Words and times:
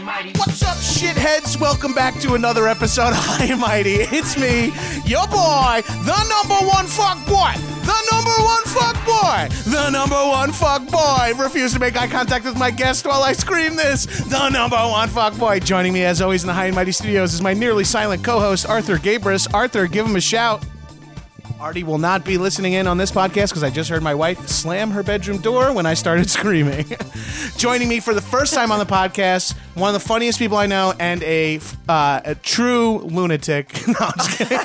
What's 0.00 0.62
up, 0.62 0.78
shitheads? 0.78 1.60
Welcome 1.60 1.92
back 1.92 2.18
to 2.20 2.32
another 2.32 2.66
episode 2.66 3.08
of 3.10 3.16
High 3.18 3.52
and 3.52 3.60
Mighty. 3.60 3.96
It's 3.96 4.34
me, 4.38 4.72
your 5.04 5.26
boy, 5.26 5.82
the 5.84 6.16
number 6.26 6.66
one 6.66 6.86
fuck 6.86 7.18
boy, 7.26 7.52
the 7.84 8.08
number 8.10 8.32
one 8.42 8.64
fuck 8.64 8.96
boy, 9.04 9.54
the 9.70 9.90
number 9.90 10.16
one 10.16 10.52
fuck 10.52 10.86
boy. 10.88 11.34
Refuse 11.36 11.74
to 11.74 11.78
make 11.80 12.00
eye 12.00 12.06
contact 12.08 12.46
with 12.46 12.58
my 12.58 12.70
guest 12.70 13.06
while 13.06 13.22
I 13.22 13.34
scream 13.34 13.76
this. 13.76 14.06
The 14.06 14.48
number 14.48 14.76
one 14.78 15.10
fuck 15.10 15.36
boy. 15.36 15.60
Joining 15.60 15.92
me, 15.92 16.04
as 16.04 16.22
always, 16.22 16.44
in 16.44 16.46
the 16.46 16.54
High 16.54 16.66
and 16.66 16.74
Mighty 16.74 16.92
studios 16.92 17.34
is 17.34 17.42
my 17.42 17.52
nearly 17.52 17.84
silent 17.84 18.24
co-host 18.24 18.66
Arthur 18.66 18.96
Gabrus. 18.96 19.52
Arthur, 19.52 19.86
give 19.86 20.06
him 20.06 20.16
a 20.16 20.20
shout. 20.22 20.64
Artie 21.60 21.82
will 21.84 21.98
not 21.98 22.24
be 22.24 22.38
listening 22.38 22.72
in 22.72 22.86
on 22.86 22.96
this 22.96 23.12
podcast 23.12 23.50
because 23.50 23.62
I 23.62 23.68
just 23.68 23.90
heard 23.90 24.02
my 24.02 24.14
wife 24.14 24.48
slam 24.48 24.90
her 24.92 25.02
bedroom 25.02 25.42
door 25.42 25.74
when 25.74 25.84
I 25.84 25.92
started 25.92 26.30
screaming. 26.38 26.86
Joining 27.58 27.86
me 27.86 28.00
for 28.00 28.14
the 28.14 28.22
first 28.22 28.54
time 28.54 28.72
on 28.72 28.78
the 28.78 28.86
podcast, 28.86 29.54
one 29.74 29.94
of 29.94 30.00
the 30.00 30.08
funniest 30.08 30.38
people 30.38 30.56
I 30.56 30.64
know, 30.66 30.94
and 30.98 31.22
a, 31.22 31.60
uh, 31.86 32.22
a 32.24 32.34
true 32.34 33.00
lunatic. 33.00 33.74
No, 33.90 33.94
I'm 34.00 34.12
just 34.16 34.38
kidding. 34.38 34.56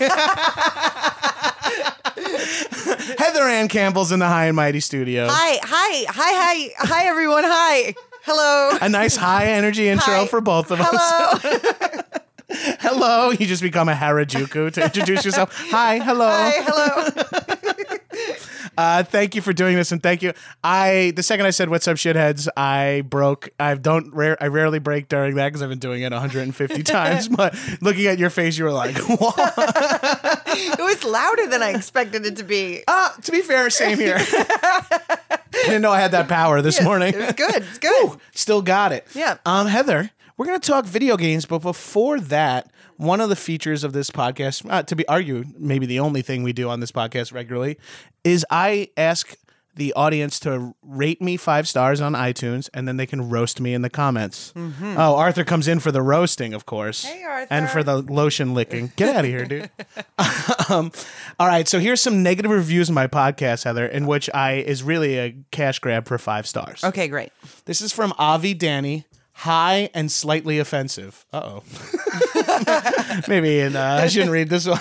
Heather 3.18 3.44
Anne 3.44 3.68
Campbell's 3.68 4.12
in 4.12 4.20
the 4.20 4.28
High 4.28 4.46
and 4.46 4.56
Mighty 4.56 4.80
studio. 4.80 5.28
Hi, 5.30 5.60
hi, 5.64 6.06
hi, 6.08 6.14
hi, 6.14 6.70
hi, 6.88 7.06
everyone. 7.08 7.44
Hi. 7.46 7.96
Hello. 8.24 8.78
A 8.82 8.90
nice 8.90 9.16
high 9.16 9.48
energy 9.48 9.90
intro 9.90 10.14
Hi. 10.14 10.28
for 10.28 10.42
both 10.42 10.70
of 10.72 10.80
us. 10.80 10.88
Hello. 10.92 12.02
Hello. 12.80 13.32
You 13.32 13.46
just 13.46 13.62
become 13.62 13.90
a 13.90 13.94
Harajuku 13.94 14.72
to 14.74 14.84
introduce 14.84 15.26
yourself. 15.26 15.54
Hi. 15.72 16.00
Hello. 16.00 16.28
Hi, 16.28 16.52
hello. 16.58 17.92
Uh, 18.78 19.04
thank 19.04 19.36
you 19.36 19.42
for 19.42 19.54
doing 19.54 19.76
this, 19.78 19.94
and 19.94 20.04
thank 20.04 20.22
you. 20.22 20.34
I 20.62 21.14
the 21.16 21.24
second 21.24 21.46
I 21.46 21.52
said 21.52 21.70
"What's 21.70 21.88
up, 21.88 21.96
shitheads," 21.96 22.50
I 22.58 23.04
broke. 23.08 23.50
I 23.58 23.76
don't. 23.76 24.14
Rare, 24.14 24.36
I 24.42 24.48
rarely 24.48 24.80
break 24.80 25.08
during 25.08 25.36
that 25.36 25.48
because 25.48 25.62
I've 25.62 25.70
been 25.70 25.80
doing 25.80 26.02
it 26.02 26.12
150 26.12 26.84
times. 26.84 27.30
But 27.30 27.56
looking 27.82 28.08
at 28.08 28.20
your 28.20 28.30
face, 28.30 28.58
you 28.58 28.66
were 28.66 28.74
like, 28.74 28.98
"What?" 29.08 29.36
It 30.48 30.78
was 30.80 31.04
louder 31.06 31.48
than 31.48 31.62
I 31.64 31.70
expected 31.74 32.26
it 32.26 32.36
to 32.38 32.44
be. 32.44 32.84
Uh, 32.86 33.12
to 33.22 33.32
be 33.32 33.42
fair, 33.42 33.70
same 33.70 33.98
here. 33.98 34.18
I 34.20 35.40
didn't 35.64 35.82
know 35.82 35.92
I 35.92 36.02
had 36.02 36.12
that 36.12 36.28
power 36.28 36.62
this 36.62 36.82
morning. 36.82 37.14
It 37.14 37.18
was 37.18 37.32
good. 37.34 37.56
It's 37.64 37.80
good. 37.80 38.20
Still 38.34 38.62
got 38.62 38.92
it. 38.92 39.08
Yeah. 39.14 39.38
Um, 39.46 39.68
Heather, 39.68 40.12
we're 40.38 40.46
gonna 40.46 40.60
talk 40.60 40.86
video 40.86 41.18
games, 41.18 41.46
but 41.46 41.60
before 41.60 42.20
that, 42.20 42.72
one 42.98 43.22
of 43.22 43.30
the 43.30 43.36
features 43.36 43.84
of 43.84 43.94
this 43.94 44.10
podcast, 44.10 44.70
uh, 44.70 44.84
to 44.84 44.96
be 44.96 45.08
argued, 45.08 45.60
maybe 45.60 45.86
the 45.86 46.00
only 46.00 46.22
thing 46.22 46.44
we 46.44 46.54
do 46.54 46.70
on 46.70 46.80
this 46.80 46.92
podcast 46.92 47.34
regularly, 47.34 47.78
is 48.24 48.46
I 48.50 48.90
ask 48.98 49.36
the 49.76 49.92
audience 49.94 50.40
to 50.40 50.74
rate 50.82 51.22
me 51.22 51.36
five 51.36 51.68
stars 51.68 52.00
on 52.00 52.14
iTunes, 52.14 52.70
and 52.74 52.88
then 52.88 52.98
they 52.98 53.06
can 53.06 53.30
roast 53.30 53.60
me 53.60 53.74
in 53.74 53.82
the 53.82 53.90
comments. 53.90 54.54
Oh, 54.56 55.16
Arthur 55.16 55.44
comes 55.44 55.68
in 55.68 55.80
for 55.80 55.92
the 55.92 56.02
roasting, 56.02 56.54
of 56.54 56.66
course. 56.66 57.04
Mm-hmm. 57.04 57.18
Hey, 57.18 57.24
Arthur. 57.26 57.54
And 57.54 57.70
for 57.70 57.84
the 57.84 57.98
lotion 57.98 58.54
licking. 58.54 58.94
Get 58.96 59.14
out 59.14 59.26
of 59.26 59.30
here, 59.30 59.46
dude. 59.46 59.70
um, 60.70 60.92
all 61.40 61.48
right, 61.48 61.68
so 61.68 61.80
here's 61.80 62.02
some 62.02 62.24
negative 62.24 62.52
reviews 62.52 62.88
of 62.88 62.96
my 62.96 63.08
podcast, 63.08 63.66
Heather, 63.66 63.86
in 63.86 64.08
which 64.08 64.30
I 64.34 64.54
is 64.54 64.82
really 64.82 65.18
a 65.18 65.36
cash 65.52 65.80
grab 65.80 66.08
for 66.08 66.18
five 66.18 66.48
stars. 66.48 66.84
Okay, 66.84 67.10
great. 67.10 67.32
This 67.66 67.82
is 67.82 67.92
from 67.92 68.14
Avi 68.18 68.54
Danny. 68.54 69.06
High 69.40 69.90
and 69.94 70.12
slightly 70.12 70.60
offensive. 70.60 71.26
Uh 71.32 71.60
oh. 71.60 71.64
Maybe 73.28 73.60
and, 73.60 73.76
uh, 73.76 74.00
I 74.02 74.08
shouldn't 74.10 74.32
read 74.32 74.50
this 74.50 74.66
one. 74.66 74.80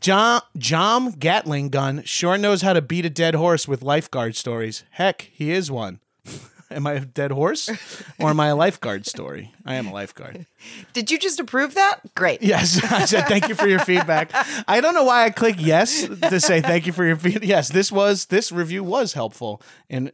John 0.00 0.42
Jom 0.58 1.18
Gatling 1.18 1.68
gun 1.68 2.02
sure 2.04 2.36
knows 2.36 2.62
how 2.62 2.72
to 2.72 2.82
beat 2.82 3.04
a 3.04 3.10
dead 3.10 3.34
horse 3.34 3.68
with 3.68 3.82
lifeguard 3.82 4.34
stories. 4.34 4.82
Heck, 4.90 5.22
he 5.32 5.52
is 5.52 5.70
one. 5.70 6.00
am 6.70 6.86
I 6.86 6.94
a 6.94 7.00
dead 7.00 7.30
horse, 7.30 7.70
or 8.18 8.30
am 8.30 8.40
I 8.40 8.48
a 8.48 8.56
lifeguard 8.56 9.06
story? 9.06 9.52
I 9.64 9.74
am 9.74 9.86
a 9.86 9.92
lifeguard. 9.92 10.46
Did 10.92 11.10
you 11.10 11.18
just 11.18 11.38
approve 11.38 11.74
that? 11.74 12.00
Great. 12.14 12.42
Yes, 12.42 12.82
I 12.90 13.04
said 13.04 13.28
thank 13.28 13.48
you 13.48 13.54
for 13.54 13.68
your 13.68 13.80
feedback. 13.80 14.30
I 14.66 14.80
don't 14.80 14.94
know 14.94 15.04
why 15.04 15.24
I 15.24 15.30
click 15.30 15.56
yes 15.58 16.08
to 16.08 16.40
say 16.40 16.60
thank 16.60 16.86
you 16.86 16.92
for 16.92 17.04
your 17.04 17.16
feedback. 17.16 17.48
Yes, 17.48 17.68
this 17.68 17.92
was 17.92 18.26
this 18.26 18.50
review 18.50 18.82
was 18.82 19.12
helpful. 19.12 19.62
And 19.88 20.10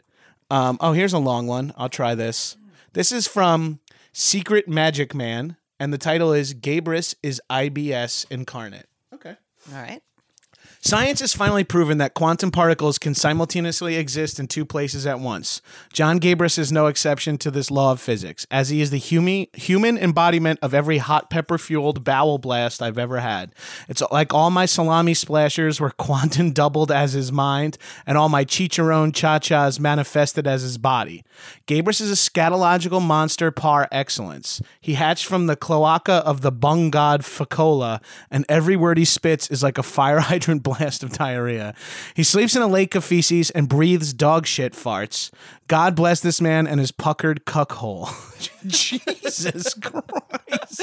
um, 0.50 0.78
oh, 0.81 0.93
here's 0.93 1.12
a 1.12 1.19
long 1.19 1.47
one. 1.47 1.72
I'll 1.77 1.89
try 1.89 2.15
this. 2.15 2.56
This 2.97 3.12
is 3.12 3.29
from 3.29 3.81
Secret 4.15 4.69
Magic 4.69 5.15
Man, 5.15 5.59
and 5.79 5.93
the 5.93 5.99
title 5.99 6.33
is 6.33 6.55
Gabrus 6.55 7.15
is 7.23 7.43
IBS 7.51 8.25
incarnate. 8.31 8.89
Okay. 9.12 9.34
All 9.71 9.79
right. 9.79 10.01
Science 10.87 11.19
has 11.19 11.35
finally 11.35 11.65
proven 11.65 11.99
that 11.99 12.15
quantum 12.15 12.53
particles 12.53 12.97
can 12.97 13.13
simultaneously 13.13 13.97
exist 13.97 14.39
in 14.39 14.47
two 14.47 14.65
places 14.65 15.05
at 15.05 15.19
once. 15.19 15.61
John 15.93 16.21
Gabrus 16.21 16.61
is 16.61 16.71
no 16.71 16.87
exception 16.87 17.39
to 17.39 17.51
this 17.51 17.73
law 17.73 17.91
of 17.91 18.01
physics, 18.01 18.47
as 18.53 18.69
he 18.69 18.81
is 18.81 18.91
the 18.91 18.97
humi- 18.97 19.51
human 19.53 19.99
embodiment 19.99 20.61
of 20.63 20.75
every 20.75 20.99
hot 20.99 21.29
pepper 21.29 21.59
fueled 21.59 22.05
bowel 22.05 22.39
blast 22.39 22.81
I've 22.81 22.99
ever 22.99 23.19
had. 23.19 23.53
It's 23.89 24.01
like 24.13 24.33
all 24.33 24.51
my 24.51 24.65
salami 24.65 25.13
splashers 25.13 25.81
were 25.81 25.91
quantum 25.99 26.53
doubled 26.53 26.93
as 26.93 27.15
his 27.15 27.33
mind, 27.33 27.79
and 28.07 28.17
all 28.17 28.29
my 28.29 28.45
chicharron 28.45 29.13
cha 29.13 29.41
chas 29.41 29.81
manifested 29.81 30.47
as 30.47 30.63
his 30.63 30.79
body. 30.79 31.25
Gabrus 31.67 32.01
is 32.01 32.13
a 32.13 32.31
scatological 32.31 33.03
monster 33.03 33.51
par 33.51 33.89
excellence. 33.91 34.63
He 34.81 34.95
hatched 34.95 35.27
from 35.27 35.49
the 35.49 35.57
cloaca 35.57 36.22
of 36.25 36.43
the 36.43 36.53
bung 36.53 36.91
god 36.91 37.22
Facola, 37.22 38.01
and 38.31 38.45
every 38.49 38.77
word 38.77 38.99
he 38.99 39.05
spits 39.05 39.51
is 39.51 39.65
like 39.65 39.78
a 39.78 39.83
fire 39.83 40.21
hydrant 40.27 40.63
blast 40.78 41.03
of 41.03 41.13
diarrhea. 41.13 41.75
He 42.15 42.23
sleeps 42.23 42.57
in 42.57 42.63
a 42.63 42.67
lake 42.67 42.95
of 42.95 43.05
feces 43.05 43.51
and 43.51 43.69
breathes 43.69 44.13
dog 44.13 44.47
shit 44.47 44.73
farts. 44.73 45.31
God 45.69 45.97
bless 45.97 46.21
this 46.21 46.41
man 46.41 46.67
and 46.69 46.78
his 46.78 46.93
puckered 46.93 47.45
cuckhole. 47.45 48.09
Jesus 48.67 49.75
Christ. 49.75 50.83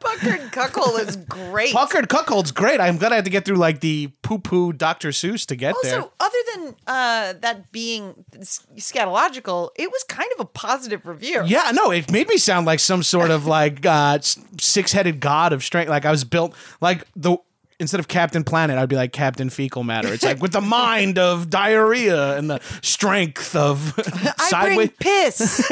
Puckered 0.00 0.40
cuckhole 0.52 1.06
is 1.06 1.16
great. 1.16 1.74
Puckered 1.74 2.08
cuckold's 2.08 2.50
great. 2.50 2.80
I'm 2.80 2.96
glad 2.96 3.12
I 3.12 3.16
had 3.16 3.26
to 3.26 3.30
get 3.30 3.44
through 3.44 3.56
like 3.56 3.80
the 3.80 4.08
poo 4.22 4.38
poo 4.38 4.72
Dr. 4.72 5.10
Seuss 5.10 5.44
to 5.46 5.56
get 5.56 5.74
there. 5.82 6.00
also, 6.00 6.12
other 6.18 6.38
than 6.54 6.76
uh, 6.86 7.34
that 7.40 7.70
being 7.72 8.24
scatological, 8.38 9.70
it 9.76 9.90
was 9.90 10.02
kind 10.04 10.30
of 10.34 10.40
a 10.40 10.46
positive 10.46 11.06
review. 11.06 11.42
Yeah, 11.44 11.70
no, 11.74 11.90
it 11.90 12.10
made 12.10 12.28
me 12.28 12.38
sound 12.38 12.66
like 12.66 12.80
some 12.80 13.02
sort 13.02 13.30
of 13.30 13.46
like 13.46 13.84
uh, 13.84 14.18
six 14.22 14.92
headed 14.92 15.20
god 15.20 15.52
of 15.52 15.62
strength. 15.62 15.90
Like 15.90 16.06
I 16.06 16.10
was 16.10 16.24
built 16.24 16.54
like 16.80 17.04
the 17.14 17.36
instead 17.80 17.98
of 17.98 18.06
Captain 18.06 18.44
Planet, 18.44 18.78
I'd 18.78 18.88
be 18.88 18.94
like 18.96 19.12
Captain 19.12 19.50
Fecal 19.50 19.82
Matter. 19.82 20.12
It's 20.12 20.22
like 20.24 20.40
with 20.40 20.52
the 20.52 20.60
mind 20.60 21.18
of 21.18 21.50
diarrhea 21.50 22.36
and 22.36 22.48
the 22.48 22.60
strength 22.82 23.56
of 23.56 23.94
I 24.38 24.48
sideways. 24.50 24.76
bring 24.76 24.88
piss. 25.00 25.66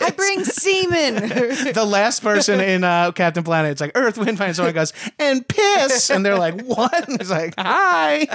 I 0.00 0.10
bring 0.10 0.44
semen. 0.44 1.14
the 1.72 1.84
last 1.86 2.22
person 2.22 2.60
in 2.60 2.82
uh, 2.82 3.12
Captain 3.12 3.44
Planet, 3.44 3.72
it's 3.72 3.80
like 3.80 3.92
Earth, 3.94 4.18
Wind, 4.18 4.38
Fire, 4.38 4.48
and 4.48 4.56
someone 4.56 4.74
goes 4.74 4.92
and 5.18 5.46
piss, 5.46 6.10
and 6.10 6.24
they're 6.24 6.38
like, 6.38 6.60
"What?" 6.62 7.08
And 7.08 7.20
it's 7.20 7.30
like, 7.30 7.54
"Hi." 7.58 8.26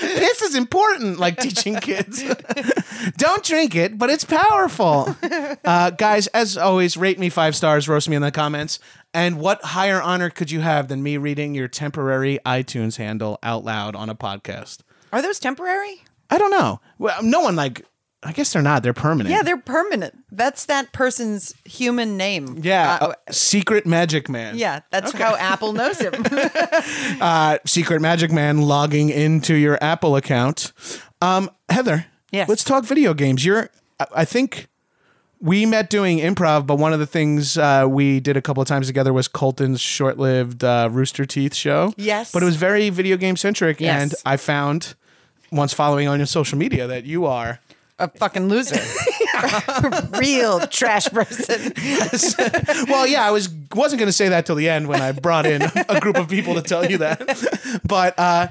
Piss 0.00 0.42
is 0.42 0.54
important, 0.54 1.18
like 1.18 1.38
teaching 1.38 1.76
kids. 1.76 2.22
Don't 3.16 3.42
drink 3.44 3.74
it, 3.74 3.98
but 3.98 4.10
it's 4.10 4.24
powerful. 4.24 5.16
Uh, 5.64 5.90
guys, 5.90 6.26
as 6.28 6.56
always, 6.56 6.96
rate 6.96 7.18
me 7.18 7.28
five 7.28 7.56
stars, 7.56 7.88
roast 7.88 8.08
me 8.08 8.16
in 8.16 8.22
the 8.22 8.30
comments. 8.30 8.78
And 9.14 9.38
what 9.38 9.62
higher 9.64 10.00
honor 10.00 10.30
could 10.30 10.50
you 10.50 10.60
have 10.60 10.88
than 10.88 11.02
me 11.02 11.16
reading 11.16 11.54
your 11.54 11.68
temporary 11.68 12.38
iTunes 12.44 12.96
handle 12.96 13.38
out 13.42 13.64
loud 13.64 13.96
on 13.96 14.08
a 14.10 14.14
podcast? 14.14 14.80
Are 15.12 15.22
those 15.22 15.38
temporary? 15.38 16.02
I 16.28 16.38
don't 16.38 16.50
know. 16.50 16.80
Well, 16.98 17.22
no 17.22 17.40
one 17.40 17.56
like. 17.56 17.84
I 18.26 18.32
guess 18.32 18.52
they're 18.52 18.60
not. 18.62 18.82
They're 18.82 18.92
permanent. 18.92 19.34
Yeah, 19.34 19.42
they're 19.42 19.56
permanent. 19.56 20.18
That's 20.32 20.66
that 20.66 20.92
person's 20.92 21.54
human 21.64 22.16
name. 22.16 22.60
Yeah, 22.62 22.98
Uh, 23.00 23.06
uh, 23.06 23.14
Secret 23.30 23.86
Magic 23.86 24.28
Man. 24.28 24.58
yeah, 24.58 24.80
that's 24.90 25.12
how 25.12 25.36
Apple 25.36 25.72
knows 25.72 25.98
him. 26.00 26.12
uh, 27.20 27.58
Secret 27.64 28.00
Magic 28.00 28.32
Man 28.32 28.62
logging 28.62 29.08
into 29.10 29.54
your 29.54 29.78
Apple 29.82 30.16
account. 30.16 30.72
Um, 31.22 31.50
Heather, 31.68 32.06
Yes. 32.32 32.48
let's 32.48 32.64
talk 32.64 32.84
video 32.84 33.14
games. 33.14 33.44
You're, 33.44 33.70
I- 34.00 34.06
I 34.16 34.24
think 34.24 34.66
we 35.40 35.66
met 35.66 35.90
doing 35.90 36.18
improv, 36.18 36.66
but 36.66 36.76
one 36.76 36.92
of 36.92 36.98
the 36.98 37.06
things 37.06 37.56
uh, 37.58 37.86
we 37.88 38.20
did 38.20 38.36
a 38.36 38.42
couple 38.42 38.60
of 38.62 38.66
times 38.68 38.86
together 38.86 39.12
was 39.12 39.28
Colton's 39.28 39.80
short-lived 39.80 40.64
uh, 40.64 40.88
Rooster 40.90 41.24
Teeth 41.26 41.54
show. 41.54 41.92
Yes. 41.96 42.32
but 42.32 42.42
it 42.42 42.46
was 42.46 42.56
very 42.56 42.90
video 42.90 43.16
game 43.16 43.36
centric, 43.36 43.80
Yes. 43.80 44.02
and 44.02 44.14
I 44.24 44.36
found 44.36 44.94
once 45.52 45.72
following 45.72 46.08
on 46.08 46.18
your 46.18 46.26
social 46.26 46.58
media 46.58 46.86
that 46.86 47.04
you 47.04 47.26
are. 47.26 47.60
A 47.98 48.08
fucking 48.08 48.48
loser. 48.48 48.76
A 49.36 50.08
real 50.18 50.60
trash 50.60 51.08
person. 51.08 51.72
well, 52.88 53.06
yeah, 53.06 53.26
I 53.26 53.30
was 53.30 53.50
wasn't 53.74 53.98
going 53.98 54.08
to 54.08 54.12
say 54.12 54.30
that 54.30 54.46
till 54.46 54.54
the 54.54 54.68
end 54.68 54.88
when 54.88 55.02
I 55.02 55.12
brought 55.12 55.44
in 55.44 55.62
a 55.62 56.00
group 56.00 56.16
of 56.16 56.28
people 56.28 56.54
to 56.54 56.62
tell 56.62 56.90
you 56.90 56.98
that, 56.98 57.80
but 57.86 58.18
uh, 58.18 58.48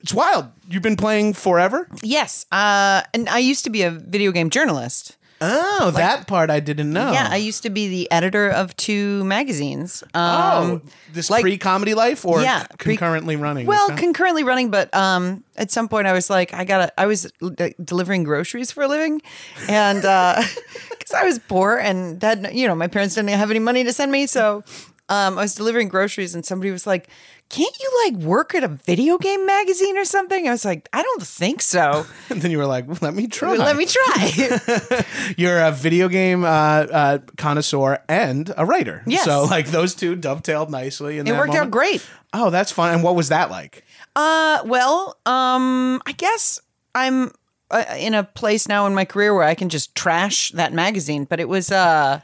it's 0.00 0.12
wild. 0.12 0.46
You've 0.68 0.82
been 0.82 0.96
playing 0.96 1.34
forever. 1.34 1.88
Yes. 2.02 2.46
Uh, 2.50 3.02
and 3.12 3.28
I 3.28 3.38
used 3.38 3.64
to 3.64 3.70
be 3.70 3.82
a 3.82 3.90
video 3.90 4.32
game 4.32 4.50
journalist. 4.50 5.16
Oh, 5.40 5.90
that 5.94 6.26
part 6.26 6.48
I 6.48 6.60
didn't 6.60 6.92
know. 6.92 7.12
Yeah, 7.12 7.28
I 7.30 7.36
used 7.36 7.62
to 7.64 7.70
be 7.70 7.88
the 7.88 8.10
editor 8.10 8.48
of 8.48 8.74
two 8.76 9.24
magazines. 9.24 10.02
Um, 10.14 10.22
oh, 10.22 10.80
this 11.12 11.28
like- 11.28 11.42
pre-comedy 11.42 11.92
life 11.94 12.24
or 12.24 12.40
Yeah, 12.40 12.66
pre- 12.78 12.96
concurrently 12.96 13.36
running? 13.36 13.66
Well, 13.66 13.86
Okay. 13.92 13.96
concurrently 13.96 14.44
running, 14.44 14.70
but 14.70 14.94
um, 14.94 15.44
at 15.56 15.70
some 15.70 15.88
point 15.88 16.06
I 16.06 16.12
was 16.12 16.30
like, 16.30 16.54
I 16.54 16.64
gotta. 16.64 16.92
I 16.98 17.06
was 17.06 17.30
uh, 17.42 17.68
delivering 17.82 18.24
groceries 18.24 18.70
for 18.70 18.82
a 18.84 18.88
living, 18.88 19.20
and 19.68 19.98
because 20.90 21.12
I 21.14 21.24
was 21.24 21.38
poor 21.40 21.76
and 21.76 22.20
that 22.20 22.54
you 22.54 22.66
know, 22.66 22.74
my 22.74 22.86
parents 22.86 23.14
didn't 23.14 23.30
have 23.30 23.50
any 23.50 23.60
money 23.60 23.84
to 23.84 23.92
send 23.92 24.12
me, 24.12 24.26
so 24.26 24.62
um, 25.08 25.38
I 25.38 25.42
was 25.42 25.54
delivering 25.54 25.88
groceries, 25.88 26.34
and 26.34 26.46
somebody 26.46 26.70
was 26.70 26.86
like, 26.86 27.08
"Can't 27.50 27.76
you 27.78 28.04
like 28.04 28.22
work 28.22 28.54
at 28.54 28.64
a 28.64 28.68
video 28.68 29.18
game 29.18 29.44
magazine 29.44 29.98
or 29.98 30.04
something?" 30.04 30.48
I 30.48 30.50
was 30.50 30.64
like, 30.64 30.88
"I 30.94 31.02
don't 31.02 31.22
think 31.22 31.60
so. 31.60 32.06
and 32.30 32.40
then 32.40 32.50
you 32.50 32.56
were 32.56 32.66
like, 32.66 33.02
"Let 33.02 33.14
me 33.14 33.26
try." 33.26 33.54
Let 33.56 33.76
me 33.76 33.86
try." 33.86 35.04
You're 35.36 35.60
a 35.60 35.72
video 35.72 36.08
game 36.08 36.44
uh, 36.44 36.48
uh, 36.48 37.18
connoisseur 37.36 38.02
and 38.08 38.52
a 38.56 38.64
writer. 38.64 39.02
Yes. 39.06 39.24
So 39.24 39.44
like 39.44 39.66
those 39.66 39.94
two 39.94 40.16
dovetailed 40.16 40.70
nicely. 40.70 41.18
In 41.18 41.26
it 41.26 41.32
that 41.32 41.38
worked 41.38 41.54
out 41.54 41.70
great. 41.70 42.06
Oh, 42.32 42.48
that's 42.48 42.72
fun. 42.72 42.94
And 42.94 43.02
what 43.02 43.14
was 43.14 43.28
that 43.28 43.50
like? 43.50 43.84
Uh, 44.16 44.62
well, 44.64 45.18
um, 45.26 46.00
I 46.06 46.12
guess 46.12 46.58
I'm 46.94 47.30
uh, 47.70 47.84
in 47.98 48.14
a 48.14 48.24
place 48.24 48.68
now 48.68 48.86
in 48.86 48.94
my 48.94 49.04
career 49.04 49.34
where 49.34 49.44
I 49.44 49.54
can 49.54 49.68
just 49.68 49.94
trash 49.94 50.50
that 50.52 50.72
magazine. 50.72 51.24
But 51.26 51.40
it 51.40 51.48
was, 51.48 51.70
uh, 51.70 52.20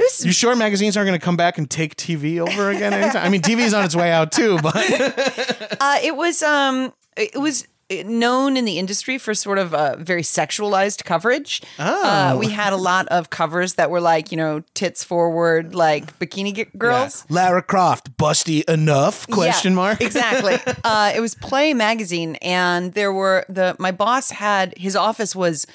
was 0.00 0.24
You 0.24 0.32
sure 0.32 0.56
magazines 0.56 0.96
aren't 0.96 1.08
going 1.08 1.18
to 1.18 1.24
come 1.24 1.36
back 1.36 1.58
and 1.58 1.68
take 1.70 1.96
TV 1.96 2.38
over 2.38 2.70
again? 2.70 2.92
Anytime? 2.92 3.24
I 3.24 3.28
mean, 3.28 3.42
TV's 3.42 3.74
on 3.74 3.84
its 3.84 3.94
way 3.96 4.10
out 4.10 4.32
too, 4.32 4.58
but 4.62 4.76
Uh, 5.80 5.98
it 6.02 6.14
was 6.14 6.42
um, 6.42 6.92
it 7.16 7.40
was 7.40 7.66
known 8.04 8.56
in 8.56 8.64
the 8.64 8.78
industry 8.78 9.18
for 9.18 9.34
sort 9.34 9.58
of 9.58 9.74
uh, 9.74 9.96
very 9.96 10.22
sexualized 10.22 11.04
coverage. 11.04 11.62
Oh. 11.78 12.04
Uh, 12.06 12.36
we 12.38 12.48
had 12.48 12.72
a 12.72 12.76
lot 12.76 13.08
of 13.08 13.30
covers 13.30 13.74
that 13.74 13.90
were 13.90 14.00
like 14.00 14.30
you 14.30 14.36
know 14.36 14.62
tits 14.74 15.02
forward, 15.02 15.74
like 15.74 16.18
bikini 16.18 16.68
girls. 16.78 17.24
Lara 17.28 17.62
Croft, 17.62 18.16
busty 18.16 18.62
enough? 18.68 19.26
Question 19.28 19.72
Yeah, 19.72 19.76
mark. 19.76 20.00
exactly. 20.02 20.58
uh, 20.84 21.12
it 21.14 21.20
was 21.20 21.34
Play 21.34 21.74
magazine, 21.74 22.36
and 22.36 22.92
there 22.94 23.12
were 23.12 23.44
the 23.48 23.76
my 23.78 23.90
boss 23.90 24.30
had 24.30 24.76
his 24.76 24.94
office 24.94 25.34
was 25.34 25.66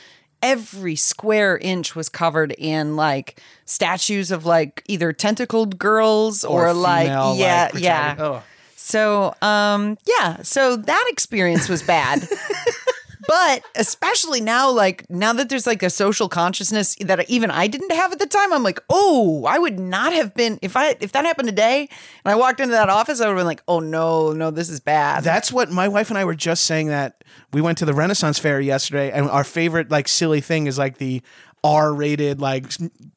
every 0.46 0.96
square 0.96 1.58
inch 1.58 1.96
was 1.96 2.08
covered 2.08 2.52
in 2.60 2.96
like 2.96 3.42
statues 3.66 4.30
of 4.30 4.46
like 4.46 4.84
either 4.88 5.12
tentacled 5.12 5.80
girls 5.80 6.44
or, 6.44 6.72
like 6.72 7.08
female, 7.08 7.36
yeah 7.36 7.72
like, 7.74 7.84
yeah. 7.84 8.16
oh. 8.20 8.44
So, 8.76 9.34
um, 9.42 9.98
yeah, 10.06 10.44
so 10.44 10.76
that 10.76 11.08
experience 11.10 11.68
was 11.68 11.82
bad. 11.82 12.22
but 13.28 13.64
especially 13.76 14.42
now, 14.42 14.70
like 14.70 15.10
now 15.10 15.34
that 15.34 15.50
there's 15.50 15.68
like 15.68 15.84
a 15.84 15.90
social 15.90 16.30
consciousness 16.30 16.96
that 17.02 17.30
even 17.30 17.52
I 17.52 17.68
didn't 17.68 17.92
have 17.92 18.12
at 18.12 18.20
the 18.20 18.26
time, 18.26 18.54
I'm 18.54 18.64
like, 18.64 18.80
oh, 18.90 19.46
I 19.46 19.60
would 19.60 19.80
not 19.80 20.14
have 20.14 20.34
been 20.34 20.60
if 20.62 20.76
I 20.76 20.96
if 21.00 21.12
that 21.14 21.26
happened 21.26 21.48
today 21.50 21.90
and 22.24 22.32
I 22.32 22.36
walked 22.36 22.60
into 22.60 22.74
that 22.74 22.90
office, 22.90 23.22
I 23.22 23.28
would 23.28 23.32
have 23.32 23.40
been 23.40 23.48
like, 23.48 23.64
oh 23.68 23.80
no, 23.80 24.34
no, 24.34 24.52
this 24.52 24.70
is 24.70 24.80
bad. 24.80 25.24
That's 25.24 25.52
what 25.52 25.72
my 25.72 25.88
wife 25.88 26.10
and 26.10 26.18
I 26.18 26.26
were 26.26 26.36
just 26.36 26.64
saying 26.66 26.88
that 26.88 27.24
we 27.54 27.62
went 27.62 27.78
to 27.80 27.86
the 27.86 27.94
Renaissance 27.94 28.40
Fair 28.40 28.60
yesterday, 28.60 29.12
and 29.12 29.30
our 29.30 29.44
favorite 29.44 29.90
like 29.92 30.08
silly 30.08 30.42
thing 30.42 30.68
is 30.68 30.78
like 30.78 30.98
the 30.98 31.22
R-rated 31.66 32.40
like 32.40 32.66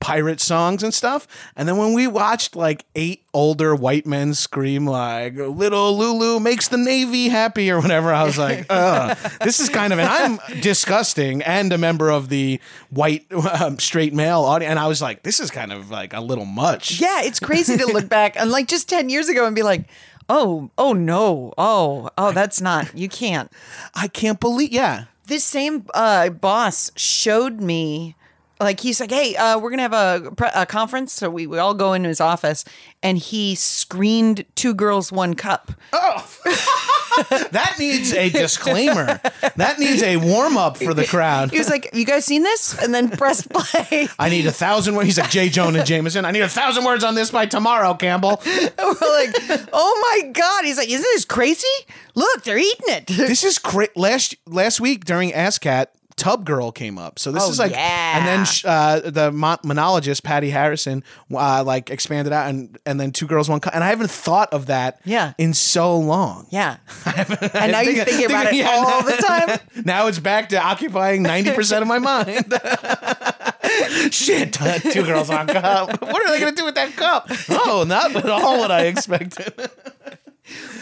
pirate 0.00 0.40
songs 0.40 0.82
and 0.82 0.94
stuff. 0.94 1.28
And 1.54 1.68
then 1.68 1.76
when 1.76 1.92
we 1.92 2.06
watched 2.06 2.56
like 2.56 2.86
eight 2.94 3.26
older 3.34 3.74
white 3.74 4.06
men 4.06 4.32
scream 4.32 4.86
like 4.86 5.34
"Little 5.36 5.96
Lulu 5.98 6.40
makes 6.40 6.68
the 6.68 6.78
Navy 6.78 7.28
happy" 7.28 7.70
or 7.70 7.78
whatever, 7.78 8.10
I 8.10 8.24
was 8.24 8.38
like, 8.46 8.64
"Ugh, 8.70 9.16
this 9.42 9.60
is 9.60 9.68
kind 9.68 9.92
of." 9.92 9.98
And 9.98 10.08
I'm 10.08 10.60
disgusting 10.60 11.42
and 11.42 11.70
a 11.74 11.78
member 11.78 12.10
of 12.10 12.30
the 12.30 12.58
white 12.88 13.30
um, 13.60 13.78
straight 13.78 14.14
male 14.14 14.40
audience, 14.40 14.70
and 14.70 14.78
I 14.78 14.86
was 14.88 15.02
like, 15.02 15.24
"This 15.24 15.40
is 15.40 15.50
kind 15.50 15.70
of 15.70 15.90
like 15.90 16.14
a 16.14 16.20
little 16.20 16.46
much." 16.46 17.00
yeah, 17.00 17.20
it's 17.22 17.40
crazy 17.40 17.76
to 17.76 17.86
look 17.86 18.08
back 18.08 18.34
and 18.36 18.50
like 18.50 18.66
just 18.66 18.88
ten 18.88 19.10
years 19.10 19.28
ago 19.28 19.44
and 19.44 19.54
be 19.54 19.62
like, 19.62 19.84
oh, 20.30 20.70
oh 20.78 20.94
no, 20.94 21.52
oh, 21.58 22.08
oh, 22.16 22.32
that's 22.32 22.62
not 22.62 22.96
you 22.96 23.10
can't. 23.10 23.52
I 23.94 24.08
can't 24.08 24.40
believe. 24.40 24.72
Yeah. 24.72 25.04
this 25.26 25.44
same 25.44 25.84
uh, 25.92 26.30
boss 26.30 26.90
showed 26.96 27.60
me 27.60 28.14
like 28.60 28.80
he's 28.80 29.00
like 29.00 29.10
hey 29.10 29.36
uh, 29.36 29.58
we're 29.58 29.70
gonna 29.70 29.82
have 29.82 29.92
a, 29.92 30.30
pre- 30.32 30.50
a 30.54 30.66
conference 30.66 31.12
so 31.12 31.28
we, 31.30 31.46
we 31.46 31.58
all 31.58 31.74
go 31.74 31.92
into 31.92 32.08
his 32.08 32.20
office 32.20 32.64
and 33.02 33.18
he 33.18 33.54
screened 33.54 34.44
two 34.54 34.74
girls 34.74 35.12
one 35.12 35.34
cup 35.34 35.72
Oh, 35.92 36.26
That 37.50 37.74
needs 37.80 38.12
a 38.12 38.28
disclaimer. 38.30 39.20
that 39.56 39.78
needs 39.80 40.02
a 40.04 40.16
warm 40.18 40.56
up 40.56 40.76
for 40.76 40.94
the 40.94 41.04
crowd. 41.04 41.50
he 41.50 41.58
was 41.58 41.68
like 41.68 41.90
you 41.92 42.04
guys 42.04 42.24
seen 42.24 42.42
this 42.44 42.80
and 42.80 42.94
then 42.94 43.08
press 43.10 43.44
play 43.46 44.06
I 44.18 44.28
need 44.28 44.46
a 44.46 44.52
thousand 44.52 44.94
words. 44.94 45.06
He's 45.06 45.18
like 45.18 45.30
J. 45.30 45.48
Jonah 45.48 45.84
Jameson. 45.84 46.24
I 46.24 46.30
need 46.30 46.42
a 46.42 46.48
thousand 46.48 46.84
words 46.84 47.02
on 47.04 47.14
this 47.16 47.30
by 47.32 47.46
tomorrow, 47.46 47.94
Campbell. 47.94 48.40
we're 48.46 48.62
like 48.68 49.34
oh 49.72 50.20
my 50.22 50.30
god 50.30 50.64
he's 50.64 50.76
like 50.76 50.88
isn't 50.88 51.02
this 51.02 51.24
crazy 51.24 51.66
look 52.14 52.44
they're 52.44 52.58
eating 52.58 52.86
it 52.88 53.06
This 53.08 53.42
is 53.44 53.58
cra- 53.58 53.88
last 53.96 54.36
last 54.46 54.80
week 54.80 55.04
during 55.04 55.30
ASSSSCAT. 55.32 55.86
Tub 56.18 56.44
Girl 56.44 56.70
came 56.72 56.98
up, 56.98 57.18
so 57.18 57.32
this 57.32 57.44
Oh, 57.46 57.50
is 57.50 57.58
like, 57.58 57.70
yeah. 57.72 58.18
and 58.18 58.26
then 58.26 58.44
sh- 58.44 58.64
uh, 58.66 59.00
the 59.00 59.32
mon- 59.32 59.58
monologist 59.64 60.22
Patty 60.24 60.50
Harrison 60.50 61.02
uh, 61.32 61.62
like 61.64 61.88
expanded 61.88 62.32
out, 62.34 62.50
and 62.50 62.76
and 62.84 63.00
then 63.00 63.12
two 63.12 63.26
girls 63.26 63.48
one 63.48 63.60
cup, 63.60 63.74
and 63.74 63.82
I 63.82 63.88
haven't 63.88 64.10
thought 64.10 64.52
of 64.52 64.66
that, 64.66 65.00
Yeah. 65.04 65.32
in 65.38 65.54
so 65.54 65.96
long. 65.96 66.46
yeah 66.50 66.76
and 67.06 67.72
now 67.72 67.80
you're 67.80 68.04
Think- 68.04 68.08
thinking 68.08 68.26
about 68.26 68.52
it 68.52 68.66
all 68.66 68.82
now- 68.82 69.00
the 69.02 69.12
time 69.16 69.58
Now 69.86 70.06
it's 70.08 70.18
back 70.18 70.50
to 70.50 70.56
occupying 70.62 71.22
ninety 71.22 71.52
percent 71.52 71.80
of 71.82 71.88
my 71.88 71.98
mind. 71.98 72.52
Shit, 74.12 74.54
two 74.54 75.04
girls 75.04 75.30
on 75.30 75.46
cup. 75.46 76.00
What 76.00 76.26
are 76.26 76.30
they 76.30 76.40
gonna 76.40 76.52
do 76.56 76.64
with 76.64 76.74
that 76.74 76.92
cup? 76.96 77.28
Oh, 77.48 77.84
not 77.86 78.14
at 78.16 78.28
all 78.28 78.58
what 78.58 78.70
I 78.70 78.86
expected. 78.86 79.52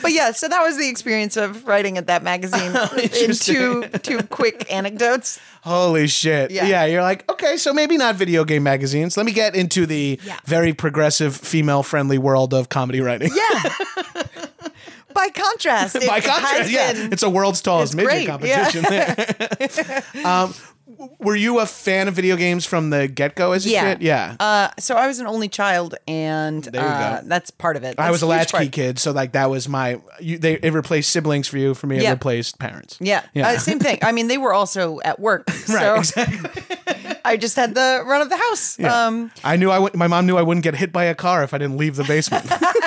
But 0.03 0.13
yeah 0.13 0.33
so 0.33 0.49
that 0.49 0.63
was 0.63 0.77
the 0.77 0.89
experience 0.89 1.37
of 1.37 1.67
writing 1.67 1.99
at 1.99 2.07
that 2.07 2.23
magazine 2.23 2.75
in 3.23 3.33
two 3.35 3.83
two 4.03 4.23
quick 4.25 4.71
anecdotes 4.73 5.41
Holy 5.63 6.07
shit. 6.07 6.53
Yeah. 6.53 6.69
Yeah. 6.69 6.85
you're 6.85 7.03
like, 7.03 7.29
okay, 7.29 7.57
so 7.57 7.73
maybe 7.73 7.97
not 7.97 8.15
video 8.15 8.45
game 8.45 8.63
magazines. 8.63 9.17
Let 9.17 9.27
me 9.27 9.33
get 9.33 9.57
into 9.57 9.85
the 9.85 10.21
Yeah. 10.23 10.37
very 10.45 10.73
progressive, 10.73 11.35
female 11.35 11.83
friendly 11.83 12.19
world 12.19 12.55
of 12.55 12.69
comedy 12.69 13.01
writing. 13.01 13.33
yeah 13.35 13.73
by 15.13 15.29
contrast 15.31 15.97
By 16.07 16.21
contrast, 16.21 16.71
yeah. 16.71 16.93
It's 16.95 17.25
a 17.25 17.31
world's 17.31 17.61
tallest 17.63 17.97
midget 17.97 18.23
yeah. 18.23 18.27
competition 18.27 18.85
there. 18.89 20.05
um, 20.25 20.55
were 21.19 21.37
you 21.37 21.59
a 21.61 21.67
fan 21.67 22.09
of 22.09 22.15
video 22.15 22.37
games 22.37 22.65
from 22.67 22.91
the 22.91 23.09
get 23.09 23.35
go 23.35 23.53
as 23.53 23.67
a 23.67 23.71
Yeah. 23.71 23.95
kid? 23.95 24.03
Yeah. 24.03 24.37
Uh, 24.41 24.69
so 24.79 24.95
I 24.97 25.07
was 25.07 25.19
an 25.21 25.27
only 25.27 25.49
child, 25.49 25.95
and 26.09 26.65
There 26.65 26.81
you 26.83 26.87
uh, 26.89 27.21
go. 27.23 27.29
that's 27.29 27.51
part 27.51 27.77
of 27.77 27.85
it. 27.85 27.97
I 27.99 28.11
was 28.11 28.23
a 28.23 28.27
huge 28.27 28.31
latchkey 28.31 28.57
part. 28.59 28.73
kid, 28.73 28.99
so 28.99 29.13
like 29.13 29.33
that 29.33 29.51
was 29.51 29.69
my. 29.69 30.01
You, 30.21 30.39
they 30.39 30.55
it 30.55 30.73
replaced 30.73 31.11
siblings 31.11 31.49
for 31.49 31.59
you. 31.59 31.75
For 31.75 31.87
me, 31.87 31.97
it 31.99 32.03
Yeah. 32.03 32.11
replaced 32.13 32.59
parents. 32.59 32.97
Yeah, 33.01 33.23
Yeah. 33.35 33.49
Uh, 33.49 33.59
same 33.59 33.79
thing. 33.79 33.99
I 34.03 34.13
mean, 34.13 34.29
they 34.29 34.39
were 34.39 34.53
also 34.53 35.01
at 35.05 35.19
work, 35.21 35.49
so 35.51 35.75
Right. 35.75 35.99
Exactly. 35.99 36.63
I 37.25 37.37
just 37.37 37.57
had 37.57 37.75
the 37.75 38.03
run 38.07 38.21
of 38.23 38.29
the 38.31 38.37
house. 38.37 38.79
Yeah. 38.79 39.07
Um, 39.07 39.33
I 39.43 39.57
knew 39.57 39.71
I 39.71 39.79
would. 39.81 39.97
My 39.97 40.07
mom 40.07 40.27
knew 40.27 40.37
I 40.37 40.43
wouldn't 40.43 40.63
get 40.65 40.77
hit 40.77 40.93
by 40.93 41.05
a 41.05 41.15
car 41.15 41.43
if 41.43 41.53
I 41.53 41.59
didn't 41.59 41.77
leave 41.77 41.97
the 41.97 42.05
basement. 42.05 42.47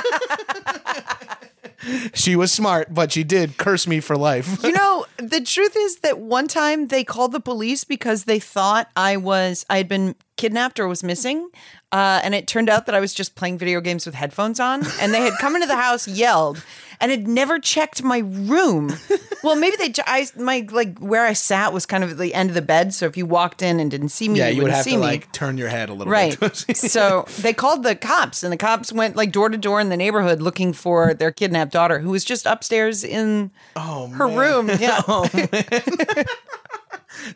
she 2.13 2.35
was 2.35 2.51
smart, 2.51 2.93
but 2.93 3.11
she 3.11 3.23
did 3.23 3.57
curse 3.57 3.87
me 3.87 3.99
for 3.99 4.15
life. 4.15 4.63
you 4.63 4.71
know, 4.71 5.05
the 5.17 5.41
truth 5.41 5.75
is 5.77 5.97
that 5.99 6.19
one 6.19 6.47
time 6.47 6.87
they 6.87 7.03
called 7.03 7.31
the 7.31 7.39
police 7.39 7.83
because 7.83 8.25
they 8.25 8.39
thought 8.39 8.89
I 8.95 9.17
was 9.17 9.65
I 9.69 9.77
had 9.77 9.87
been 9.87 10.15
kidnapped 10.37 10.79
or 10.79 10.87
was 10.87 11.03
missing. 11.03 11.49
Uh, 11.91 12.21
and 12.23 12.35
it 12.35 12.45
turned 12.45 12.69
out 12.69 12.85
that 12.85 12.93
I 12.93 12.99
was 12.99 13.15
just 13.15 13.33
playing 13.35 13.57
video 13.57 13.81
games 13.81 14.05
with 14.05 14.13
headphones 14.13 14.59
on, 14.59 14.85
and 15.01 15.11
they 15.11 15.21
had 15.21 15.33
come 15.41 15.55
into 15.55 15.67
the 15.67 15.75
house, 15.75 16.07
yelled, 16.07 16.63
and 17.01 17.09
had 17.09 17.27
never 17.27 17.57
checked 17.57 18.03
my 18.03 18.19
room. 18.19 18.95
Well, 19.43 19.55
maybe 19.55 19.75
they, 19.77 19.93
I, 20.05 20.27
my 20.37 20.67
like 20.69 20.99
where 20.99 21.25
I 21.25 21.33
sat 21.33 21.73
was 21.73 21.87
kind 21.87 22.03
of 22.03 22.11
at 22.11 22.17
the 22.19 22.35
end 22.35 22.49
of 22.51 22.53
the 22.53 22.61
bed, 22.61 22.93
so 22.93 23.07
if 23.07 23.17
you 23.17 23.25
walked 23.25 23.63
in 23.63 23.79
and 23.79 23.89
didn't 23.89 24.09
see 24.09 24.29
me, 24.29 24.37
yeah, 24.37 24.49
you, 24.49 24.57
you 24.57 24.57
would 24.57 24.63
wouldn't 24.65 24.75
have 24.75 24.83
see 24.83 24.91
to 24.91 24.97
me. 24.97 25.01
like 25.01 25.31
turn 25.31 25.57
your 25.57 25.69
head 25.69 25.89
a 25.89 25.93
little 25.93 26.11
Right. 26.13 26.39
bit. 26.39 26.55
so 26.77 27.25
they 27.39 27.53
called 27.53 27.81
the 27.81 27.95
cops, 27.95 28.43
and 28.43 28.53
the 28.53 28.57
cops 28.57 28.91
went 28.93 29.15
like 29.15 29.31
door 29.31 29.49
to 29.49 29.57
door 29.57 29.79
in 29.79 29.89
the 29.89 29.97
neighborhood 29.97 30.41
looking 30.43 30.73
for 30.73 31.15
their 31.15 31.31
kidnapped 31.31 31.71
daughter, 31.71 31.97
who 31.99 32.11
was 32.11 32.23
just 32.23 32.45
upstairs 32.45 33.03
in 33.03 33.49
Oh, 33.75 34.09
her 34.09 34.27
man. 34.27 34.37
room. 34.37 34.69
Yeah. 34.79 35.01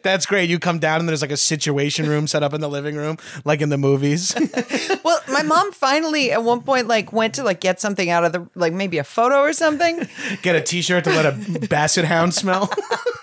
That's 0.01 0.25
great. 0.25 0.49
You 0.49 0.59
come 0.59 0.79
down 0.79 0.99
and 0.99 1.09
there's 1.09 1.21
like 1.21 1.31
a 1.31 1.37
situation 1.37 2.07
room 2.07 2.27
set 2.27 2.43
up 2.43 2.53
in 2.53 2.61
the 2.61 2.69
living 2.69 2.95
room, 2.95 3.17
like 3.45 3.61
in 3.61 3.69
the 3.69 3.77
movies. 3.77 4.35
well, 5.03 5.21
my 5.29 5.43
mom 5.43 5.71
finally 5.71 6.31
at 6.31 6.43
one 6.43 6.61
point 6.61 6.87
like 6.87 7.13
went 7.13 7.35
to 7.35 7.43
like 7.43 7.59
get 7.59 7.79
something 7.79 8.09
out 8.09 8.23
of 8.23 8.31
the 8.31 8.47
like 8.55 8.73
maybe 8.73 8.97
a 8.97 9.03
photo 9.03 9.39
or 9.39 9.53
something. 9.53 10.07
Get 10.41 10.55
a 10.55 10.61
T-shirt 10.61 11.03
to 11.05 11.09
let 11.09 11.25
a 11.25 11.67
basset 11.67 12.05
hound 12.05 12.33
smell. 12.33 12.71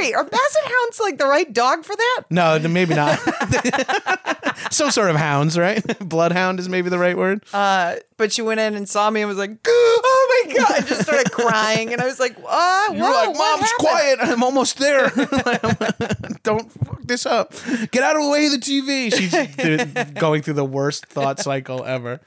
Wait, 0.00 0.14
are 0.14 0.24
basset 0.24 0.64
hounds 0.64 0.98
like 0.98 1.18
the 1.18 1.26
right 1.26 1.52
dog 1.52 1.84
for 1.84 1.94
that? 1.94 2.22
No, 2.30 2.58
maybe 2.58 2.94
not. 2.94 3.18
Some 4.70 4.90
sort 4.90 5.10
of 5.10 5.16
hounds, 5.16 5.58
right? 5.58 5.82
Bloodhound 6.00 6.58
is 6.58 6.70
maybe 6.70 6.88
the 6.88 6.98
right 6.98 7.16
word. 7.18 7.44
Uh, 7.52 7.96
but 8.16 8.32
she 8.32 8.40
went 8.40 8.60
in 8.60 8.74
and 8.76 8.88
saw 8.88 9.10
me 9.10 9.20
and 9.20 9.28
was 9.28 9.36
like, 9.36 9.58
"Oh 9.66 10.44
my 10.46 10.54
god!" 10.54 10.70
I 10.70 10.80
just 10.80 11.02
started 11.02 11.30
crying, 11.32 11.92
and 11.92 12.00
I 12.00 12.06
was 12.06 12.18
like, 12.18 12.36
"Ah, 12.46 12.92
you 12.92 13.02
were 13.02 13.10
like, 13.10 13.36
"Mom's 13.36 13.72
quiet. 13.78 14.18
I'm 14.22 14.42
almost 14.42 14.78
there. 14.78 15.10
Don't 16.42 16.72
fuck 16.72 17.02
this 17.02 17.26
up. 17.26 17.52
Get 17.90 18.02
out 18.02 18.16
of 18.16 18.22
the 18.22 18.30
way 18.30 18.46
of 18.46 18.52
the 18.52 18.58
TV." 18.58 19.12
She's 19.14 20.12
going 20.14 20.42
through 20.42 20.54
the 20.54 20.64
worst 20.64 21.06
thought 21.06 21.40
cycle 21.40 21.84
ever. 21.84 22.20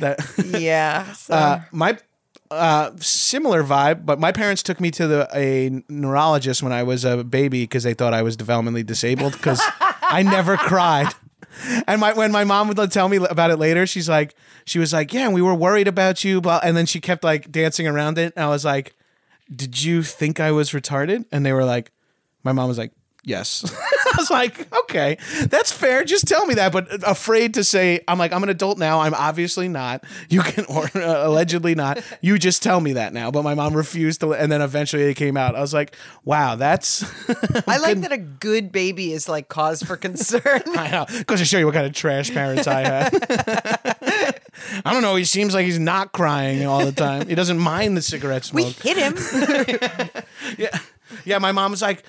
That 0.00 0.18
Yeah. 0.58 1.12
So. 1.12 1.34
uh, 1.34 1.60
my 1.72 1.98
uh, 2.50 2.90
similar 2.96 3.62
vibe, 3.62 4.06
but 4.06 4.18
my 4.18 4.32
parents 4.32 4.62
took 4.62 4.80
me 4.80 4.90
to 4.92 5.06
the 5.06 5.28
a 5.34 5.82
neurologist 5.88 6.62
when 6.62 6.72
I 6.72 6.82
was 6.82 7.04
a 7.04 7.22
baby 7.24 7.64
because 7.64 7.82
they 7.82 7.94
thought 7.94 8.14
I 8.14 8.22
was 8.22 8.36
developmentally 8.36 8.84
disabled 8.84 9.32
because 9.32 9.60
I 9.80 10.22
never 10.22 10.56
cried. 10.56 11.12
And 11.86 12.00
my 12.00 12.12
when 12.12 12.32
my 12.32 12.44
mom 12.44 12.68
would 12.68 12.92
tell 12.92 13.08
me 13.08 13.16
about 13.16 13.50
it 13.50 13.56
later, 13.56 13.86
she's 13.86 14.08
like, 14.08 14.34
she 14.64 14.78
was 14.78 14.92
like, 14.92 15.12
yeah, 15.12 15.24
and 15.24 15.34
we 15.34 15.42
were 15.42 15.54
worried 15.54 15.88
about 15.88 16.24
you, 16.24 16.40
blah. 16.40 16.60
And 16.62 16.76
then 16.76 16.86
she 16.86 17.00
kept 17.00 17.24
like 17.24 17.50
dancing 17.50 17.86
around 17.86 18.18
it, 18.18 18.32
and 18.36 18.44
I 18.44 18.48
was 18.48 18.64
like, 18.64 18.94
did 19.54 19.82
you 19.82 20.02
think 20.02 20.40
I 20.40 20.52
was 20.52 20.70
retarded? 20.70 21.24
And 21.32 21.44
they 21.44 21.52
were 21.52 21.64
like, 21.64 21.90
my 22.44 22.52
mom 22.52 22.68
was 22.68 22.78
like, 22.78 22.92
yes. 23.24 23.64
I 24.14 24.16
was 24.16 24.30
like, 24.30 24.72
okay, 24.84 25.18
that's 25.46 25.70
fair. 25.72 26.04
Just 26.04 26.26
tell 26.26 26.46
me 26.46 26.54
that. 26.54 26.72
But 26.72 26.88
afraid 27.06 27.54
to 27.54 27.64
say, 27.64 28.00
I'm 28.08 28.18
like, 28.18 28.32
I'm 28.32 28.42
an 28.42 28.48
adult 28.48 28.78
now. 28.78 29.00
I'm 29.00 29.14
obviously 29.14 29.68
not. 29.68 30.04
You 30.28 30.40
can, 30.40 30.64
or 30.68 30.84
uh, 30.94 31.26
allegedly 31.28 31.74
not. 31.74 32.02
You 32.20 32.38
just 32.38 32.62
tell 32.62 32.80
me 32.80 32.94
that 32.94 33.12
now. 33.12 33.30
But 33.30 33.42
my 33.42 33.54
mom 33.54 33.74
refused 33.74 34.20
to. 34.20 34.32
And 34.32 34.50
then 34.50 34.62
eventually 34.62 35.04
it 35.04 35.14
came 35.14 35.36
out. 35.36 35.54
I 35.54 35.60
was 35.60 35.74
like, 35.74 35.94
wow, 36.24 36.54
that's. 36.56 37.02
I 37.68 37.78
like 37.78 38.00
that 38.00 38.12
a 38.12 38.18
good 38.18 38.72
baby 38.72 39.12
is 39.12 39.28
like 39.28 39.48
cause 39.48 39.82
for 39.82 39.96
concern. 39.96 40.62
I 40.66 40.90
know. 40.90 41.06
Goes 41.24 41.40
to 41.40 41.44
show 41.44 41.58
you 41.58 41.66
what 41.66 41.74
kind 41.74 41.86
of 41.86 41.92
trash 41.92 42.30
parents 42.32 42.66
I 42.66 42.80
had. 42.80 44.40
I 44.84 44.92
don't 44.92 45.02
know. 45.02 45.16
He 45.16 45.24
seems 45.24 45.54
like 45.54 45.66
he's 45.66 45.78
not 45.78 46.12
crying 46.12 46.66
all 46.66 46.84
the 46.84 46.92
time. 46.92 47.28
He 47.28 47.34
doesn't 47.34 47.58
mind 47.58 47.96
the 47.96 48.02
cigarette 48.02 48.44
smoke. 48.44 48.64
we 48.82 48.90
hit 48.90 48.96
him. 48.96 50.24
Yeah, 50.56 50.78
Yeah, 51.24 51.38
my 51.38 51.52
mom 51.52 51.70
was 51.70 51.82
like 51.82 52.04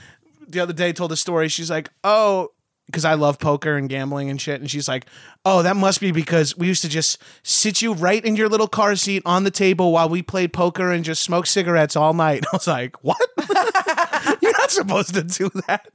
the 0.50 0.60
other 0.60 0.74
day 0.74 0.91
told 0.94 1.12
a 1.12 1.15
story. 1.15 1.48
She's 1.48 1.70
like, 1.70 1.89
"Oh, 2.03 2.50
because 2.89 3.05
I 3.05 3.13
love 3.13 3.39
poker 3.39 3.77
and 3.77 3.88
gambling 3.88 4.29
and 4.29 4.39
shit." 4.41 4.60
And 4.60 4.69
she's 4.69 4.88
like, 4.88 5.05
"Oh, 5.46 5.62
that 5.62 5.75
must 5.75 6.01
be 6.01 6.12
because 6.12 6.58
we 6.58 6.67
used 6.67 6.81
to 6.81 6.89
just 6.89 7.22
sit 7.43 7.81
you 7.81 7.93
right 7.93 8.24
in 8.24 8.36
your 8.36 8.50
little 8.50 8.67
car 8.67 8.96
seat 8.96 9.24
on 9.25 9.43
the 9.43 9.51
table 9.51 9.91
while 9.91 10.10
we 10.10 10.22
played 10.22 10.53
poker 10.53 10.91
and 10.91 11.03
just 11.03 11.24
smoke 11.24 11.46
cigarettes 11.46 11.96
all 11.96 12.13
night." 12.13 12.46
I 12.53 12.55
was 12.55 12.67
like, 12.67 13.03
"What? 13.03 13.22
You're 14.41 14.51
not 14.51 14.72
supposed 14.72 15.13
to 15.13 15.24
do 15.24 15.50
that." 15.67 15.88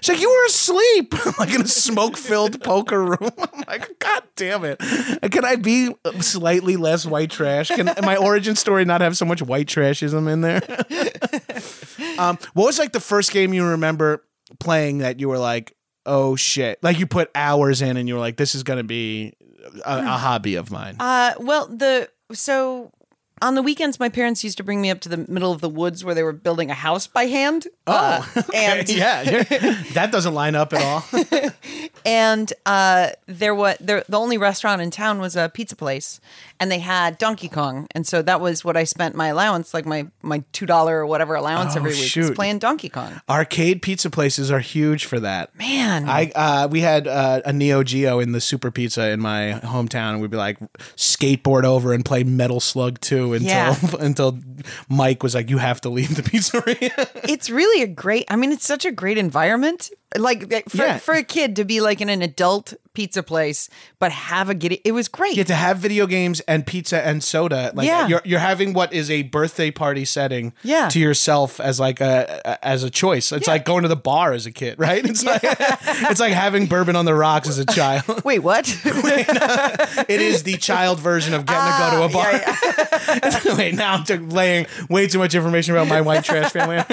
She's 0.00 0.14
like, 0.14 0.20
"You 0.20 0.30
were 0.30 0.46
asleep, 0.46 1.14
like 1.38 1.54
in 1.54 1.62
a 1.62 1.68
smoke-filled 1.68 2.62
poker 2.62 3.02
room." 3.02 3.30
I'm 3.38 3.64
like, 3.66 3.98
"God 3.98 4.22
damn 4.36 4.64
it! 4.64 4.78
Can 5.30 5.44
I 5.44 5.56
be 5.56 5.94
slightly 6.20 6.76
less 6.76 7.06
white 7.06 7.30
trash? 7.30 7.68
Can 7.68 7.90
my 8.02 8.16
origin 8.16 8.56
story 8.56 8.84
not 8.84 9.00
have 9.00 9.16
so 9.16 9.24
much 9.24 9.42
white 9.42 9.66
trashism 9.66 10.30
in 10.30 10.40
there?" 10.42 10.62
Um, 12.18 12.38
what 12.54 12.66
was 12.66 12.78
like 12.78 12.92
the 12.92 13.00
first 13.00 13.32
game 13.32 13.54
you 13.54 13.64
remember 13.64 14.24
playing 14.58 14.98
that 14.98 15.20
you 15.20 15.28
were 15.28 15.38
like, 15.38 15.74
oh 16.06 16.36
shit? 16.36 16.82
Like 16.82 16.98
you 16.98 17.06
put 17.06 17.30
hours 17.34 17.82
in 17.82 17.96
and 17.96 18.08
you 18.08 18.14
were 18.14 18.20
like, 18.20 18.36
this 18.36 18.54
is 18.54 18.62
gonna 18.62 18.84
be 18.84 19.34
a, 19.84 19.98
a 19.98 20.18
hobby 20.18 20.54
of 20.56 20.70
mine. 20.70 20.96
Uh, 20.98 21.34
well, 21.38 21.66
the 21.68 22.08
so 22.32 22.92
on 23.42 23.56
the 23.56 23.62
weekends, 23.62 23.98
my 23.98 24.08
parents 24.08 24.44
used 24.44 24.56
to 24.58 24.62
bring 24.62 24.80
me 24.80 24.88
up 24.88 25.00
to 25.00 25.08
the 25.08 25.16
middle 25.28 25.50
of 25.50 25.60
the 25.60 25.68
woods 25.68 26.04
where 26.04 26.14
they 26.14 26.22
were 26.22 26.32
building 26.32 26.70
a 26.70 26.74
house 26.74 27.08
by 27.08 27.24
hand. 27.24 27.66
Uh, 27.86 28.24
and 28.54 28.88
yeah, 28.88 29.24
that 29.94 30.10
doesn't 30.12 30.32
line 30.32 30.54
up 30.54 30.72
at 30.72 30.80
all. 30.80 31.04
and 32.06 32.52
uh, 32.64 33.10
there 33.26 33.54
was 33.54 33.76
there, 33.80 34.04
the 34.08 34.18
only 34.18 34.38
restaurant 34.38 34.80
in 34.80 34.90
town 34.90 35.20
was 35.20 35.34
a 35.34 35.50
pizza 35.52 35.74
place, 35.74 36.20
and 36.62 36.70
they 36.70 36.78
had 36.78 37.18
Donkey 37.18 37.48
Kong, 37.48 37.88
and 37.90 38.06
so 38.06 38.22
that 38.22 38.40
was 38.40 38.64
what 38.64 38.76
I 38.76 38.84
spent 38.84 39.16
my 39.16 39.26
allowance, 39.26 39.74
like 39.74 39.84
my 39.84 40.06
my 40.22 40.44
two 40.52 40.64
dollar 40.64 40.98
or 41.00 41.06
whatever 41.06 41.34
allowance 41.34 41.74
Oh, 41.74 41.78
every 41.80 41.90
week 41.90 42.14
was 42.14 42.30
playing 42.30 42.60
Donkey 42.60 42.88
Kong. 42.88 43.20
Arcade 43.28 43.82
pizza 43.82 44.10
places 44.10 44.48
are 44.52 44.60
huge 44.60 45.04
for 45.06 45.18
that. 45.18 45.54
Man, 45.58 46.08
I 46.08 46.30
uh, 46.36 46.68
we 46.70 46.80
had 46.80 47.08
uh, 47.08 47.40
a 47.44 47.52
Neo 47.52 47.82
Geo 47.82 48.20
in 48.20 48.30
the 48.30 48.40
Super 48.40 48.70
Pizza 48.70 49.10
in 49.10 49.18
my 49.18 49.58
hometown, 49.64 50.10
and 50.12 50.20
we'd 50.22 50.30
be 50.30 50.36
like 50.36 50.58
skateboard 50.96 51.64
over 51.64 51.92
and 51.92 52.04
play 52.04 52.22
Metal 52.22 52.60
Slug 52.60 53.00
2 53.00 53.32
until 53.34 53.48
Yeah. 53.48 53.76
until 54.00 54.38
Mike 54.88 55.24
was 55.24 55.34
like, 55.34 55.50
"You 55.50 55.58
have 55.58 55.80
to 55.80 55.88
leave 55.88 56.14
the 56.14 56.22
pizzeria." 56.22 57.08
it's 57.28 57.50
really 57.50 57.82
a 57.82 57.86
great 57.88 58.24
i 58.28 58.36
mean 58.36 58.52
it's 58.52 58.66
such 58.66 58.84
a 58.84 58.92
great 58.92 59.18
environment 59.18 59.90
like 60.18 60.68
for, 60.68 60.76
Yeah. 60.76 60.98
for 60.98 61.14
a 61.14 61.22
kid 61.22 61.56
to 61.56 61.64
be 61.64 61.80
like 61.80 62.00
in 62.00 62.08
an 62.08 62.22
adult 62.22 62.74
pizza 62.94 63.22
place 63.22 63.70
but 63.98 64.12
have 64.12 64.50
a 64.50 64.54
giddy 64.54 64.78
it 64.84 64.92
was 64.92 65.08
great 65.08 65.34
get 65.34 65.46
to 65.46 65.54
have 65.54 65.78
video 65.78 66.06
games 66.06 66.40
and 66.40 66.66
pizza 66.66 67.00
and 67.06 67.24
soda. 67.24 67.72
Like 67.74 67.86
Yeah. 67.86 68.06
you're 68.06 68.20
you're 68.24 68.38
having 68.40 68.74
what 68.74 68.92
is 68.92 69.10
a 69.10 69.22
birthday 69.22 69.70
party 69.70 70.04
setting 70.04 70.52
Yeah. 70.62 70.88
to 70.90 70.98
yourself 71.00 71.58
as 71.60 71.80
like 71.80 72.00
a, 72.02 72.64
as 72.64 72.84
a 72.84 72.90
choice. 72.90 73.32
It's 73.32 73.46
Yeah. 73.46 73.54
like 73.54 73.64
going 73.64 73.82
to 73.82 73.88
the 73.88 73.96
bar 73.96 74.32
as 74.32 74.44
a 74.44 74.50
kid, 74.52 74.78
right? 74.78 75.02
It's 75.08 75.24
like 75.24 75.40
it's 75.42 76.20
like 76.20 76.34
having 76.34 76.66
bourbon 76.66 76.96
on 76.96 77.06
the 77.06 77.14
rocks 77.14 77.48
as 77.48 77.58
a 77.58 77.64
child. 77.78 78.22
wait 78.24 78.40
what 78.40 78.68
it 78.84 80.20
is 80.20 80.42
the 80.42 80.56
child 80.58 81.00
version 81.00 81.32
of 81.34 81.46
getting 81.46 81.72
to 81.72 81.78
go 81.78 81.90
to 81.96 82.02
a 82.04 82.08
bar. 82.10 82.30
Ah, 82.46 82.58
Yeah, 83.24 83.40
yeah. 83.44 83.56
Wait, 83.56 83.74
now 83.74 84.04
I'm 84.08 84.28
laying 84.30 84.66
way 84.90 85.06
too 85.06 85.18
much 85.18 85.34
information 85.34 85.74
about 85.74 85.88
my 85.88 86.00
white 86.02 86.24
trash 86.24 86.52
family. 86.52 86.84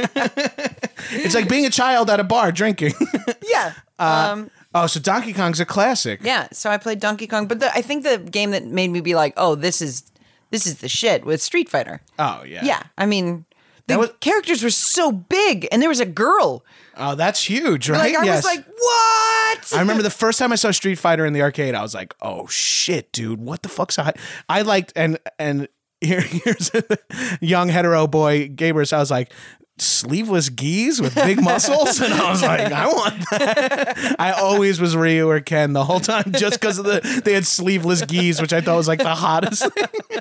It's 1.11 1.35
like 1.35 1.47
being 1.49 1.65
a 1.65 1.69
child 1.69 2.09
at 2.09 2.19
a 2.19 2.23
bar 2.23 2.51
drinking. 2.51 2.93
yeah. 3.47 3.73
um 3.99 4.49
oh, 4.73 4.87
so 4.87 4.99
Donkey 4.99 5.33
Kong's 5.33 5.59
a 5.59 5.65
classic. 5.65 6.19
yeah 6.23 6.47
so 6.51 6.69
i 6.69 6.77
played 6.77 6.99
donkey 6.99 7.27
kong 7.27 7.47
but 7.47 7.59
the, 7.59 7.71
i 7.75 7.81
think 7.81 8.03
the 8.03 8.17
game 8.19 8.51
that 8.51 8.65
made 8.65 8.89
me 8.91 9.01
be 9.01 9.15
like 9.15 9.33
oh 9.37 9.55
this 9.55 9.81
is 9.81 10.03
this 10.51 10.65
is 10.67 10.77
the 10.79 10.87
shit 10.89 11.25
with 11.25 11.41
street 11.41 11.67
fighter 11.69 12.01
Oh 12.17 12.43
yeah. 12.45 12.63
yeah 12.63 12.83
i 12.97 13.05
mean 13.05 13.45
the 13.87 13.97
was- 13.97 14.11
characters 14.19 14.61
were 14.63 14.69
so 14.69 15.11
big 15.11 15.67
and 15.71 15.81
there 15.81 15.89
was 15.89 15.99
a 15.99 16.05
girl 16.05 16.63
Oh, 17.01 17.15
that's 17.15 17.41
huge, 17.43 17.89
right? 17.89 18.13
like 18.13 18.17
i 18.21 18.25
Yes. 18.25 18.43
was 18.43 18.45
like 18.55 18.65
what 18.77 19.73
I 19.73 19.79
remember 19.79 20.03
the 20.03 20.09
first 20.09 20.37
time 20.37 20.51
I 20.51 20.55
saw 20.55 20.71
Street 20.71 20.99
Fighter 20.99 21.25
in 21.25 21.31
the 21.33 21.41
arcade, 21.41 21.73
I 21.75 21.81
was 21.81 21.93
like, 21.93 22.13
"Oh 22.21 22.45
shit, 22.47 23.11
dude! 23.13 23.39
What 23.39 23.61
the 23.63 23.69
fuck's 23.69 23.97
I?" 23.97 24.13
I 24.49 24.61
liked 24.63 24.93
and 24.95 25.17
and 25.37 25.67
here 26.01 26.21
here's 26.21 26.71
a 26.73 26.83
young 27.41 27.69
hetero 27.69 28.05
boy 28.07 28.47
gamers. 28.49 28.91
I 28.93 28.99
was 28.99 29.09
like, 29.11 29.31
sleeveless 29.81 30.49
gis 30.49 31.01
with 31.01 31.15
big 31.15 31.41
muscles, 31.43 31.99
and 32.01 32.13
I 32.13 32.29
was 32.31 32.41
like, 32.41 32.71
I 32.71 32.87
want 32.87 33.19
that. 33.31 34.15
I 34.19 34.31
always 34.31 34.79
was 34.79 34.95
Ryu 34.95 35.29
or 35.29 35.39
Ken 35.41 35.73
the 35.73 35.83
whole 35.83 35.99
time, 35.99 36.31
just 36.33 36.59
because 36.59 36.77
of 36.77 36.85
the 36.85 37.21
they 37.23 37.33
had 37.33 37.45
sleeveless 37.45 38.03
gis, 38.05 38.41
which 38.41 38.53
I 38.53 38.61
thought 38.61 38.77
was 38.77 38.87
like 38.87 38.99
the 38.99 39.15
hottest. 39.15 39.63
thing. 39.73 40.19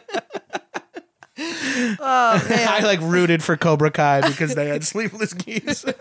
oh 2.00 2.46
man 2.48 2.68
I 2.68 2.80
like 2.80 3.00
rooted 3.00 3.44
for 3.44 3.56
Cobra 3.56 3.90
Kai 3.90 4.22
because 4.22 4.54
they 4.54 4.66
had 4.68 4.84
sleeveless 4.84 5.34
gis. 5.34 5.84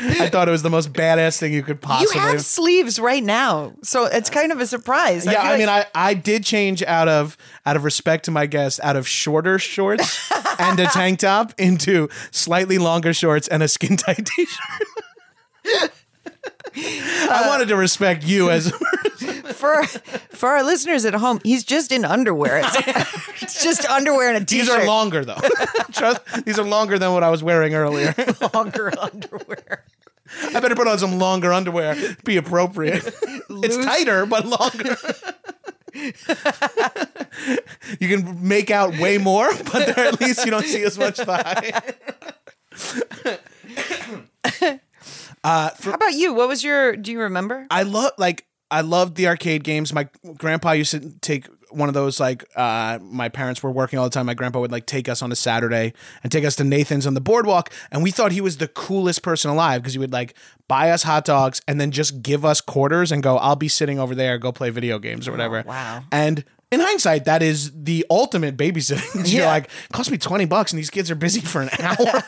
I 0.00 0.28
thought 0.28 0.48
it 0.48 0.50
was 0.50 0.62
the 0.62 0.70
most 0.70 0.92
badass 0.92 1.38
thing 1.38 1.52
you 1.52 1.62
could 1.62 1.80
possibly. 1.80 2.20
You 2.20 2.26
have 2.28 2.40
sleeves 2.42 2.98
right 2.98 3.22
now, 3.22 3.72
so 3.82 4.04
it's 4.04 4.28
kind 4.30 4.50
of 4.50 4.60
a 4.60 4.66
surprise. 4.66 5.24
yeah, 5.24 5.40
I, 5.40 5.50
like- 5.50 5.58
mean, 5.60 5.68
I, 5.68 5.86
I 5.94 6.14
did 6.14 6.44
change 6.44 6.82
out 6.82 7.08
of 7.08 7.36
out 7.64 7.76
of 7.76 7.84
respect 7.84 8.24
to 8.24 8.30
my 8.30 8.46
guests, 8.46 8.80
out 8.82 8.96
of 8.96 9.06
shorter 9.06 9.58
shorts 9.58 10.30
and 10.58 10.80
a 10.80 10.86
tank 10.86 11.20
top 11.20 11.52
into 11.58 12.08
slightly 12.32 12.78
longer 12.78 13.14
shorts 13.14 13.46
and 13.48 13.62
a 13.62 13.68
skin 13.68 13.96
tight 13.96 14.26
t-shirt. 14.36 15.92
I 16.76 17.42
uh, 17.44 17.48
wanted 17.48 17.68
to 17.68 17.76
respect 17.76 18.24
you 18.24 18.50
as 18.50 18.70
for 19.54 19.82
for 19.84 20.50
our 20.50 20.62
listeners 20.62 21.04
at 21.04 21.14
home, 21.14 21.40
he's 21.42 21.64
just 21.64 21.90
in 21.90 22.04
underwear. 22.04 22.60
It's, 22.64 22.76
it's 23.42 23.62
just 23.62 23.86
underwear 23.86 24.28
and 24.28 24.42
a 24.42 24.44
t-shirt. 24.44 24.66
these 24.66 24.74
are 24.74 24.86
longer 24.86 25.24
though. 25.24 25.40
Trust, 25.92 26.44
these 26.44 26.58
are 26.58 26.64
longer 26.64 26.98
than 26.98 27.12
what 27.12 27.22
I 27.22 27.30
was 27.30 27.42
wearing 27.42 27.74
earlier. 27.74 28.14
longer 28.54 28.92
underwear. 28.98 29.84
I 30.42 30.60
better 30.60 30.74
put 30.74 30.88
on 30.88 30.98
some 30.98 31.18
longer 31.18 31.52
underwear. 31.52 31.96
Be 32.24 32.36
appropriate. 32.36 33.06
It's 33.48 33.76
tighter 33.84 34.26
but 34.26 34.44
longer. 34.44 34.96
you 38.00 38.08
can 38.08 38.46
make 38.46 38.70
out 38.70 38.98
way 38.98 39.18
more, 39.18 39.48
but 39.72 39.94
there, 39.94 40.08
at 40.08 40.20
least 40.20 40.44
you 40.44 40.50
don't 40.50 40.66
see 40.66 40.82
as 40.82 40.98
much 40.98 41.16
thigh. 41.16 41.80
How 45.46 45.94
about 45.94 46.14
you? 46.14 46.34
What 46.34 46.48
was 46.48 46.62
your? 46.64 46.96
Do 46.96 47.12
you 47.12 47.20
remember? 47.20 47.66
I 47.70 47.82
love 47.82 48.12
like 48.18 48.46
I 48.70 48.80
loved 48.80 49.16
the 49.16 49.28
arcade 49.28 49.64
games. 49.64 49.92
My 49.92 50.08
grandpa 50.36 50.72
used 50.72 50.90
to 50.90 51.00
take 51.20 51.46
one 51.70 51.88
of 51.88 51.94
those 51.94 52.20
like 52.20 52.44
uh 52.54 52.98
my 53.02 53.28
parents 53.28 53.62
were 53.62 53.70
working 53.70 53.98
all 53.98 54.04
the 54.04 54.10
time. 54.10 54.26
My 54.26 54.34
grandpa 54.34 54.60
would 54.60 54.72
like 54.72 54.86
take 54.86 55.08
us 55.08 55.20
on 55.22 55.30
a 55.32 55.36
Saturday 55.36 55.92
and 56.22 56.30
take 56.32 56.44
us 56.44 56.56
to 56.56 56.64
Nathan's 56.64 57.06
on 57.06 57.14
the 57.14 57.20
boardwalk 57.20 57.72
and 57.90 58.02
we 58.02 58.10
thought 58.10 58.32
he 58.32 58.40
was 58.40 58.58
the 58.58 58.68
coolest 58.68 59.22
person 59.22 59.50
alive 59.50 59.82
because 59.82 59.92
he 59.92 59.98
would 59.98 60.12
like 60.12 60.34
buy 60.68 60.90
us 60.90 61.02
hot 61.02 61.24
dogs 61.24 61.60
and 61.66 61.80
then 61.80 61.90
just 61.90 62.22
give 62.22 62.44
us 62.44 62.60
quarters 62.60 63.10
and 63.12 63.22
go 63.22 63.36
I'll 63.36 63.56
be 63.56 63.68
sitting 63.68 63.98
over 63.98 64.14
there 64.14 64.38
go 64.38 64.52
play 64.52 64.70
video 64.70 64.98
games 64.98 65.26
or 65.26 65.32
whatever. 65.32 65.64
wow. 65.66 66.04
And 66.12 66.44
in 66.80 66.86
hindsight, 66.86 67.24
that 67.24 67.42
is 67.42 67.72
the 67.74 68.06
ultimate 68.10 68.56
babysitting. 68.56 69.14
You're 69.32 69.42
Yeah. 69.42 69.48
like, 69.48 69.70
cost 69.92 70.10
me 70.10 70.18
20 70.18 70.44
bucks 70.44 70.72
and 70.72 70.78
these 70.78 70.90
kids 70.90 71.10
are 71.10 71.14
busy 71.16 71.40
for 71.40 71.62
an 71.62 71.70
hour. 71.80 72.22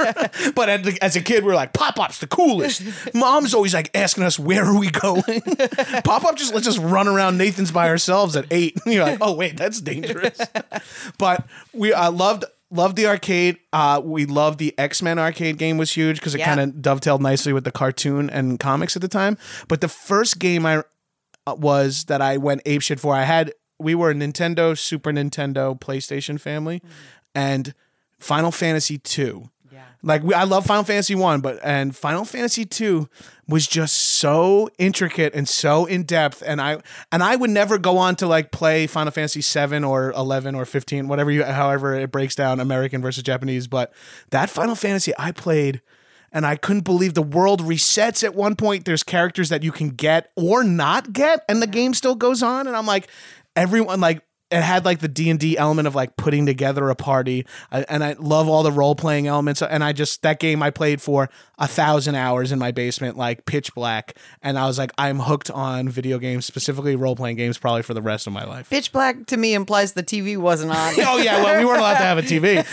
but 0.55 0.69
as, 0.69 0.99
as 0.99 1.17
a 1.17 1.21
kid, 1.21 1.45
we 1.45 1.53
are 1.53 1.55
like, 1.55 1.73
Pop 1.73 1.99
Up's 2.01 2.19
the 2.19 2.27
coolest. 2.27 2.83
Mom's 3.15 3.55
always 3.55 3.75
like 3.75 3.91
asking 3.97 4.25
us, 4.25 4.39
where 4.39 4.65
are 4.65 4.79
we 4.79 4.91
going? 4.91 5.23
Pop 6.05 6.25
Up 6.25 6.37
just 6.37 6.53
lets 6.55 6.67
us 6.67 6.79
run 6.79 7.07
around 7.09 7.39
Nathan's 7.39 7.71
by 7.71 7.89
ourselves 7.89 8.35
at 8.37 8.47
eight. 8.51 8.77
And 8.85 8.95
you're 8.95 9.05
like, 9.05 9.19
oh, 9.21 9.35
wait, 9.35 9.57
that's 9.57 9.81
dangerous. 9.81 10.39
but 11.19 11.47
we 11.73 11.93
uh, 11.93 12.11
loved. 12.11 12.45
Loved 12.71 12.97
the 12.97 13.07
arcade. 13.07 13.57
Uh, 13.73 13.99
we 14.05 14.27
loved 14.27 14.59
the 14.59 14.79
X 14.79 15.01
Men 15.01 15.19
arcade 15.19 15.57
game 15.57 15.79
was 15.79 15.91
huge 15.91 16.19
because 16.19 16.35
it 16.35 16.41
Yeah. 16.41 16.55
kind 16.55 16.61
of 16.61 16.83
dovetailed 16.83 17.23
nicely 17.23 17.55
with 17.55 17.65
the 17.65 17.73
cartoon 17.73 18.29
and 18.29 18.61
comics 18.61 18.95
at 18.95 19.01
the 19.01 19.09
time. 19.09 19.39
But 19.69 19.81
the 19.81 19.89
first 19.89 20.39
game 20.39 20.67
I 20.67 20.83
uh, 21.47 21.55
was 21.57 22.05
that 22.09 22.21
I 22.21 22.37
went 22.37 22.63
apeshit 22.65 23.01
for. 23.01 23.15
I 23.15 23.23
had 23.25 23.55
we 23.79 23.95
were 23.95 24.11
a 24.11 24.15
Nintendo, 24.15 24.77
Super 24.77 25.13
Nintendo, 25.13 25.79
PlayStation 25.79 26.41
family, 26.41 26.83
and 27.35 27.75
Final 28.19 28.51
Fantasy 28.51 28.99
two. 28.99 29.51
Yeah. 29.71 29.85
Like 30.03 30.23
we, 30.23 30.35
I 30.35 30.45
love 30.45 30.67
Final 30.67 30.85
Fantasy 30.85 31.15
one, 31.15 31.41
but 31.41 31.59
and 31.63 31.95
Final 31.95 32.25
Fantasy 32.25 32.65
two 32.65 33.09
was 33.47 33.67
just 33.67 33.97
so 33.97 34.69
intricate 34.79 35.35
and 35.35 35.49
so 35.49 35.87
in 35.87 36.03
depth, 36.03 36.43
and 36.45 36.61
I 36.61 36.81
and 37.13 37.23
I 37.23 37.37
would 37.37 37.51
never 37.51 37.79
go 37.79 37.99
on 37.99 38.17
to 38.17 38.27
like 38.27 38.51
play 38.51 38.87
Final 38.87 39.13
Fantasy 39.13 39.41
seven 39.41 39.85
or 39.85 40.11
eleven 40.13 40.55
or 40.55 40.65
fifteen, 40.65 41.09
whatever 41.09 41.31
you, 41.31 41.45
however 41.45 41.95
it 41.95 42.11
breaks 42.11 42.35
down 42.35 42.61
American 42.61 43.03
versus 43.03 43.23
Japanese. 43.23 43.67
But 43.69 43.93
that 44.31 44.51
Final 44.51 44.75
Fantasy 44.75 45.13
I 45.19 45.33
played 45.33 45.81
and 46.33 46.45
I 46.45 46.57
couldn't 46.57 46.85
believe 46.85 47.15
the 47.15 47.23
world 47.23 47.63
resets 47.63 48.23
at 48.23 48.35
one 48.35 48.55
point. 48.55 48.85
There's 48.85 49.03
characters 49.03 49.49
that 49.49 49.63
you 49.63 49.73
can 49.73 49.91
get 49.91 50.31
or 50.37 50.63
not 50.63 51.13
get, 51.13 51.45
and 51.49 51.63
the 51.63 51.67
game 51.67 51.95
still 51.95 52.15
goes 52.15 52.43
on. 52.43 52.67
And 52.67 52.77
I'm 52.77 52.87
like, 52.87 53.09
everyone 53.59 54.01
like 54.01 54.23
it 54.51 54.63
had 54.63 54.87
like 54.87 55.01
the 55.01 55.09
D 55.09 55.29
and 55.29 55.39
D 55.39 55.59
element 55.59 55.87
of 55.87 55.95
like 55.95 56.17
putting 56.17 56.47
together 56.47 56.89
a 56.89 56.95
party, 56.95 57.47
I, 57.71 57.83
and 57.83 58.03
I 58.03 58.15
love 58.19 58.49
all 58.49 58.63
the 58.63 58.73
role 58.73 58.95
playing 58.95 59.27
elements. 59.27 59.61
And 59.61 59.85
I 59.85 59.93
just 59.93 60.23
that 60.23 60.41
game 60.41 60.63
I 60.63 60.71
played 60.71 61.03
for 61.03 61.29
a 61.59 61.69
thousand 61.69 62.15
hours 62.15 62.51
in 62.51 62.59
my 62.59 62.71
basement, 62.71 63.19
like 63.19 63.45
pitch 63.45 63.75
black, 63.75 64.17
and 64.43 64.59
I 64.59 64.67
was 64.67 64.79
like, 64.79 64.91
I'm 64.97 65.19
hooked 65.19 65.51
on 65.51 65.89
video 65.89 66.19
games, 66.19 66.47
specifically 66.47 66.97
role 66.97 67.15
playing 67.17 67.37
games, 67.37 67.59
probably 67.59 67.83
for 67.83 67.93
the 67.93 68.03
rest 68.03 68.27
of 68.27 68.33
my 68.33 68.45
life. 68.45 68.71
Pitch 68.71 68.91
black 68.91 69.27
to 69.27 69.37
me 69.37 69.53
implies 69.53 69.93
the 69.93 70.03
TV 70.03 70.37
wasn't 70.39 70.73
on. 70.73 70.95
Oh 71.11 71.17
yeah, 71.17 71.43
well 71.43 71.59
we 71.59 71.65
weren't 71.65 71.81
allowed 71.81 71.99
to 71.99 72.05
have 72.05 72.19
a 72.19 72.23
TV. 72.23 72.65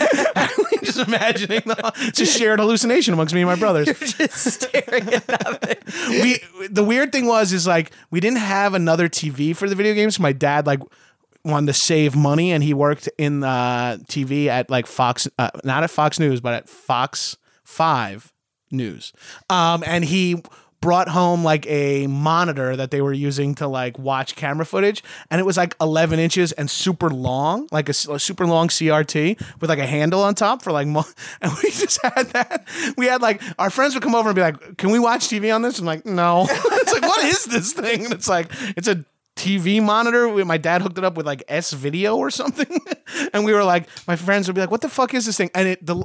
just 0.94 1.08
imagining 1.08 1.62
the, 1.64 1.92
it's 1.98 2.20
a 2.20 2.26
shared 2.26 2.60
hallucination 2.60 3.14
amongst 3.14 3.34
me 3.34 3.42
and 3.42 3.50
my 3.50 3.56
brothers. 3.56 3.86
You're 3.86 4.28
just 4.28 4.62
staring 4.62 5.14
at 5.14 5.28
nothing. 5.28 5.76
we 6.22 6.40
the 6.68 6.84
weird 6.84 7.12
thing 7.12 7.26
was 7.26 7.52
is 7.52 7.66
like 7.66 7.92
we 8.10 8.20
didn't 8.20 8.38
have 8.38 8.74
another 8.74 9.08
TV 9.08 9.54
for 9.54 9.68
the 9.68 9.74
video 9.74 9.94
games. 9.94 10.18
My 10.18 10.32
dad 10.32 10.66
like 10.66 10.80
wanted 11.44 11.68
to 11.68 11.72
save 11.74 12.16
money, 12.16 12.52
and 12.52 12.62
he 12.62 12.74
worked 12.74 13.08
in 13.18 13.44
uh, 13.44 13.98
TV 14.08 14.46
at 14.46 14.70
like 14.70 14.86
Fox, 14.86 15.28
uh, 15.38 15.50
not 15.64 15.84
at 15.84 15.90
Fox 15.90 16.18
News, 16.18 16.40
but 16.40 16.54
at 16.54 16.68
Fox 16.68 17.36
Five 17.64 18.32
News. 18.70 19.12
Um, 19.48 19.84
and 19.86 20.04
he 20.04 20.42
brought 20.86 21.08
home 21.08 21.42
like 21.42 21.66
a 21.66 22.06
monitor 22.06 22.76
that 22.76 22.92
they 22.92 23.00
were 23.00 23.12
using 23.12 23.56
to 23.56 23.66
like 23.66 23.98
watch 23.98 24.36
camera 24.36 24.64
footage 24.64 25.02
and 25.32 25.40
it 25.40 25.44
was 25.44 25.56
like 25.56 25.74
11 25.80 26.20
inches 26.20 26.52
and 26.52 26.70
super 26.70 27.10
long 27.10 27.66
like 27.72 27.88
a 27.88 27.92
super 27.92 28.46
long 28.46 28.68
crt 28.68 29.36
with 29.60 29.68
like 29.68 29.80
a 29.80 29.86
handle 29.86 30.22
on 30.22 30.32
top 30.32 30.62
for 30.62 30.70
like 30.70 30.86
mo- 30.86 31.02
and 31.40 31.50
we 31.60 31.72
just 31.72 32.00
had 32.04 32.28
that. 32.28 32.68
We 32.96 33.06
had 33.06 33.20
like 33.20 33.42
our 33.58 33.68
friends 33.68 33.94
would 33.94 34.02
come 34.04 34.14
over 34.14 34.28
and 34.28 34.36
be 34.36 34.42
like 34.42 34.76
can 34.76 34.92
we 34.92 35.00
watch 35.00 35.22
tv 35.22 35.52
on 35.52 35.62
this? 35.62 35.80
I'm 35.80 35.86
like 35.86 36.06
no. 36.06 36.46
It's 36.86 36.92
like 36.92 37.02
what 37.02 37.24
is 37.24 37.46
this 37.46 37.72
thing? 37.72 38.04
And 38.04 38.14
it's 38.14 38.28
like 38.28 38.52
it's 38.76 38.86
a 38.86 39.04
TV 39.34 39.82
monitor. 39.82 40.44
My 40.44 40.56
dad 40.56 40.82
hooked 40.82 40.98
it 40.98 41.04
up 41.04 41.16
with 41.16 41.26
like 41.26 41.42
S 41.48 41.72
video 41.72 42.16
or 42.16 42.30
something, 42.30 42.80
and 43.34 43.44
we 43.44 43.52
were 43.52 43.64
like, 43.64 43.88
my 44.06 44.14
friends 44.14 44.46
would 44.46 44.54
be 44.54 44.60
like, 44.60 44.70
"What 44.70 44.82
the 44.82 44.88
fuck 44.88 45.14
is 45.14 45.26
this 45.26 45.36
thing?" 45.36 45.50
And 45.52 45.66
it 45.68 45.84
the 45.84 46.04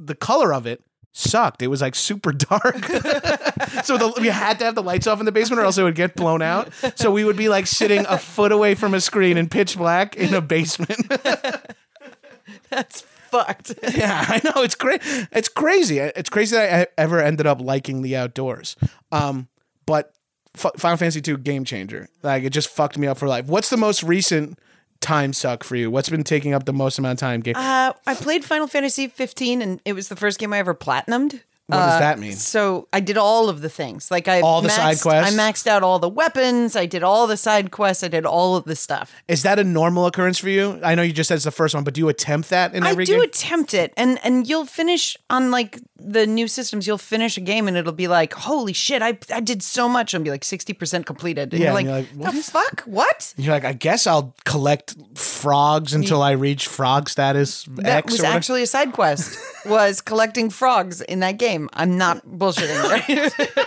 the 0.00 0.14
color 0.14 0.54
of 0.54 0.66
it 0.66 0.82
sucked. 1.12 1.62
It 1.62 1.68
was 1.68 1.80
like 1.80 1.94
super 1.94 2.32
dark, 2.32 2.84
so 3.84 3.96
the, 3.96 4.14
we 4.20 4.28
had 4.28 4.58
to 4.58 4.64
have 4.64 4.74
the 4.74 4.82
lights 4.82 5.06
off 5.06 5.20
in 5.20 5.26
the 5.26 5.32
basement, 5.32 5.60
or 5.60 5.64
else 5.64 5.78
it 5.78 5.82
would 5.82 5.94
get 5.94 6.16
blown 6.16 6.42
out. 6.42 6.72
So 6.96 7.10
we 7.10 7.24
would 7.24 7.36
be 7.36 7.48
like 7.48 7.66
sitting 7.66 8.04
a 8.08 8.18
foot 8.18 8.52
away 8.52 8.74
from 8.74 8.94
a 8.94 9.00
screen 9.00 9.36
in 9.36 9.48
pitch 9.48 9.76
black 9.76 10.16
in 10.16 10.34
a 10.34 10.40
basement. 10.40 11.08
That's 12.70 13.02
fucked. 13.02 13.74
yeah, 13.94 14.24
I 14.28 14.40
know 14.44 14.62
it's 14.62 14.74
great. 14.74 15.00
It's 15.32 15.48
crazy. 15.48 15.98
It's 15.98 16.30
crazy 16.30 16.56
that 16.56 16.72
I 16.72 17.00
ever 17.00 17.20
ended 17.20 17.46
up 17.46 17.60
liking 17.60 18.02
the 18.02 18.16
outdoors. 18.16 18.76
Um, 19.10 19.48
but 19.86 20.12
F- 20.56 20.72
Final 20.76 20.96
Fantasy 20.96 21.20
2 21.20 21.38
game 21.38 21.64
changer. 21.64 22.08
Like 22.22 22.44
it 22.44 22.50
just 22.50 22.68
fucked 22.68 22.98
me 22.98 23.06
up 23.06 23.18
for 23.18 23.28
life. 23.28 23.46
What's 23.46 23.70
the 23.70 23.76
most 23.76 24.02
recent 24.02 24.58
time 25.02 25.32
suck 25.32 25.64
for 25.64 25.76
you? 25.76 25.90
What's 25.90 26.08
been 26.08 26.24
taking 26.24 26.54
up 26.54 26.64
the 26.64 26.72
most 26.72 26.98
amount 26.98 27.14
of 27.14 27.18
time? 27.18 27.40
Game. 27.40 27.54
Uh, 27.56 27.92
I 28.06 28.14
played 28.14 28.44
Final 28.44 28.66
Fantasy 28.66 29.08
15, 29.08 29.60
and 29.60 29.80
it 29.84 29.92
was 29.92 30.08
the 30.08 30.16
first 30.16 30.38
game 30.38 30.52
I 30.52 30.58
ever 30.58 30.74
platinumed. 30.74 31.40
What 31.72 31.84
does 31.86 31.94
uh, 31.96 31.98
that 32.00 32.18
mean? 32.18 32.32
So 32.34 32.88
I 32.92 33.00
did 33.00 33.16
all 33.16 33.48
of 33.48 33.60
the 33.62 33.68
things. 33.68 34.10
Like 34.10 34.28
I 34.28 34.40
All 34.40 34.60
the 34.62 34.68
maxed, 34.68 34.72
side 34.76 35.00
quests? 35.00 35.34
I 35.34 35.36
maxed 35.36 35.66
out 35.66 35.82
all 35.82 35.98
the 35.98 36.08
weapons. 36.08 36.76
I 36.76 36.86
did 36.86 37.02
all 37.02 37.26
the 37.26 37.36
side 37.36 37.70
quests. 37.70 38.02
I 38.04 38.08
did 38.08 38.24
all 38.26 38.56
of 38.56 38.64
the 38.64 38.76
stuff. 38.76 39.12
Is 39.28 39.42
that 39.42 39.58
a 39.58 39.64
normal 39.64 40.06
occurrence 40.06 40.38
for 40.38 40.48
you? 40.48 40.78
I 40.82 40.94
know 40.94 41.02
you 41.02 41.12
just 41.12 41.28
said 41.28 41.36
it's 41.36 41.44
the 41.44 41.50
first 41.50 41.74
one, 41.74 41.84
but 41.84 41.94
do 41.94 42.00
you 42.00 42.08
attempt 42.08 42.50
that 42.50 42.74
in 42.74 42.82
I 42.84 42.90
every 42.90 43.04
do 43.04 43.14
game? 43.14 43.22
attempt 43.22 43.74
it, 43.74 43.92
and 43.96 44.18
and 44.24 44.48
you'll 44.48 44.66
finish 44.66 45.16
on 45.30 45.50
like 45.50 45.78
the 45.98 46.26
new 46.26 46.48
systems. 46.48 46.86
You'll 46.86 46.98
finish 46.98 47.36
a 47.36 47.40
game, 47.40 47.68
and 47.68 47.76
it'll 47.76 47.92
be 47.92 48.08
like, 48.08 48.32
"Holy 48.34 48.72
shit! 48.72 49.02
I 49.02 49.18
I 49.32 49.40
did 49.40 49.62
so 49.62 49.88
much." 49.88 50.14
And 50.14 50.24
be 50.24 50.30
like 50.30 50.44
sixty 50.44 50.72
percent 50.72 51.06
completed. 51.06 51.52
And 51.52 51.62
Yeah, 51.62 51.70
you're 51.70 51.78
and 51.78 51.88
like, 51.88 52.06
you're 52.12 52.18
like, 52.18 52.26
what 52.26 52.32
"The 52.32 52.38
is- 52.38 52.50
fuck? 52.50 52.82
What?" 52.82 53.34
You're 53.36 53.54
like, 53.54 53.64
I 53.64 53.72
guess 53.72 54.06
I'll 54.06 54.34
collect 54.44 54.94
frogs 55.14 55.94
until 55.94 56.22
I 56.22 56.32
reach 56.32 56.66
frog 56.66 57.08
status 57.08 57.64
That 57.64 57.86
X. 57.86 58.12
was 58.12 58.20
or 58.20 58.22
whatever. 58.24 58.36
actually 58.36 58.62
a 58.62 58.66
side 58.66 58.92
quest. 58.92 59.38
was 59.66 60.00
collecting 60.10 60.50
frogs 60.50 61.00
in 61.02 61.20
that 61.20 61.38
game. 61.38 61.61
I'm 61.72 61.96
not 61.98 62.24
bullshitting. 62.26 63.64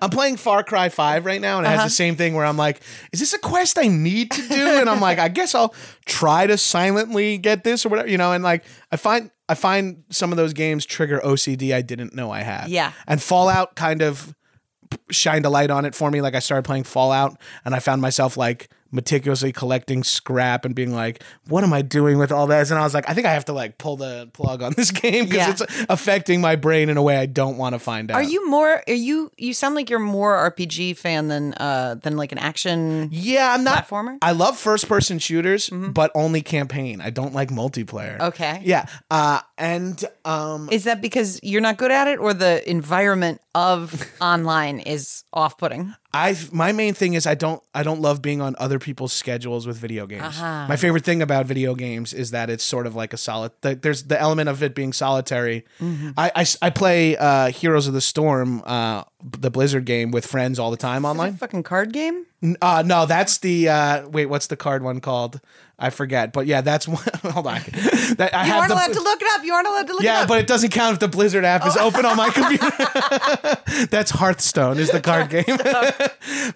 I'm 0.00 0.10
playing 0.10 0.36
Far 0.36 0.62
Cry 0.62 0.88
5 0.88 1.24
right 1.26 1.40
now, 1.40 1.58
and 1.58 1.66
it 1.66 1.70
Uh-huh. 1.70 1.82
has 1.82 1.90
the 1.90 1.94
same 1.96 2.14
thing 2.16 2.34
where 2.34 2.44
I'm 2.46 2.56
like, 2.56 2.80
is 3.12 3.20
this 3.20 3.32
a 3.32 3.38
quest 3.38 3.76
I 3.78 3.88
need 3.88 4.30
to 4.30 4.48
do? 4.48 4.78
And 4.80 4.88
I'm 4.88 5.00
like, 5.00 5.18
I 5.18 5.28
guess 5.28 5.54
I'll 5.54 5.74
try 6.06 6.46
to 6.46 6.56
silently 6.56 7.38
get 7.38 7.64
this 7.64 7.84
or 7.84 7.88
whatever, 7.88 8.08
you 8.08 8.16
know, 8.18 8.32
and 8.32 8.44
like 8.44 8.64
I 8.92 8.96
find 8.96 9.30
I 9.48 9.54
find 9.54 10.04
some 10.10 10.30
of 10.30 10.36
those 10.36 10.52
games 10.52 10.86
trigger 10.86 11.20
OCD 11.24 11.74
I 11.74 11.82
didn't 11.82 12.14
know 12.14 12.30
I 12.30 12.40
had. 12.42 12.68
Yeah. 12.68 12.92
And 13.06 13.20
Fallout 13.22 13.74
kind 13.74 14.00
of 14.00 14.34
shined 15.10 15.44
a 15.44 15.50
light 15.50 15.70
on 15.70 15.84
it 15.84 15.94
for 15.94 16.10
me. 16.10 16.20
Like 16.22 16.34
I 16.34 16.38
started 16.38 16.62
playing 16.64 16.84
Fallout 16.84 17.38
and 17.64 17.74
I 17.74 17.78
found 17.80 18.00
myself 18.00 18.36
like 18.36 18.70
meticulously 18.94 19.52
collecting 19.52 20.04
scrap 20.04 20.64
and 20.64 20.74
being 20.74 20.94
like, 20.94 21.22
what 21.48 21.64
am 21.64 21.72
I 21.72 21.82
doing 21.82 22.16
with 22.16 22.32
all 22.32 22.46
this? 22.46 22.70
And 22.70 22.78
I 22.78 22.84
was 22.84 22.94
like, 22.94 23.08
I 23.08 23.12
think 23.14 23.26
I 23.26 23.32
have 23.34 23.44
to 23.46 23.52
like 23.52 23.76
pull 23.76 23.96
the 23.96 24.30
plug 24.32 24.62
on 24.62 24.72
this 24.72 24.90
game 25.02 25.24
because 25.24 25.36
Yeah. 25.36 25.50
it's 25.68 25.86
affecting 25.90 26.40
my 26.40 26.56
brain 26.56 26.88
in 26.88 26.96
a 26.96 27.02
way 27.02 27.16
I 27.18 27.26
don't 27.26 27.56
want 27.58 27.74
to 27.74 27.78
find 27.78 28.10
out. 28.10 28.14
Are 28.14 28.22
you 28.22 28.48
more? 28.48 28.82
Are 28.86 28.92
you? 28.94 29.30
You 29.36 29.52
sound 29.52 29.74
like 29.74 29.90
you're 29.90 29.98
more 29.98 30.34
RPG 30.50 30.96
fan 30.96 31.28
than 31.28 31.54
uh 31.54 31.96
than 32.02 32.16
like 32.16 32.32
an 32.32 32.38
action. 32.38 33.08
Yeah, 33.12 33.52
I'm 33.52 33.64
not 33.64 33.86
Platformer? 33.88 34.04
Mm-hmm. 34.14 34.18
I 34.22 34.30
love 34.32 34.56
first 34.56 34.88
person 34.88 35.18
shooters, 35.18 35.68
but 35.70 36.10
only 36.14 36.40
campaign. 36.42 37.00
I 37.00 37.10
don't 37.10 37.34
like 37.34 37.50
multiplayer. 37.50 38.20
Okay. 38.20 38.60
Yeah. 38.64 38.86
Uh 39.10 39.40
and 39.56 40.04
um, 40.24 40.68
Is 40.72 40.84
that 40.84 41.00
because 41.00 41.38
you're 41.42 41.60
not 41.60 41.76
good 41.76 41.92
at 41.92 42.08
it, 42.08 42.18
or 42.18 42.34
the 42.34 42.68
environment 42.68 43.40
of 43.54 44.10
online 44.20 44.80
is 44.80 45.22
off-putting? 45.32 45.94
I 46.12 46.36
my 46.52 46.72
main 46.72 46.94
thing 46.94 47.14
is 47.14 47.26
I 47.26 47.34
don't 47.34 47.62
I 47.74 47.82
don't 47.82 48.00
love 48.00 48.22
being 48.22 48.40
on 48.40 48.54
other 48.58 48.78
people's 48.78 49.12
schedules 49.12 49.66
with 49.66 49.76
video 49.76 50.06
games. 50.06 50.22
Uh-huh. 50.22 50.66
My 50.68 50.76
favorite 50.76 51.04
thing 51.04 51.22
about 51.22 51.46
video 51.46 51.74
games 51.74 52.12
is 52.12 52.30
that 52.30 52.50
it's 52.50 52.62
sort 52.62 52.86
of 52.86 52.94
like 52.94 53.12
a 53.12 53.16
solid. 53.16 53.50
The, 53.62 53.74
there's 53.74 54.04
the 54.04 54.20
element 54.20 54.48
of 54.48 54.62
it 54.62 54.74
being 54.76 54.92
solitary. 54.92 55.64
Mm-hmm. 55.80 56.10
I, 56.16 56.30
I 56.36 56.46
I 56.62 56.70
play 56.70 57.16
uh, 57.16 57.50
Heroes 57.50 57.88
of 57.88 57.94
the 57.94 58.00
Storm, 58.00 58.62
uh, 58.64 59.02
the 59.24 59.50
Blizzard 59.50 59.86
game, 59.86 60.12
with 60.12 60.24
friends 60.24 60.58
all 60.58 60.70
the 60.70 60.76
time 60.76 61.04
online. 61.04 61.36
Fucking 61.36 61.64
card 61.64 61.92
game. 61.92 62.26
Uh, 62.60 62.82
no, 62.84 63.06
that's 63.06 63.38
the 63.38 63.68
uh, 63.68 64.08
wait. 64.08 64.26
What's 64.26 64.48
the 64.48 64.56
card 64.56 64.82
one 64.82 65.00
called? 65.00 65.40
I 65.78 65.90
forget. 65.90 66.32
But 66.32 66.46
yeah, 66.46 66.60
that's 66.60 66.86
one. 66.88 67.02
hold 67.22 67.46
on. 67.46 67.60
That, 68.16 68.30
I 68.32 68.44
You 68.46 68.52
have 68.52 68.56
aren't 68.60 68.68
the, 68.68 68.74
allowed 68.74 68.92
to 68.92 69.00
look 69.00 69.22
it 69.22 69.28
up. 69.32 69.44
You 69.44 69.54
aren't 69.54 69.66
allowed 69.66 69.86
to 69.88 69.92
look 69.94 70.04
it 70.04 70.08
up. 70.08 70.20
Yeah, 70.22 70.26
but 70.26 70.38
it 70.40 70.46
doesn't 70.46 70.70
count 70.70 70.92
if 70.94 70.98
the 71.00 71.08
Blizzard 71.08 71.44
app 71.44 71.62
Oh. 71.64 71.68
is 71.68 71.76
open 71.76 72.04
on 72.04 72.16
my 72.16 72.30
computer. 72.34 73.86
That's 73.90 74.10
Hearthstone 74.10 74.78
is 74.78 74.90
the 74.90 75.00
card 75.00 75.30
game. 75.30 75.44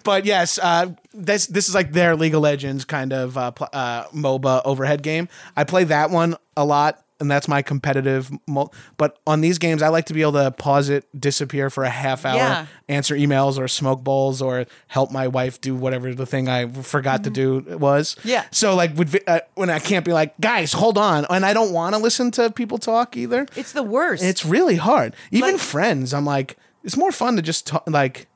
but 0.03 0.25
yes, 0.25 0.57
uh, 0.61 0.91
this 1.13 1.47
this 1.47 1.67
is 1.69 1.75
like 1.75 1.91
their 1.91 2.15
League 2.15 2.35
of 2.35 2.41
Legends 2.41 2.85
kind 2.85 3.11
of 3.11 3.37
uh, 3.37 3.51
pl- 3.51 3.69
uh, 3.73 4.05
MOBA 4.09 4.61
overhead 4.65 5.01
game. 5.03 5.27
I 5.55 5.63
play 5.63 5.83
that 5.85 6.11
one 6.11 6.35
a 6.55 6.63
lot, 6.65 7.03
and 7.19 7.29
that's 7.29 7.47
my 7.47 7.61
competitive. 7.61 8.31
Mo- 8.47 8.71
but 8.97 9.17
on 9.27 9.41
these 9.41 9.57
games, 9.57 9.81
I 9.81 9.89
like 9.89 10.05
to 10.05 10.13
be 10.13 10.21
able 10.21 10.33
to 10.33 10.51
pause 10.51 10.89
it, 10.89 11.05
disappear 11.19 11.69
for 11.69 11.83
a 11.83 11.89
half 11.89 12.25
hour, 12.25 12.35
Yeah. 12.37 12.65
answer 12.87 13.15
emails 13.15 13.57
or 13.59 13.67
smoke 13.67 14.03
bowls, 14.03 14.41
or 14.41 14.65
help 14.87 15.11
my 15.11 15.27
wife 15.27 15.59
do 15.61 15.75
whatever 15.75 16.13
the 16.13 16.25
thing 16.25 16.47
I 16.47 16.67
forgot 16.67 17.23
to 17.25 17.29
do 17.29 17.59
was. 17.79 18.15
Mm-hmm. 18.15 18.27
Yeah. 18.29 18.43
So 18.51 18.75
like 18.75 18.91
vi- 18.91 19.21
uh, 19.27 19.39
when 19.55 19.69
I 19.69 19.79
can't 19.79 20.05
be 20.05 20.13
like, 20.13 20.39
guys, 20.39 20.73
hold 20.73 20.97
on, 20.97 21.25
and 21.29 21.45
I 21.45 21.53
don't 21.53 21.73
want 21.73 21.95
to 21.95 22.01
listen 22.01 22.31
to 22.31 22.49
people 22.51 22.77
talk 22.77 23.17
either. 23.17 23.45
it's 23.55 23.71
the 23.73 23.83
worst. 23.83 24.23
It's 24.23 24.45
really 24.45 24.77
hard. 24.77 25.15
Even 25.31 25.53
Like- 25.53 25.61
friends, 25.61 26.13
I'm 26.13 26.25
like, 26.25 26.57
it's 26.83 26.95
more 26.97 27.11
fun 27.11 27.35
to 27.35 27.41
just 27.41 27.67
talk, 27.67 27.83
like 27.87 28.27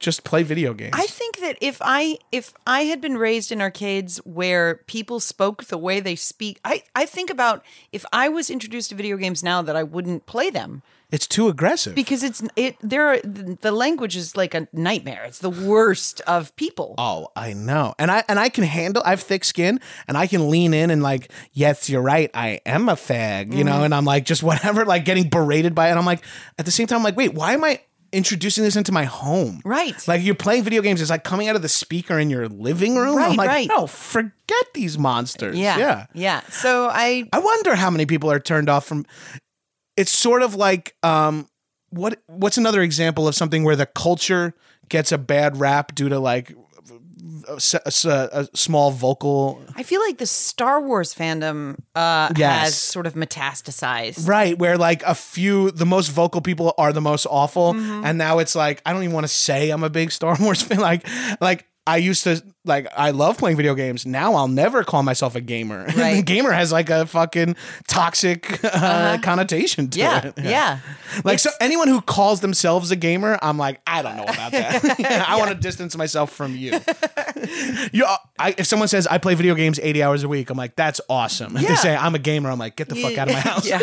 just 0.00 0.24
play 0.24 0.42
video 0.42 0.74
games. 0.74 0.90
I 0.94 1.06
think 1.06 1.21
that 1.42 1.56
if 1.60 1.78
I 1.82 2.16
if 2.32 2.54
I 2.66 2.82
had 2.84 3.00
been 3.00 3.18
raised 3.18 3.52
in 3.52 3.60
arcades 3.60 4.16
where 4.24 4.76
people 4.86 5.20
spoke 5.20 5.64
the 5.64 5.78
way 5.78 6.00
they 6.00 6.16
speak, 6.16 6.58
I 6.64 6.82
I 6.96 7.04
think 7.06 7.30
about 7.30 7.64
if 7.92 8.04
I 8.12 8.28
was 8.28 8.48
introduced 8.50 8.88
to 8.90 8.94
video 8.96 9.16
games 9.16 9.42
now 9.42 9.62
that 9.62 9.76
I 9.76 9.82
wouldn't 9.82 10.26
play 10.26 10.50
them 10.50 10.82
it's 11.10 11.26
too 11.26 11.48
aggressive. 11.48 11.94
because 11.94 12.22
it's 12.22 12.42
it 12.56 12.76
there 12.80 13.06
are 13.08 13.18
the 13.20 13.70
language 13.70 14.16
is 14.16 14.34
like 14.34 14.54
a 14.54 14.66
nightmare. 14.72 15.24
It's 15.26 15.40
the 15.40 15.50
worst 15.50 16.22
of 16.26 16.56
people. 16.56 16.94
Oh, 16.96 17.28
I 17.36 17.52
know. 17.52 17.92
And 17.98 18.10
I 18.10 18.24
and 18.30 18.38
I 18.38 18.48
can 18.48 18.64
handle 18.64 19.02
I 19.04 19.10
have 19.10 19.20
thick 19.20 19.44
skin 19.44 19.78
and 20.08 20.16
I 20.16 20.26
can 20.26 20.48
lean 20.48 20.72
in 20.72 20.88
and 20.90 21.02
like, 21.02 21.30
yes, 21.52 21.90
you're 21.90 22.00
right, 22.00 22.30
I 22.32 22.60
am 22.64 22.88
a 22.88 22.94
fag, 22.94 23.52
you 23.52 23.58
Mm-hmm. 23.58 23.66
know, 23.68 23.84
and 23.84 23.94
I'm 23.94 24.06
like 24.06 24.24
just 24.24 24.42
whatever, 24.42 24.86
like 24.86 25.04
getting 25.04 25.28
berated 25.28 25.74
by 25.74 25.88
it. 25.88 25.90
And 25.90 25.98
I'm 25.98 26.06
like, 26.06 26.24
at 26.58 26.64
the 26.64 26.70
same 26.72 26.86
time, 26.86 26.96
I'm 27.00 27.04
like, 27.04 27.16
wait, 27.16 27.34
why 27.34 27.52
am 27.52 27.62
I 27.62 27.82
introducing 28.12 28.62
this 28.64 28.76
into 28.76 28.92
my 28.92 29.04
home? 29.04 29.60
Right. 29.64 30.06
Like 30.06 30.22
you're 30.22 30.34
playing 30.34 30.64
video 30.64 30.82
games, 30.82 31.00
it's 31.00 31.10
like 31.10 31.24
coming 31.24 31.48
out 31.48 31.56
of 31.56 31.62
the 31.62 31.68
speaker 31.68 32.18
in 32.18 32.30
your 32.30 32.48
living 32.48 32.96
room. 32.96 33.16
I'm 33.18 33.28
Right, 33.30 33.36
like, 33.38 33.48
right. 33.48 33.68
no, 33.68 33.86
forget 33.86 34.66
these 34.74 34.98
monsters. 34.98 35.58
yeah, 35.58 35.78
Yeah. 35.78 36.06
yeah. 36.14 36.40
So 36.50 36.88
I 36.90 37.28
I 37.32 37.38
wonder 37.38 37.74
how 37.74 37.90
many 37.90 38.06
people 38.06 38.30
are 38.30 38.40
turned 38.40 38.68
off 38.68 38.84
from. 38.86 39.06
It's 39.96 40.10
sort 40.16 40.42
of 40.42 40.54
like 40.54 40.94
um, 41.02 41.48
what 41.90 42.22
what's 42.26 42.56
another 42.58 42.82
example 42.82 43.28
of 43.28 43.34
something 43.34 43.64
where 43.64 43.76
the 43.76 43.86
culture 43.86 44.54
gets 44.88 45.12
a 45.12 45.18
bad 45.18 45.58
rap 45.58 45.94
due 45.94 46.08
to 46.08 46.18
like 46.18 46.54
a, 47.48 47.58
a- 47.84 48.40
a 48.40 48.48
small 48.56 48.90
vocal 48.90 49.62
I 49.76 49.82
feel 49.82 50.00
like 50.00 50.18
the 50.18 50.26
Star 50.26 50.80
Wars 50.80 51.14
fandom 51.14 51.76
uh, 51.94 52.30
Yes. 52.36 52.60
has 52.62 52.74
sort 52.74 53.06
of 53.06 53.14
metastasized. 53.14 54.28
right 54.28 54.58
where 54.58 54.76
like 54.78 55.02
a 55.04 55.14
few 55.14 55.70
the 55.70 55.86
most 55.86 56.08
vocal 56.08 56.40
people 56.40 56.74
are 56.78 56.92
the 56.92 57.00
most 57.00 57.26
awful 57.30 57.74
Mm-hmm. 57.74 58.04
and 58.04 58.18
now 58.18 58.38
it's 58.38 58.54
like 58.54 58.82
i 58.86 58.92
don't 58.92 59.02
even 59.02 59.14
want 59.14 59.24
to 59.24 59.28
say 59.32 59.70
i'm 59.70 59.82
a 59.84 59.90
big 59.90 60.10
star 60.12 60.36
wars 60.40 60.62
fan 60.62 60.78
like 60.78 61.06
like 61.40 61.66
I 61.84 61.96
used 61.96 62.22
to 62.24 62.40
like 62.64 62.86
I 62.96 63.10
love 63.10 63.38
playing 63.38 63.56
video 63.56 63.74
games. 63.74 64.06
Now 64.06 64.34
I'll 64.34 64.46
never 64.48 64.84
call 64.84 65.02
myself 65.02 65.34
a 65.34 65.40
gamer. 65.40 65.86
Right. 65.96 66.24
gamer 66.24 66.52
has 66.52 66.70
like 66.72 66.90
a 66.90 67.06
fucking 67.06 67.56
toxic 67.88 68.60
uh, 68.64 69.18
connotation 69.22 69.88
to 69.90 69.98
Yeah, 69.98 70.26
it. 70.26 70.34
yeah. 70.42 70.78
Like 71.24 71.38
so, 71.40 71.50
anyone 71.60 71.88
who 71.88 72.00
calls 72.00 72.40
themselves 72.40 72.90
a 72.92 72.96
gamer, 72.96 73.38
I'm 73.42 73.58
like, 73.58 73.80
I 73.86 74.02
don't 74.02 74.16
know 74.16 74.22
about 74.24 74.52
that. 74.52 75.00
I 75.28 75.36
want 75.38 75.50
to 75.50 75.56
distance 75.56 75.96
myself 75.96 76.32
from 76.32 76.54
you. 76.56 76.78
you, 77.92 78.06
I, 78.38 78.54
if 78.56 78.66
someone 78.66 78.88
says 78.88 79.06
I 79.06 79.18
play 79.18 79.34
video 79.34 79.54
games 79.54 79.78
80 79.82 80.02
hours 80.02 80.22
a 80.24 80.28
week, 80.28 80.50
I'm 80.50 80.56
like, 80.56 80.76
that's 80.76 81.00
awesome. 81.08 81.56
If 81.56 81.66
they 81.66 81.74
say 81.76 81.96
I'm 81.96 82.14
a 82.14 82.18
gamer, 82.20 82.50
I'm 82.50 82.58
like, 82.58 82.76
get 82.76 82.88
the 82.88 82.94
fuck 82.96 83.18
out 83.18 83.28
of 83.28 83.34
my 83.34 83.40
house. 83.40 83.66
yeah. 83.68 83.80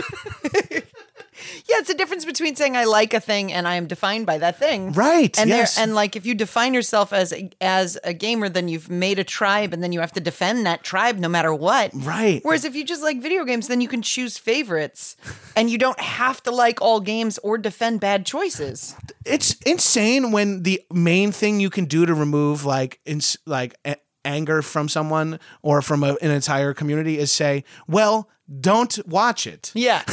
Yeah, 1.67 1.75
it's 1.80 1.89
a 1.89 1.93
difference 1.93 2.25
between 2.25 2.56
saying 2.56 2.75
I 2.75 2.84
like 2.86 3.13
a 3.13 3.19
thing 3.19 3.52
and 3.54 3.67
I 3.67 3.75
am 3.75 3.88
defined 3.88 4.25
by 4.25 4.38
that 4.39 4.58
thing. 4.60 4.91
Right, 4.93 5.38
And 5.39 5.49
yes. 5.49 5.78
and 5.78 5.95
like 5.95 6.15
if 6.15 6.25
you 6.25 6.34
define 6.36 6.73
yourself 6.73 7.13
as 7.13 7.32
a, 7.34 7.49
as 7.62 7.97
a 8.04 8.13
gamer, 8.13 8.49
then 8.49 8.67
you've 8.67 8.89
made 8.89 9.19
a 9.19 9.23
tribe 9.23 9.73
and 9.73 9.82
then 9.84 9.91
you 9.91 9.99
have 9.99 10.12
to 10.13 10.19
defend 10.19 10.65
that 10.65 10.84
tribe 10.84 11.17
no 11.17 11.30
matter 11.30 11.54
what. 11.54 11.91
Right. 11.93 12.41
Whereas 12.43 12.65
if 12.65 12.75
you 12.75 12.84
just 12.84 13.02
like 13.04 13.21
video 13.21 13.45
games, 13.45 13.67
then 13.67 13.82
you 13.82 13.88
can 13.88 14.02
choose 14.02 14.38
favorites 14.38 15.15
and 15.56 15.69
you 15.69 15.78
don't 15.78 15.99
have 15.99 16.41
to 16.43 16.52
like 16.52 16.82
all 16.82 16.99
games 16.99 17.38
or 17.39 17.58
defend 17.58 17.99
bad 17.99 18.25
choices. 18.25 18.95
It's 19.25 19.54
insane 19.65 20.32
when 20.32 20.63
the 20.63 20.82
main 20.91 21.32
thing 21.32 21.60
you 21.60 21.69
can 21.69 21.86
do 21.86 22.06
to 22.06 22.13
remove 22.13 22.65
like 22.65 22.99
ins- 23.06 23.38
like 23.45 23.75
a- 23.86 23.97
anger 24.25 24.62
from 24.62 24.89
someone 24.89 25.39
or 25.62 25.82
from 25.82 26.04
a, 26.04 26.15
an 26.21 26.32
entire 26.32 26.73
community 26.73 27.17
is 27.17 27.32
say, 27.32 27.63
well, 27.88 28.30
don't 28.49 28.99
watch 29.07 29.45
it. 29.45 29.71
Yeah. 29.75 30.03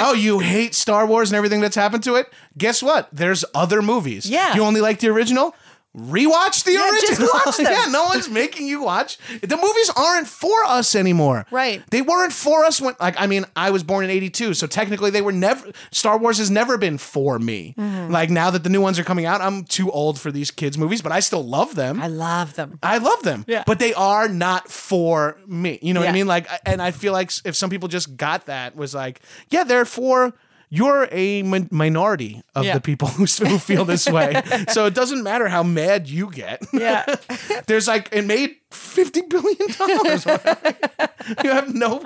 oh, 0.00 0.14
you 0.18 0.40
hate 0.40 0.74
Star 0.74 1.06
Wars 1.06 1.30
and 1.30 1.36
everything 1.36 1.60
that's 1.60 1.76
happened 1.76 2.02
to 2.04 2.16
it? 2.16 2.32
Guess 2.56 2.82
what? 2.82 3.08
There's 3.12 3.44
other 3.54 3.80
movies. 3.80 4.28
Yeah. 4.28 4.54
You 4.54 4.64
only 4.64 4.80
like 4.80 4.98
the 4.98 5.08
original? 5.08 5.54
Rewatch 5.96 6.64
the 6.64 6.72
Yeah, 6.72 6.90
just 7.00 7.12
original. 7.20 7.28
watch 7.44 7.56
them. 7.56 7.66
yeah, 7.70 7.86
no 7.90 8.04
one's 8.04 8.28
making 8.28 8.66
you 8.68 8.82
watch. 8.82 9.18
The 9.40 9.56
movies 9.56 9.90
aren't 9.96 10.28
for 10.28 10.64
us 10.66 10.94
anymore. 10.94 11.46
Right. 11.50 11.82
They 11.90 12.02
weren't 12.02 12.32
for 12.32 12.64
us 12.64 12.80
when 12.80 12.94
like 13.00 13.18
I 13.18 13.26
mean, 13.26 13.46
I 13.56 13.70
was 13.70 13.82
born 13.82 14.04
in 14.04 14.10
82, 14.10 14.54
so 14.54 14.66
technically 14.66 15.10
they 15.10 15.22
were 15.22 15.32
never 15.32 15.72
Star 15.90 16.18
Wars 16.18 16.38
has 16.38 16.50
never 16.50 16.76
been 16.78 16.98
for 16.98 17.38
me. 17.38 17.74
Mm-hmm. 17.78 18.12
Like 18.12 18.30
now 18.30 18.50
that 18.50 18.62
the 18.64 18.68
new 18.70 18.80
ones 18.82 18.98
are 18.98 19.04
coming 19.04 19.24
out, 19.24 19.40
I'm 19.40 19.64
too 19.64 19.90
old 19.90 20.20
for 20.20 20.30
these 20.30 20.50
kids 20.50 20.76
movies, 20.78 21.02
but 21.02 21.10
I 21.10 21.20
still 21.20 21.42
love 21.42 21.74
them. 21.74 22.00
I 22.00 22.06
love 22.08 22.54
them. 22.54 22.78
I 22.82 22.98
love 22.98 23.22
them, 23.22 23.44
Yeah. 23.48 23.64
but 23.66 23.78
they 23.78 23.94
are 23.94 24.28
not 24.28 24.70
for 24.70 25.38
me. 25.46 25.78
You 25.82 25.94
know 25.94 26.00
what 26.00 26.08
I 26.10 26.12
mean? 26.12 26.26
Like, 26.26 26.46
and 26.66 26.80
I 26.82 26.90
feel 26.90 27.12
like 27.12 27.32
if 27.44 27.56
some 27.56 27.70
people 27.70 27.88
just 27.88 28.16
got 28.16 28.46
that, 28.46 28.76
was 28.76 28.94
like, 28.94 29.20
yeah, 29.48 29.64
they're 29.64 29.84
for. 29.86 30.34
You're 30.70 31.08
a 31.10 31.42
min- 31.42 31.68
minority 31.70 32.42
of 32.54 32.64
Yeah. 32.64 32.74
the 32.74 32.80
people 32.80 33.08
who, 33.08 33.24
who 33.24 33.58
feel 33.58 33.84
this 33.84 34.06
way, 34.10 34.42
so 34.70 34.84
it 34.86 34.94
doesn't 34.94 35.22
matter 35.22 35.48
how 35.48 35.62
mad 35.62 36.08
you 36.08 36.30
get. 36.30 36.62
Yeah. 36.72 37.04
There's 37.66 37.88
like 37.88 38.08
it 38.12 38.26
made 38.26 38.56
fifty 38.70 39.22
billion 39.22 39.68
dollars. 39.78 40.26
you 41.44 41.50
have 41.50 41.74
no. 41.74 42.04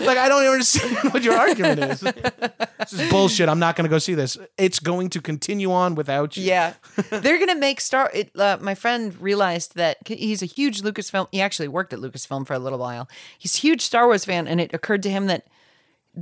Like 0.00 0.16
I 0.18 0.28
don't 0.28 0.40
even 0.42 0.52
understand 0.54 1.12
what 1.12 1.22
your 1.22 1.34
argument 1.36 1.80
is. 1.80 2.00
This 2.00 2.92
is 2.92 3.10
bullshit. 3.10 3.48
I'm 3.48 3.58
not 3.58 3.76
going 3.76 3.84
to 3.84 3.90
go 3.90 3.98
see 3.98 4.14
this. 4.14 4.36
It's 4.56 4.78
going 4.78 5.10
to 5.10 5.20
continue 5.20 5.70
on 5.70 5.94
without 5.94 6.36
you. 6.36 6.44
Yeah, 6.44 6.72
they're 7.10 7.38
gonna 7.38 7.54
make 7.60 7.80
Star. 7.80 8.10
It, 8.14 8.30
uh, 8.38 8.56
my 8.60 8.74
friend 8.74 9.14
realized 9.20 9.74
that 9.76 9.98
he's 10.06 10.42
a 10.42 10.46
huge 10.46 10.80
Lucasfilm. 10.80 11.28
He 11.32 11.40
actually 11.42 11.68
worked 11.68 11.92
at 11.92 11.98
Lucasfilm 11.98 12.46
for 12.46 12.54
a 12.54 12.58
little 12.58 12.78
while. 12.78 13.08
He's 13.38 13.56
a 13.56 13.58
huge 13.60 13.82
Star 13.82 14.06
Wars 14.06 14.24
fan, 14.24 14.48
and 14.48 14.60
it 14.60 14.72
occurred 14.72 15.02
to 15.02 15.10
him 15.10 15.26
that 15.26 15.44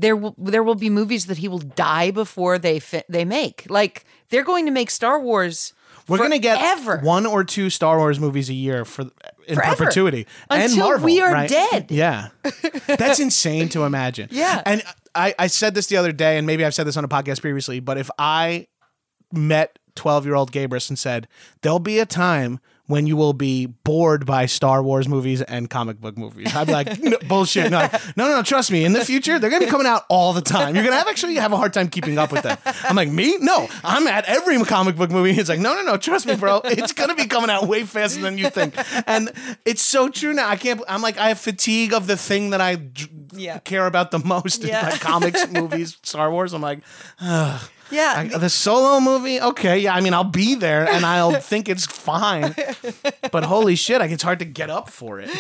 there 0.01 0.15
will 0.17 0.35
there 0.39 0.63
will 0.63 0.75
be 0.75 0.91
movies 0.91 1.27
that 1.27 1.39
he 1.39 1.49
will 1.49 1.59
die 1.59 2.11
before 2.11 2.59
they 2.59 2.79
fi- 2.81 3.05
they 3.09 3.25
make. 3.25 3.67
Like 3.69 4.05
they're 4.31 4.45
going 4.45 4.67
to 4.67 4.73
make 4.73 4.91
Star 4.91 5.19
Wars. 5.21 5.73
We're 6.09 6.19
going 6.19 6.31
to 6.31 6.39
get 6.39 6.59
forever. 6.59 7.01
one 7.03 7.27
or 7.27 7.43
two 7.43 7.69
Star 7.69 7.99
Wars 7.99 8.21
movies 8.21 8.49
a 8.49 8.55
year 8.55 8.85
for 8.85 9.07
in 9.49 9.57
Forever. 9.57 9.77
perpetuity, 9.77 10.27
and 10.51 10.63
Until 10.63 10.85
Marvel, 10.87 11.05
we 11.05 11.21
are 11.21 11.33
right? 11.33 11.49
dead. 11.49 11.91
Yeah, 11.91 12.29
that's 12.87 13.19
insane 13.19 13.69
to 13.71 13.85
imagine. 13.85 14.29
Yeah. 14.31 14.63
and 14.65 14.83
I 15.17 15.35
I 15.39 15.47
said 15.49 15.75
this 15.75 15.87
the 15.89 15.97
other 15.97 16.13
day, 16.13 16.39
and 16.39 16.47
maybe 16.47 16.65
I've 16.65 16.75
said 16.75 16.87
this 16.87 16.97
on 16.97 17.05
a 17.05 17.09
podcast 17.09 17.41
previously, 17.41 17.81
but 17.81 17.99
if 17.99 18.09
I 18.19 18.69
met 19.33 19.79
twelve 19.97 20.27
year 20.27 20.35
old 20.37 20.53
Gabrus 20.53 20.89
and 20.91 20.99
said 20.99 21.27
there'll 21.63 21.79
be 21.81 21.99
a 21.99 22.07
time 22.07 22.61
when 22.87 23.07
you 23.07 23.17
will 23.17 23.33
be 23.33 23.67
bored 23.67 24.25
by 24.27 24.47
Star 24.47 24.83
Wars 24.83 25.09
movies 25.09 25.43
and 25.43 25.69
comic 25.69 26.01
book 26.01 26.17
movies. 26.17 26.55
I'd 26.55 26.67
be 26.69 26.73
like, 26.73 27.01
no, 27.03 27.17
bullshit. 27.29 27.71
No, 27.71 27.89
no, 28.17 28.29
no, 28.29 28.43
trust 28.43 28.71
me. 28.71 28.85
In 28.85 28.93
the 28.93 29.05
future, 29.05 29.39
they're 29.39 29.51
gonna 29.51 29.65
be 29.65 29.71
coming 29.71 29.87
out 29.87 30.05
all 30.09 30.33
the 30.33 30.41
time. 30.41 30.75
You're 30.75 30.85
gonna 30.85 30.97
have 30.97 31.09
actually 31.09 31.35
have 31.37 31.53
a 31.53 31.57
hard 31.57 31.73
time 31.73 31.89
keeping 31.89 32.17
up 32.19 32.31
with 32.31 32.43
them. 32.45 32.57
I'm 32.85 32.95
like, 32.97 33.11
me? 33.11 33.39
No, 33.41 33.69
I'm 33.83 34.07
at 34.07 34.25
every 34.27 34.63
comic 34.65 34.97
book 34.97 35.11
movie. 35.11 35.31
It's 35.31 35.49
like, 35.49 35.61
no, 35.61 35.75
no, 35.75 35.83
no, 35.83 35.97
trust 35.97 36.27
me, 36.27 36.37
bro. 36.37 36.61
It's 36.65 36.93
gonna 36.93 37.15
be 37.15 37.27
coming 37.27 37.51
out 37.51 37.67
way 37.67 37.85
faster 37.85 38.21
than 38.21 38.39
you 38.39 38.51
think. 38.51 38.75
And 39.07 39.31
it's 39.65 39.83
so 39.83 40.09
true 40.09 40.33
now. 40.33 40.49
I 40.49 40.57
can't. 40.57 40.81
I'm 40.89 41.03
like, 41.03 41.19
I 41.19 41.29
have 41.29 41.41
fatigue 41.41 41.93
of 41.93 42.07
the 42.07 42.17
thing 42.17 42.51
that 42.51 42.61
I 42.61 42.79
Yeah. 43.35 43.59
care 43.59 43.87
about 43.87 44.11
the 44.13 44.19
most. 44.21 44.63
Yeah. 44.63 44.89
like 44.91 45.01
comics, 45.01 45.49
movies, 45.51 45.97
Star 46.03 46.31
Wars. 46.31 46.53
I'm 46.53 46.63
like, 46.63 46.81
Yeah, 47.91 48.15
I, 48.17 48.39
the 48.39 48.51
solo 48.51 49.01
movie, 49.01 49.41
okay, 49.41 49.79
yeah. 49.79 49.95
I 49.95 50.01
mean, 50.01 50.15
I'll 50.15 50.25
be 50.25 50.55
there 50.55 50.89
and 50.89 51.05
I'll 51.05 51.33
think 51.41 51.69
it's 51.69 51.87
fine, 51.87 52.55
but 53.31 53.45
holy 53.45 53.77
shit, 53.77 54.01
like 54.01 54.11
it's 54.11 54.23
hard 54.23 54.41
to 54.41 54.45
get 54.45 54.71
up 54.71 54.91
for 54.91 55.21
it. 55.21 55.31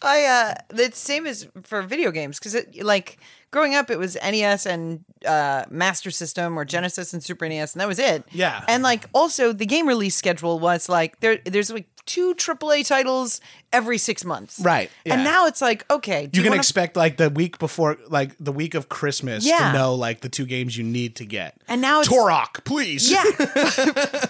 I 0.00 0.24
uh 0.24 0.54
the 0.68 0.92
same 0.92 1.26
as 1.26 1.48
for 1.62 1.82
video 1.82 2.10
games 2.10 2.38
because 2.38 2.54
it 2.54 2.84
like 2.84 3.18
growing 3.50 3.74
up 3.74 3.90
it 3.90 3.98
was 3.98 4.16
NES 4.22 4.66
and 4.66 5.04
uh 5.26 5.64
Master 5.70 6.10
System 6.10 6.58
or 6.58 6.64
Genesis 6.64 7.12
and 7.12 7.22
Super 7.22 7.48
NES 7.48 7.74
and 7.74 7.80
that 7.80 7.88
was 7.88 7.98
it. 7.98 8.24
Yeah. 8.30 8.64
And 8.68 8.82
like 8.82 9.06
also 9.12 9.52
the 9.52 9.66
game 9.66 9.88
release 9.88 10.14
schedule 10.14 10.60
was 10.60 10.88
like 10.88 11.18
there 11.20 11.38
there's 11.44 11.70
like 11.70 11.88
two 12.06 12.34
AAA 12.34 12.86
titles 12.86 13.40
every 13.72 13.98
six 13.98 14.24
months. 14.24 14.60
Right, 14.60 14.90
yeah. 15.04 15.14
And 15.14 15.24
now 15.24 15.46
it's 15.46 15.60
like 15.60 15.84
okay, 15.90 16.26
do 16.26 16.38
You 16.38 16.42
can 16.44 16.50
wanna- 16.52 16.60
expect 16.60 16.96
like 16.96 17.16
the 17.16 17.30
week 17.30 17.58
before, 17.58 17.96
like 18.08 18.32
the 18.40 18.52
week 18.52 18.74
of 18.74 18.88
Christmas, 18.88 19.44
Yeah. 19.46 19.72
to 19.72 19.78
know 19.78 19.94
like 19.94 20.20
the 20.20 20.28
two 20.28 20.46
games 20.46 20.76
you 20.76 20.84
need 20.84 21.16
to 21.16 21.24
get. 21.26 21.54
And 21.68 21.80
now 21.80 22.00
it's- 22.00 22.12
Turok, 22.14 22.64
please. 22.64 23.10
Yeah. 23.10 23.22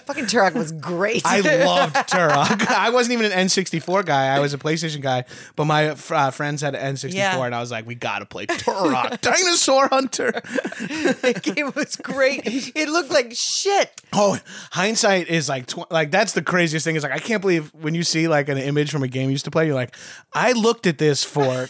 Fucking 0.09 0.25
Turok 0.27 0.55
was 0.55 0.73
great. 0.73 1.23
I 1.25 1.41
loved 1.41 1.95
Turok. 1.97 2.67
I 2.71 2.91
wasn't 2.91 3.15
even 3.21 3.31
an 3.33 3.47
N64 3.47 4.05
guy. 4.05 4.35
I 4.35 4.39
was 4.41 4.55
a 4.55 4.59
PlayStation 4.59 5.01
guy, 5.01 5.25
but 5.57 5.65
my 5.67 5.91
uh, 5.91 6.31
friends 6.31 6.63
had 6.63 6.75
an 6.75 6.95
N64, 6.95 7.15
Yeah. 7.15 7.45
and 7.45 7.55
I 7.55 7.61
was 7.61 7.71
like, 7.71 7.87
"We 7.87 7.95
gotta 7.95 8.27
play 8.27 8.47
Turok, 8.47 9.21
Dinosaur 9.21 9.89
Hunter." 9.89 10.33
that 10.33 11.41
game 11.43 11.73
was 11.75 11.97
great. 11.97 12.43
It 12.75 12.89
looked 12.89 13.11
like 13.11 13.33
shit. 13.35 13.91
Oh, 14.13 14.39
hindsight 14.73 15.29
is 15.29 15.49
like 15.49 15.67
tw- 15.67 15.91
like 15.91 16.11
that's 16.11 16.33
the 16.33 16.43
craziest 16.43 16.85
thing. 16.85 16.97
Is 16.97 17.03
like 17.03 17.13
I 17.13 17.19
can't 17.19 17.41
believe 17.41 17.73
when 17.75 17.95
you 17.95 18.03
see 18.03 18.29
like 18.29 18.49
an 18.49 18.59
image 18.59 18.91
from 18.91 19.03
a 19.03 19.09
game 19.09 19.28
you 19.29 19.33
used 19.33 19.45
to 19.47 19.51
play, 19.51 19.67
you're 19.67 19.75
like, 19.75 19.95
I 20.33 20.53
looked 20.53 20.87
at 20.87 20.99
this 20.99 21.25
for 21.25 21.69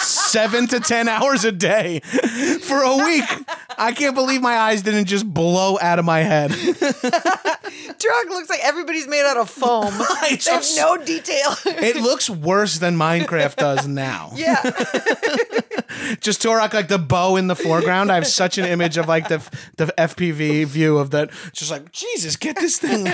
seven 0.00 0.66
to 0.68 0.80
ten 0.80 1.08
hours 1.08 1.44
a 1.44 1.52
day 1.52 2.00
for 2.00 2.82
a 2.82 2.96
week. 2.96 3.24
I 3.78 3.92
can't 3.92 4.14
believe 4.14 4.40
my 4.40 4.56
eyes 4.56 4.82
didn't 4.82 5.06
just 5.06 5.32
blow 5.32 5.78
out 5.80 5.98
of 5.98 6.04
my 6.04 6.20
head. 6.20 6.50
Turok 6.50 8.28
looks 8.28 8.48
like 8.48 8.60
everybody's 8.62 9.06
made 9.08 9.24
out 9.24 9.36
of 9.36 9.50
foam. 9.50 9.92
It's 10.28 10.46
they 10.46 10.52
have 10.52 10.66
no 10.76 10.96
detail. 11.04 11.54
It 11.66 11.96
looks 11.96 12.28
worse 12.28 12.78
than 12.78 12.96
Minecraft 12.96 13.56
does 13.56 13.86
now. 13.86 14.32
yeah. 14.34 14.62
just 16.20 16.42
Turok 16.42 16.72
like 16.72 16.88
the 16.88 16.98
bow 16.98 17.36
in 17.36 17.46
the 17.46 17.56
foreground. 17.56 18.10
I 18.10 18.14
have 18.16 18.26
such 18.26 18.58
an 18.58 18.64
image 18.64 18.96
of 18.96 19.08
like 19.08 19.28
the 19.28 19.38
the 19.76 19.86
FPV 19.98 20.66
view 20.66 20.98
of 20.98 21.10
that. 21.10 21.30
Just 21.52 21.70
like 21.70 21.92
Jesus, 21.92 22.36
get 22.36 22.56
this 22.56 22.78
thing. 22.78 23.06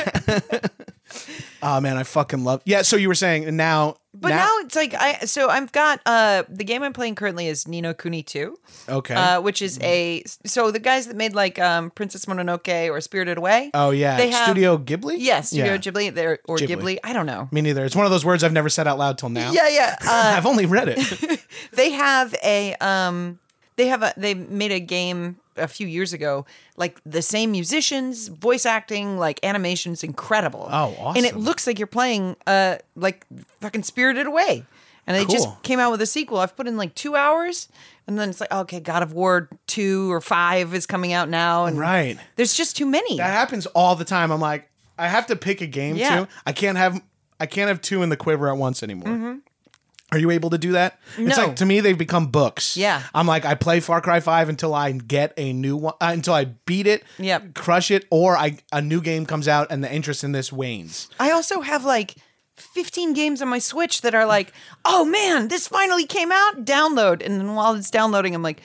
oh 1.63 1.81
man, 1.81 1.97
I 1.97 2.03
fucking 2.03 2.45
love. 2.45 2.63
Yeah. 2.65 2.83
So 2.83 2.97
you 2.97 3.09
were 3.09 3.15
saying 3.15 3.55
now, 3.57 3.97
But 4.15 4.31
now, 4.31 4.49
it's 4.61 4.77
like 4.77 4.95
I 4.95 5.21
so 5.27 5.49
I've 5.49 5.73
got 5.73 6.01
uh 6.07 6.43
the 6.49 6.65
game 6.65 6.83
I'm 6.83 6.93
playing 6.93 7.15
currently 7.15 7.47
is 7.49 7.67
Ni 7.69 7.81
no 7.81 7.95
Kuni 7.95 8.23
2. 8.23 8.57
okay. 8.89 9.15
Uh, 9.15 9.41
which 9.41 9.63
is 9.63 9.79
a 9.83 10.23
so 10.45 10.71
the 10.71 10.79
guys 10.79 11.07
that 11.07 11.17
made 11.17 11.35
like 11.35 11.59
um 11.59 11.91
Princess 11.91 12.27
Mononoke 12.27 12.91
or 12.91 13.01
Spirited 13.01 13.39
Away. 13.39 13.71
oh 13.75 13.91
yeah, 13.91 14.17
they 14.17 14.31
have- 14.31 14.45
Studio 14.47 14.77
Ghibli. 14.79 15.17
Yes, 15.19 15.49
Studio 15.49 15.73
Yeah. 15.73 15.79
Ghibli 15.79 16.15
there 16.15 16.39
or 16.47 16.57
Ghibli. 16.59 16.69
Ghibli. 16.77 16.99
I 17.05 17.13
don't 17.13 17.27
know. 17.27 17.49
Me 17.53 17.61
neither. 17.61 17.85
It's 17.85 17.97
one 17.97 18.05
of 18.07 18.11
those 18.13 18.25
words 18.25 18.45
I've 18.45 18.53
never 18.53 18.69
said 18.69 18.87
out 18.89 18.99
loud 18.99 19.19
till 19.19 19.29
now. 19.31 19.51
Yeah, 19.53 19.69
yeah. 19.69 19.97
Uh, 20.03 20.35
I've 20.37 20.47
only 20.47 20.67
read 20.67 20.89
it. 20.89 21.41
they 21.73 21.91
have 21.93 22.35
a 22.45 22.75
um 22.81 23.39
they 23.77 23.87
have 23.87 24.03
a 24.03 24.13
they 24.17 24.35
made 24.35 24.73
a 24.73 24.81
game 24.81 25.37
a 25.57 25.69
few 25.69 25.87
years 25.87 26.13
ago 26.13 26.45
like 26.77 27.01
the 27.05 27.23
same 27.23 27.51
musicians 27.53 28.29
voice 28.29 28.65
acting 28.67 29.19
like 29.19 29.39
animations 29.43 30.03
incredible 30.03 30.67
Oh, 30.71 30.95
awesome. 30.99 31.17
and 31.19 31.27
it 31.27 31.37
looks 31.37 31.67
like 31.67 31.79
you're 31.79 31.87
playing 31.87 32.37
uh 32.47 32.77
like 32.97 33.27
fucking 33.61 33.83
spirited 33.83 34.27
away 34.27 34.65
and 35.07 35.17
they 35.17 35.25
Cool. 35.25 35.35
just 35.35 35.63
came 35.63 35.79
out 35.81 35.91
with 35.91 36.01
a 36.03 36.07
sequel 36.07 36.39
i've 36.39 36.57
put 36.57 36.67
in 36.67 36.77
like 36.77 36.95
two 36.95 37.17
hours 37.17 37.69
and 38.07 38.19
then 38.19 38.31
it's 38.31 38.41
like 38.41 38.53
okay 38.53 38.81
god 38.81 39.03
of 39.03 39.13
war 39.13 39.49
2 39.67 40.11
or 40.13 40.21
5 40.21 40.75
is 40.75 40.87
coming 40.87 41.13
out 41.13 41.29
now 41.29 41.67
and 41.67 41.79
right. 41.79 42.19
there's 42.37 42.55
just 42.55 42.77
too 42.77 42.87
many 42.87 43.17
That 43.19 43.31
happens 43.31 43.67
all 43.67 43.95
the 43.95 44.05
time. 44.05 44.31
I'm 44.33 44.41
like, 44.41 44.69
I 44.99 45.09
have 45.09 45.27
to 45.29 45.37
pick 45.37 45.61
a 45.61 45.67
game 45.67 45.97
Yeah. 45.97 46.21
too. 46.21 46.29
I 46.47 46.53
can't 46.53 46.77
have 46.79 47.01
I 47.41 47.47
can't 47.47 47.69
have 47.69 47.81
two 47.81 48.03
in 48.03 48.09
the 48.09 48.17
quiver 48.17 48.49
at 48.49 48.57
once 48.57 48.83
anymore. 48.83 49.39
Are 50.13 50.19
you 50.19 50.31
able 50.31 50.51
to 50.51 50.59
do 50.59 50.73
that? 50.73 51.01
It's. 51.17 51.37
No. 51.37 51.47
like 51.47 51.57
to 51.57 51.67
me 51.67 51.81
they've 51.81 51.97
become 51.99 52.27
books. 52.27 52.77
Yeah. 52.77 53.03
I'm 53.15 53.27
like 53.27 53.45
I 53.45 53.55
play 53.55 53.81
Far 53.81 54.01
Cry 54.01 54.21
5 54.21 54.49
until 54.51 54.75
I 54.75 54.93
get 54.93 55.33
a 55.37 55.53
new 55.53 55.77
one 55.77 55.95
uh, 56.01 56.11
until 56.13 56.35
I 56.35 56.45
beat 56.45 56.87
it, 56.87 57.03
Yep. 57.19 57.55
crush 57.55 57.91
it 57.91 58.05
or 58.11 58.37
I 58.37 58.59
a 58.71 58.81
new 58.83 59.01
game 59.01 59.27
comes 59.27 59.49
out 59.49 59.69
and 59.71 59.83
the 59.83 59.93
interest 59.93 60.23
in 60.23 60.33
this 60.33 60.53
wanes. 60.53 61.09
I 61.19 61.31
also 61.31 61.63
have 61.63 61.85
like 61.85 62.15
15 62.57 63.15
games 63.15 63.41
on 63.43 63.49
my 63.49 63.59
Switch 63.59 64.03
that 64.03 64.15
are 64.15 64.27
like, 64.27 64.53
oh 64.85 65.05
man, 65.07 65.49
this 65.49 65.67
finally 65.67 66.07
came 66.07 66.31
out. 66.31 66.65
Download. 66.65 67.25
And 67.25 67.41
then 67.41 67.55
while 67.55 67.75
it's 67.75 67.91
downloading, 67.91 68.35
I'm 68.35 68.43
like, 68.43 68.61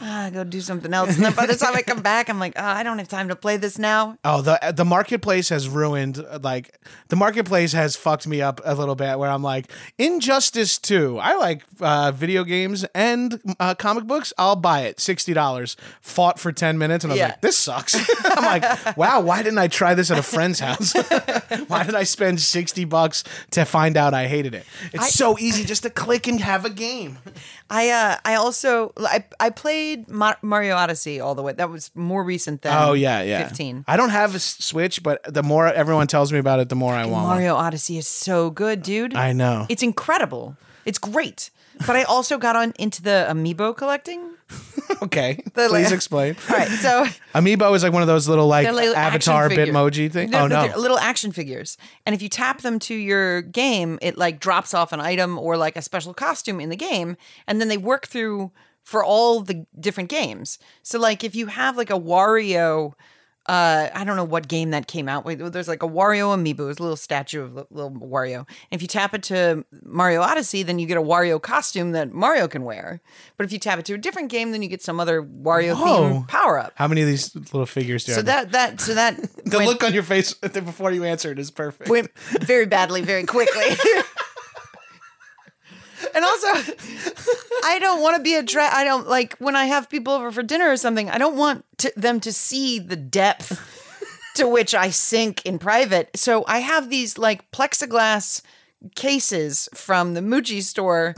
ah, 0.00 0.30
go 0.32 0.44
do 0.44 0.60
something 0.60 0.92
else. 0.94 1.16
And 1.16 1.24
then 1.24 1.34
by 1.34 1.46
the 1.46 1.54
time 1.56 1.74
I 1.74 1.82
come 1.82 2.02
back, 2.02 2.28
I'm 2.28 2.38
like, 2.38 2.54
oh, 2.56 2.64
I 2.64 2.82
don't 2.82 2.98
have 2.98 3.08
time 3.08 3.28
to 3.28 3.36
play 3.36 3.56
this 3.56 3.78
now. 3.78 4.18
Oh, 4.24 4.42
the 4.42 4.58
the 4.74 4.84
marketplace 4.84 5.48
has 5.50 5.68
ruined 5.68 6.24
like 6.42 6.76
the 7.08 7.16
marketplace 7.16 7.72
has 7.72 7.96
fucked 7.96 8.26
me 8.26 8.40
up 8.42 8.60
a 8.64 8.74
little 8.74 8.94
bit. 8.94 9.18
Where 9.18 9.30
I'm 9.30 9.42
like, 9.42 9.70
Injustice 9.98 10.78
Two. 10.78 11.18
I 11.18 11.34
like 11.36 11.62
uh, 11.80 12.12
video 12.12 12.44
games 12.44 12.84
and 12.94 13.40
uh, 13.60 13.74
comic 13.74 14.04
books. 14.04 14.32
I'll 14.38 14.56
buy 14.56 14.82
it. 14.82 15.00
Sixty 15.00 15.34
dollars. 15.34 15.76
Fought 16.00 16.38
for 16.38 16.52
ten 16.52 16.78
minutes, 16.78 17.04
and 17.04 17.12
I 17.12 17.14
was 17.14 17.18
Yeah. 17.20 17.26
like, 17.28 17.40
this 17.40 17.58
sucks. 17.58 17.94
I'm 18.24 18.44
like, 18.44 18.96
wow, 18.96 19.20
why 19.20 19.42
didn't 19.42 19.58
I 19.58 19.68
try 19.68 19.94
this 19.94 20.10
at 20.10 20.18
a 20.18 20.22
friend's 20.22 20.60
house? 20.60 20.94
why 21.68 21.84
did 21.84 21.94
I 21.94 22.04
spend 22.04 22.40
sixty 22.40 22.84
bucks 22.84 23.24
to 23.50 23.64
find 23.64 23.96
out 23.96 24.14
I 24.14 24.26
hated 24.26 24.54
it? 24.54 24.64
It's 24.92 25.14
so 25.14 25.38
easy 25.38 25.64
just 25.64 25.82
to 25.82 25.90
click 25.90 26.26
and 26.26 26.40
have 26.40 26.64
a 26.64 26.70
game. 26.70 27.18
I 27.70 27.90
uh, 27.90 28.16
I 28.24 28.34
also 28.36 28.92
I, 28.98 29.24
I 29.40 29.50
played 29.96 30.08
Ma- 30.08 30.34
Mario 30.42 30.76
Odyssey 30.76 31.20
all 31.20 31.34
the 31.34 31.42
way. 31.42 31.52
That 31.52 31.70
was 31.70 31.90
more 31.94 32.22
recent 32.22 32.62
than 32.62 32.76
Oh 32.76 32.92
yeah, 32.92 33.22
yeah. 33.22 33.46
15. 33.46 33.84
I 33.86 33.96
don't 33.96 34.10
have 34.10 34.34
a 34.34 34.38
Switch, 34.38 35.02
but 35.02 35.22
the 35.32 35.42
more 35.42 35.66
everyone 35.66 36.06
tells 36.06 36.32
me 36.32 36.38
about 36.38 36.60
it, 36.60 36.68
the 36.68 36.74
more 36.76 36.92
I 36.92 37.06
want. 37.06 37.26
Mario 37.26 37.54
Odyssey 37.54 37.98
is 37.98 38.08
so 38.08 38.50
good, 38.50 38.82
dude. 38.82 39.14
I 39.14 39.32
know. 39.32 39.66
It's 39.68 39.82
incredible. 39.82 40.56
It's 40.84 40.98
great. 40.98 41.50
But 41.86 41.94
I 41.94 42.02
also 42.04 42.38
got 42.38 42.56
on 42.56 42.72
into 42.78 43.02
the 43.02 43.26
amiibo 43.30 43.76
collecting. 43.76 44.30
Okay, 45.02 45.38
The- 45.54 45.68
please 45.68 45.92
explain. 45.92 46.34
All 46.50 46.56
right, 46.56 46.66
so 46.68 47.04
Amiibo 47.34 47.74
is 47.76 47.82
like 47.82 47.92
one 47.92 48.00
of 48.00 48.08
those 48.08 48.26
little 48.26 48.46
like 48.46 48.72
like 48.72 48.96
avatar 48.96 49.50
Bitmoji 49.50 50.10
thing. 50.10 50.30
No, 50.30 50.44
oh 50.44 50.46
no, 50.46 50.72
little 50.78 50.98
action 50.98 51.30
figures. 51.30 51.76
And 52.06 52.14
if 52.14 52.22
you 52.22 52.30
tap 52.30 52.62
them 52.62 52.78
to 52.80 52.94
your 52.94 53.42
game, 53.42 53.98
it 54.00 54.16
like 54.16 54.40
drops 54.40 54.72
off 54.72 54.92
an 54.94 55.00
item 55.00 55.38
or 55.38 55.58
like 55.58 55.76
a 55.76 55.82
special 55.82 56.14
costume 56.14 56.58
in 56.58 56.70
the 56.70 56.76
game, 56.76 57.18
and 57.46 57.60
then 57.60 57.68
they 57.68 57.76
work 57.76 58.06
through 58.08 58.50
for 58.88 59.04
all 59.04 59.40
the 59.42 59.66
different 59.78 60.08
games. 60.08 60.58
So 60.82 60.98
like 60.98 61.22
if 61.22 61.34
you 61.36 61.48
have 61.48 61.76
like 61.76 61.90
a 61.90 62.00
Wario 62.00 62.94
uh, 63.44 63.88
I 63.94 64.04
don't 64.04 64.16
know 64.16 64.24
what 64.24 64.46
game 64.46 64.72
that 64.72 64.88
came 64.88 65.08
out 65.08 65.24
with. 65.24 65.38
There's 65.54 65.68
like 65.68 65.82
a 65.82 65.88
Wario 65.88 66.36
amiibo, 66.36 66.68
it's 66.70 66.78
a 66.80 66.82
little 66.82 66.96
statue 66.96 67.42
of 67.44 67.54
little 67.70 67.90
Wario. 67.90 68.40
And 68.40 68.46
if 68.72 68.82
you 68.82 68.88
tap 68.88 69.14
it 69.14 69.22
to 69.24 69.64
Mario 69.82 70.20
Odyssey, 70.20 70.62
then 70.62 70.78
you 70.78 70.86
get 70.86 70.98
a 70.98 71.02
Wario 71.02 71.40
costume 71.40 71.92
that 71.92 72.12
Mario 72.12 72.46
can 72.46 72.64
wear. 72.64 73.00
But 73.38 73.46
if 73.46 73.52
you 73.52 73.58
tap 73.58 73.78
it 73.78 73.86
to 73.86 73.94
a 73.94 73.98
different 73.98 74.28
game, 74.30 74.52
then 74.52 74.60
you 74.62 74.68
get 74.68 74.82
some 74.82 75.00
other 75.00 75.22
Wario 75.22 75.74
Whoa. 75.74 75.86
themed 76.10 76.28
power 76.28 76.58
up. 76.58 76.72
How 76.76 76.88
many 76.88 77.00
of 77.00 77.08
these 77.08 77.34
little 77.34 77.64
figures 77.64 78.04
do 78.04 78.12
you 78.12 78.16
So 78.16 78.20
have? 78.20 78.26
that 78.26 78.52
that 78.52 78.80
so 78.82 78.92
that 78.94 79.16
the 79.46 79.56
went- 79.56 79.68
look 79.70 79.82
on 79.82 79.94
your 79.94 80.02
face 80.02 80.34
before 80.52 80.92
you 80.92 81.04
answered 81.04 81.38
is 81.38 81.50
perfect. 81.50 81.88
went 81.88 82.10
very 82.18 82.66
badly 82.66 83.00
very 83.00 83.24
quickly. 83.24 83.64
and 86.14 86.24
also, 86.24 86.46
I 87.64 87.78
don't 87.80 88.02
want 88.02 88.16
to 88.16 88.22
be 88.22 88.34
a 88.34 88.42
dra- 88.42 88.70
I 88.72 88.84
don't 88.84 89.08
like 89.08 89.36
when 89.38 89.56
I 89.56 89.66
have 89.66 89.88
people 89.90 90.12
over 90.12 90.30
for 90.30 90.42
dinner 90.42 90.70
or 90.70 90.76
something. 90.76 91.10
I 91.10 91.18
don't 91.18 91.36
want 91.36 91.64
to, 91.78 91.92
them 91.96 92.20
to 92.20 92.32
see 92.32 92.78
the 92.78 92.96
depth 92.96 93.60
to 94.34 94.48
which 94.48 94.74
I 94.74 94.90
sink 94.90 95.44
in 95.44 95.58
private. 95.58 96.10
So 96.16 96.44
I 96.46 96.58
have 96.58 96.90
these 96.90 97.18
like 97.18 97.50
plexiglass 97.50 98.42
cases 98.94 99.68
from 99.74 100.14
the 100.14 100.20
Muji 100.20 100.62
store. 100.62 101.14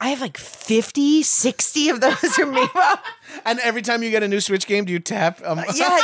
I 0.00 0.08
have 0.08 0.20
like 0.20 0.36
50, 0.36 1.22
60 1.22 1.88
of 1.88 2.00
those 2.00 2.14
amiibo. 2.16 2.98
and 3.46 3.58
every 3.60 3.80
time 3.80 4.02
you 4.02 4.10
get 4.10 4.22
a 4.22 4.28
new 4.28 4.40
Switch 4.40 4.66
game, 4.66 4.84
do 4.84 4.92
you 4.92 4.98
tap? 4.98 5.40
Um, 5.44 5.58
Yeah, 5.58 5.64
yeah. 5.74 5.96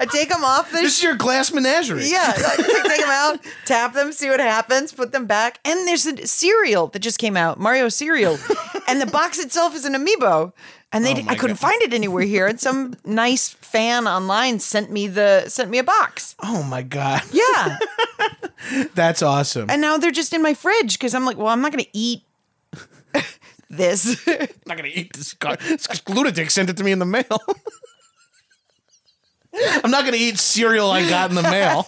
I 0.00 0.06
take 0.10 0.28
them 0.28 0.44
off 0.44 0.70
the 0.70 0.78
this 0.78 0.98
is 0.98 1.02
your 1.02 1.14
glass 1.14 1.52
menagerie. 1.52 2.06
Yeah, 2.06 2.26
like, 2.36 2.56
take, 2.58 2.84
take 2.84 3.00
them 3.00 3.08
out, 3.10 3.38
tap 3.64 3.94
them, 3.94 4.12
see 4.12 4.28
what 4.28 4.40
happens, 4.40 4.92
put 4.92 5.12
them 5.12 5.26
back. 5.26 5.60
And 5.64 5.86
there's 5.88 6.04
a 6.06 6.26
cereal 6.26 6.88
that 6.88 6.98
just 6.98 7.18
came 7.18 7.36
out, 7.36 7.58
Mario 7.58 7.88
cereal, 7.88 8.38
and 8.88 9.00
the 9.00 9.06
box 9.06 9.38
itself 9.38 9.74
is 9.74 9.84
an 9.84 9.94
amiibo. 9.94 10.52
And 10.92 11.04
they, 11.04 11.12
Oh 11.14 11.22
my 11.22 11.32
I 11.32 11.34
couldn't 11.36 11.60
God. 11.60 11.68
find 11.70 11.82
it 11.82 11.92
anywhere 11.94 12.22
here. 12.24 12.46
And 12.46 12.60
some 12.60 12.94
nice 13.04 13.48
fan 13.48 14.06
online 14.06 14.60
sent 14.60 14.92
me 14.92 15.08
the 15.08 15.48
sent 15.48 15.68
me 15.70 15.78
a 15.78 15.84
box. 15.84 16.36
Oh 16.42 16.62
my 16.64 16.82
god, 16.82 17.22
Yeah, 17.32 17.78
that's 18.94 19.22
awesome. 19.22 19.70
and 19.70 19.80
now 19.80 19.96
they're 19.96 20.10
just 20.10 20.32
in 20.32 20.42
my 20.42 20.54
fridge 20.54 20.94
because 20.98 21.14
I'm 21.14 21.24
like, 21.24 21.36
well, 21.36 21.48
I'm 21.48 21.60
not 21.60 21.72
gonna 21.72 21.84
eat 21.92 22.22
this. 23.76 24.26
I'm 24.28 24.48
not 24.66 24.76
gonna 24.76 24.90
eat 24.92 25.12
this. 25.12 25.34
Car- 25.34 25.56
this 25.56 26.08
lunatic 26.08 26.50
sent 26.50 26.70
it 26.70 26.76
to 26.76 26.84
me 26.84 26.92
in 26.92 26.98
the 26.98 27.06
mail. 27.06 27.38
I'm 29.84 29.90
not 29.90 30.04
gonna 30.04 30.16
eat 30.16 30.38
cereal 30.38 30.90
I 30.90 31.08
got 31.08 31.30
in 31.30 31.36
the 31.36 31.42
mail. 31.42 31.86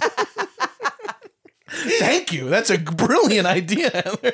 Thank 1.98 2.32
you. 2.32 2.48
That's 2.48 2.70
a 2.70 2.78
brilliant 2.78 3.46
idea. 3.46 3.90
Heather. 3.90 4.32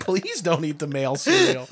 Please 0.00 0.40
don't 0.40 0.64
eat 0.64 0.78
the 0.78 0.86
mail 0.86 1.16
cereal. 1.16 1.66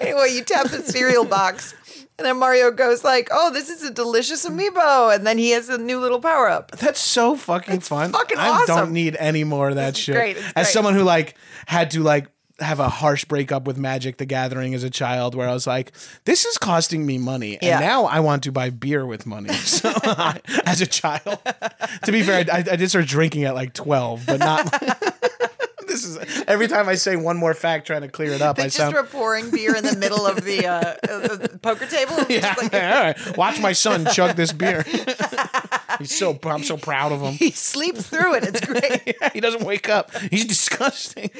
anyway, 0.00 0.32
you 0.32 0.42
tap 0.42 0.68
the 0.68 0.82
cereal 0.84 1.24
box, 1.24 1.74
And 2.18 2.26
then 2.26 2.36
Mario 2.38 2.70
goes 2.72 3.04
like, 3.04 3.28
"Oh, 3.30 3.52
this 3.52 3.68
is 3.70 3.82
a 3.84 3.90
delicious 3.92 4.44
amiibo," 4.46 5.14
and 5.14 5.24
then 5.26 5.38
he 5.38 5.50
has 5.50 5.68
a 5.68 5.78
new 5.78 6.00
little 6.00 6.20
power 6.20 6.48
up. 6.48 6.72
That's 6.72 6.98
so 7.00 7.36
fucking 7.36 7.80
fun. 7.80 8.10
fucking 8.12 8.36
I 8.38 8.48
awesome. 8.48 8.76
don't 8.76 8.92
need 8.92 9.16
any 9.20 9.44
more 9.44 9.68
of 9.68 9.76
that 9.76 9.96
shit. 9.96 10.16
great, 10.16 10.36
it's 10.36 10.46
As 10.48 10.52
great. 10.54 10.66
someone 10.66 10.94
who 10.94 11.04
like 11.04 11.36
had 11.66 11.92
to 11.92 12.02
like 12.02 12.26
have 12.60 12.80
a 12.80 12.88
harsh 12.88 13.24
breakup 13.24 13.68
with 13.68 13.76
Magic 13.78 14.16
the 14.16 14.26
Gathering 14.26 14.74
as 14.74 14.82
a 14.82 14.90
child 14.90 15.36
where 15.36 15.48
I 15.48 15.52
was 15.52 15.64
like, 15.64 15.92
this 16.24 16.44
is 16.44 16.58
costing 16.58 17.06
me 17.06 17.16
money. 17.16 17.52
And 17.54 17.62
Yeah. 17.62 17.78
now 17.78 18.06
I 18.06 18.18
want 18.18 18.42
to 18.42 18.50
buy 18.50 18.70
beer 18.70 19.06
with 19.06 19.24
money. 19.26 19.50
So 19.54 19.92
I- 19.94 20.40
as 20.66 20.80
a 20.80 20.86
child. 20.86 21.38
to 22.04 22.10
be 22.10 22.24
fair, 22.24 22.44
I, 22.52 22.58
I 22.58 22.74
did 22.74 22.88
start 22.88 23.06
drinking 23.06 23.44
at 23.44 23.54
like 23.54 23.74
12, 23.74 24.24
but 24.26 24.40
not 24.40 24.72
This 25.88 26.04
is 26.04 26.18
every 26.46 26.68
time 26.68 26.88
I 26.88 26.94
say 26.94 27.16
one 27.16 27.36
more 27.36 27.54
fact 27.54 27.86
trying 27.86 28.02
to 28.02 28.08
clear 28.08 28.32
it 28.32 28.42
up, 28.42 28.56
They 28.56 28.64
I 28.64 28.66
just 28.66 28.76
sound 28.76 28.94
were 28.94 29.02
pouring 29.04 29.50
beer 29.50 29.74
in 29.74 29.84
the 29.84 29.96
middle 29.96 30.26
of 30.26 30.44
the, 30.44 30.66
uh, 30.66 30.94
the 31.02 31.58
poker 31.62 31.86
table. 31.86 32.16
yeah. 32.28 32.54
Like- 32.60 32.74
all 32.74 32.80
right. 32.80 33.36
Watch 33.36 33.60
my 33.60 33.72
son 33.72 34.06
chug 34.12 34.36
this 34.36 34.52
beer. 34.52 34.84
He's 35.98 36.16
so 36.16 36.38
I'm 36.44 36.62
so 36.62 36.76
proud 36.76 37.10
of 37.12 37.20
him. 37.22 37.32
he 37.32 37.50
sleeps 37.50 38.06
through 38.06 38.34
it. 38.36 38.44
It's 38.44 38.60
great. 38.64 39.16
he 39.32 39.40
doesn't 39.40 39.64
wake 39.64 39.88
up. 39.88 40.14
He's 40.30 40.44
disgusting. 40.44 41.30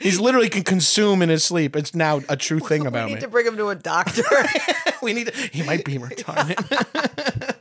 He's 0.00 0.18
literally 0.18 0.48
can 0.48 0.64
consume 0.64 1.22
in 1.22 1.28
his 1.28 1.44
sleep. 1.44 1.76
It's 1.76 1.94
now 1.94 2.20
a 2.28 2.36
true 2.36 2.58
thing 2.58 2.82
we 2.82 2.88
about 2.88 3.08
need 3.08 3.16
me. 3.16 3.20
to 3.20 3.28
bring 3.28 3.46
him 3.46 3.56
to 3.58 3.68
a 3.68 3.74
doctor. 3.76 4.22
we 5.02 5.12
need. 5.12 5.28
To, 5.28 5.32
he 5.52 5.62
might 5.62 5.84
be 5.84 5.98
retarded. 5.98 7.56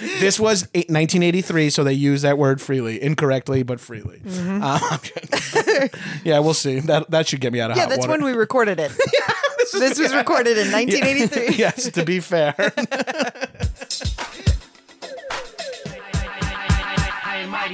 This 0.00 0.40
was 0.40 0.62
1983, 0.72 1.70
so 1.70 1.84
they 1.84 1.92
use 1.92 2.22
that 2.22 2.38
word 2.38 2.60
freely, 2.60 3.02
incorrectly, 3.02 3.62
but 3.62 3.80
freely. 3.80 4.20
Mm-hmm. 4.20 4.60
Uh, 4.62 5.88
yeah, 6.24 6.38
we'll 6.38 6.54
see. 6.54 6.80
That 6.80 7.10
that 7.10 7.28
should 7.28 7.40
get 7.40 7.52
me 7.52 7.60
out 7.60 7.70
of 7.70 7.76
yeah, 7.76 7.84
hot 7.84 7.90
that's 7.90 8.06
water. 8.06 8.12
when 8.12 8.24
we 8.24 8.32
recorded 8.32 8.80
it. 8.80 8.92
this 9.72 9.98
was 9.98 10.14
recorded 10.14 10.56
in 10.56 10.72
1983. 10.72 11.56
yes, 11.56 11.90
to 11.90 12.04
be 12.04 12.20
fair. 12.20 12.54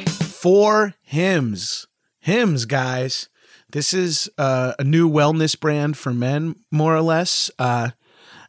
Four 0.06 0.94
hims. 1.02 1.86
Hims, 2.20 2.64
guys. 2.64 3.28
This 3.70 3.92
is 3.92 4.30
uh, 4.38 4.74
a 4.78 4.84
new 4.84 5.08
wellness 5.08 5.58
brand 5.58 5.96
for 5.96 6.12
men, 6.12 6.56
more 6.70 6.94
or 6.94 7.02
less. 7.02 7.50
Uh, 7.58 7.90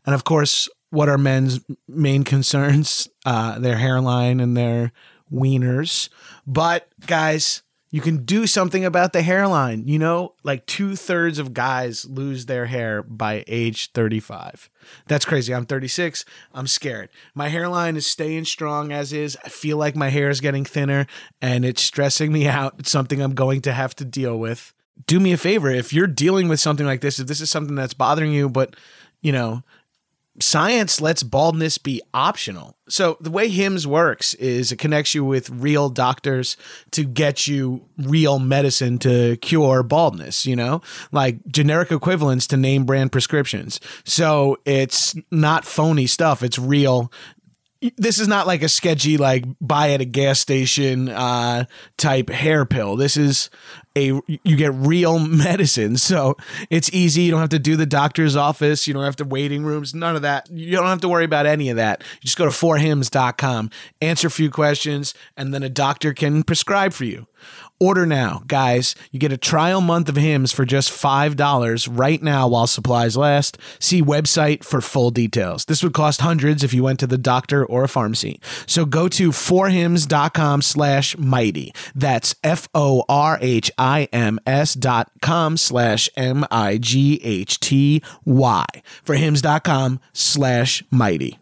and 0.06 0.16
of 0.16 0.24
course, 0.24 0.70
what 0.98 1.10
are 1.10 1.18
men's 1.20 1.60
main 1.88 2.24
concerns? 2.24 3.08
Uh, 3.28 3.60
their 3.60 3.76
hairline 3.76 4.40
and 4.40 4.56
their 4.56 4.94
wieners. 5.30 6.08
But, 6.46 6.88
guys, 7.08 7.62
you 7.92 8.00
can 8.00 8.24
do 8.24 8.48
something 8.48 8.86
about 8.86 9.12
the 9.12 9.22
hairline. 9.22 9.86
You 9.86 10.00
know, 10.00 10.36
like 10.46 10.66
two 10.66 10.96
thirds 10.96 11.38
of 11.38 11.54
guys 11.54 12.06
lose 12.06 12.46
their 12.46 12.68
hair 12.68 13.04
by 13.04 13.44
age 13.46 13.92
35. 13.92 14.70
That's 15.08 15.26
crazy. 15.26 15.54
I'm 15.54 15.66
36. 15.66 16.24
I'm 16.54 16.68
scared. 16.68 17.10
My 17.36 17.50
hairline 17.50 17.98
is 17.98 18.08
staying 18.08 18.46
strong 18.46 18.94
as 18.94 19.12
is. 19.12 19.38
I 19.44 19.50
feel 19.50 19.76
like 19.76 19.98
my 19.98 20.08
hair 20.08 20.30
is 20.30 20.40
getting 20.40 20.64
thinner 20.64 21.06
and 21.42 21.66
it's 21.66 21.82
stressing 21.82 22.32
me 22.32 22.48
out. 22.48 22.76
It's 22.80 22.92
something 22.92 23.22
I'm 23.22 23.36
going 23.36 23.60
to 23.64 23.74
have 23.74 23.94
to 23.98 24.06
deal 24.06 24.40
with. 24.40 24.74
Do 25.06 25.20
me 25.20 25.34
a 25.34 25.38
favor 25.38 25.70
if 25.70 25.92
you're 25.92 26.08
dealing 26.08 26.48
with 26.48 26.62
something 26.62 26.86
like 26.86 27.02
this, 27.02 27.20
if 27.20 27.28
this 27.28 27.42
is 27.42 27.52
something 27.52 27.76
that's 27.76 27.94
bothering 27.94 28.32
you, 28.32 28.48
but 28.48 28.78
you 29.22 29.32
know, 29.32 29.64
science 30.40 31.02
lets 31.02 31.24
baldness 31.24 31.78
be 31.78 32.02
optional. 32.14 32.76
So 32.90 33.18
the 33.20 33.32
way 33.32 33.50
HIMS 33.50 33.86
works 33.86 34.34
is 34.36 34.72
it 34.72 34.78
connects 34.78 35.14
you 35.14 35.26
with 35.26 35.50
real 35.50 35.90
doctors 35.90 36.56
to 36.92 37.04
get 37.04 37.48
you 37.48 37.86
real 37.98 38.40
medicine 38.40 38.98
to 39.00 39.38
cure 39.38 39.84
baldness, 39.84 40.46
you 40.46 40.56
know, 40.56 40.82
like 41.12 41.46
generic 41.48 41.92
equivalents 41.92 42.48
to 42.48 42.58
name 42.58 42.86
brand 42.86 43.12
prescriptions. 43.12 43.80
So 44.06 44.58
it's 44.64 45.16
not 45.32 45.66
phony 45.66 46.08
stuff. 46.08 46.44
It's 46.44 46.60
real 46.60 47.12
this 47.98 48.20
is 48.20 48.28
not 48.28 48.48
like 48.48 48.64
a 48.64 48.70
sketchy 48.70 49.18
like 49.18 49.46
buy 49.62 49.92
at 49.92 50.02
a 50.02 50.06
gas 50.06 50.40
station 50.40 51.10
uh 51.10 51.66
type 51.98 52.30
hair 52.30 52.66
pill. 52.66 52.96
This 52.96 53.18
is 53.18 53.50
a 53.96 54.20
you 54.44 54.56
get 54.56 54.74
real 54.74 55.20
medicine. 55.28 55.98
So 55.98 56.38
it's 56.70 56.92
easy. 56.94 57.24
You 57.24 57.32
don't 57.32 57.40
have 57.40 57.50
to 57.50 57.60
do 57.60 57.76
the 57.76 57.86
doctor's 57.86 58.36
office. 58.36 58.88
You 58.88 58.94
don't 58.94 59.04
have 59.04 59.16
to 59.18 59.26
waiting 59.26 59.64
rooms. 59.64 59.94
None 59.94 60.16
of 60.16 60.22
that. 60.22 60.50
You 60.50 60.76
don't 60.76 60.86
have 60.86 61.02
to 61.02 61.10
worry 61.10 61.26
about 61.26 61.46
any 61.46 61.70
of 61.70 61.78
that. 61.78 62.04
You 62.16 62.26
just 62.26 62.38
go 62.38 62.46
to 62.46 62.52
forhims.com 62.52 63.70
answer 64.02 64.28
a 64.28 64.32
few 64.32 64.50
questions 64.50 65.14
and 65.36 65.54
then 65.54 65.64
a 65.64 65.70
doctor 65.70 66.14
can 66.14 66.44
prescribe 66.44 66.94
for 66.94 67.06
you 67.06 67.28
Order 67.80 68.08
now, 68.08 68.42
guys. 68.48 68.96
You 69.12 69.20
get 69.20 69.32
a 69.32 69.38
trial 69.38 69.82
month 69.82 70.10
of 70.10 70.16
hims 70.16 70.52
for 70.52 70.66
just 70.66 70.92
$5 70.92 71.88
right 71.92 72.24
now 72.24 72.48
while 72.48 72.66
supplies 72.66 73.16
last. 73.16 73.58
See 73.80 74.02
website 74.02 74.64
for 74.64 74.82
full 74.82 75.12
details. 75.12 75.66
This 75.66 75.84
would 75.84 75.94
cost 75.94 76.22
hundreds 76.22 76.64
if 76.64 76.74
you 76.74 76.82
went 76.84 77.00
to 77.02 77.08
the 77.08 77.20
doctor 77.20 77.64
or 77.64 77.84
a 77.84 77.90
pharmacy. 77.90 78.42
So 78.66 78.86
go 78.86 79.08
to 79.10 79.30
forhims.com 79.30 80.64
slash 80.64 81.18
mighty. 81.18 81.72
That's 81.94 82.34
F-O-R-H-I-M-S 82.44 83.04
dot 84.74 85.12
com 85.22 85.58
slash 85.58 86.10
M-I-G-H-T-Y. 86.18 86.66
Forhims.com 89.06 90.00
slash 90.14 90.84
mighty. 90.90 91.40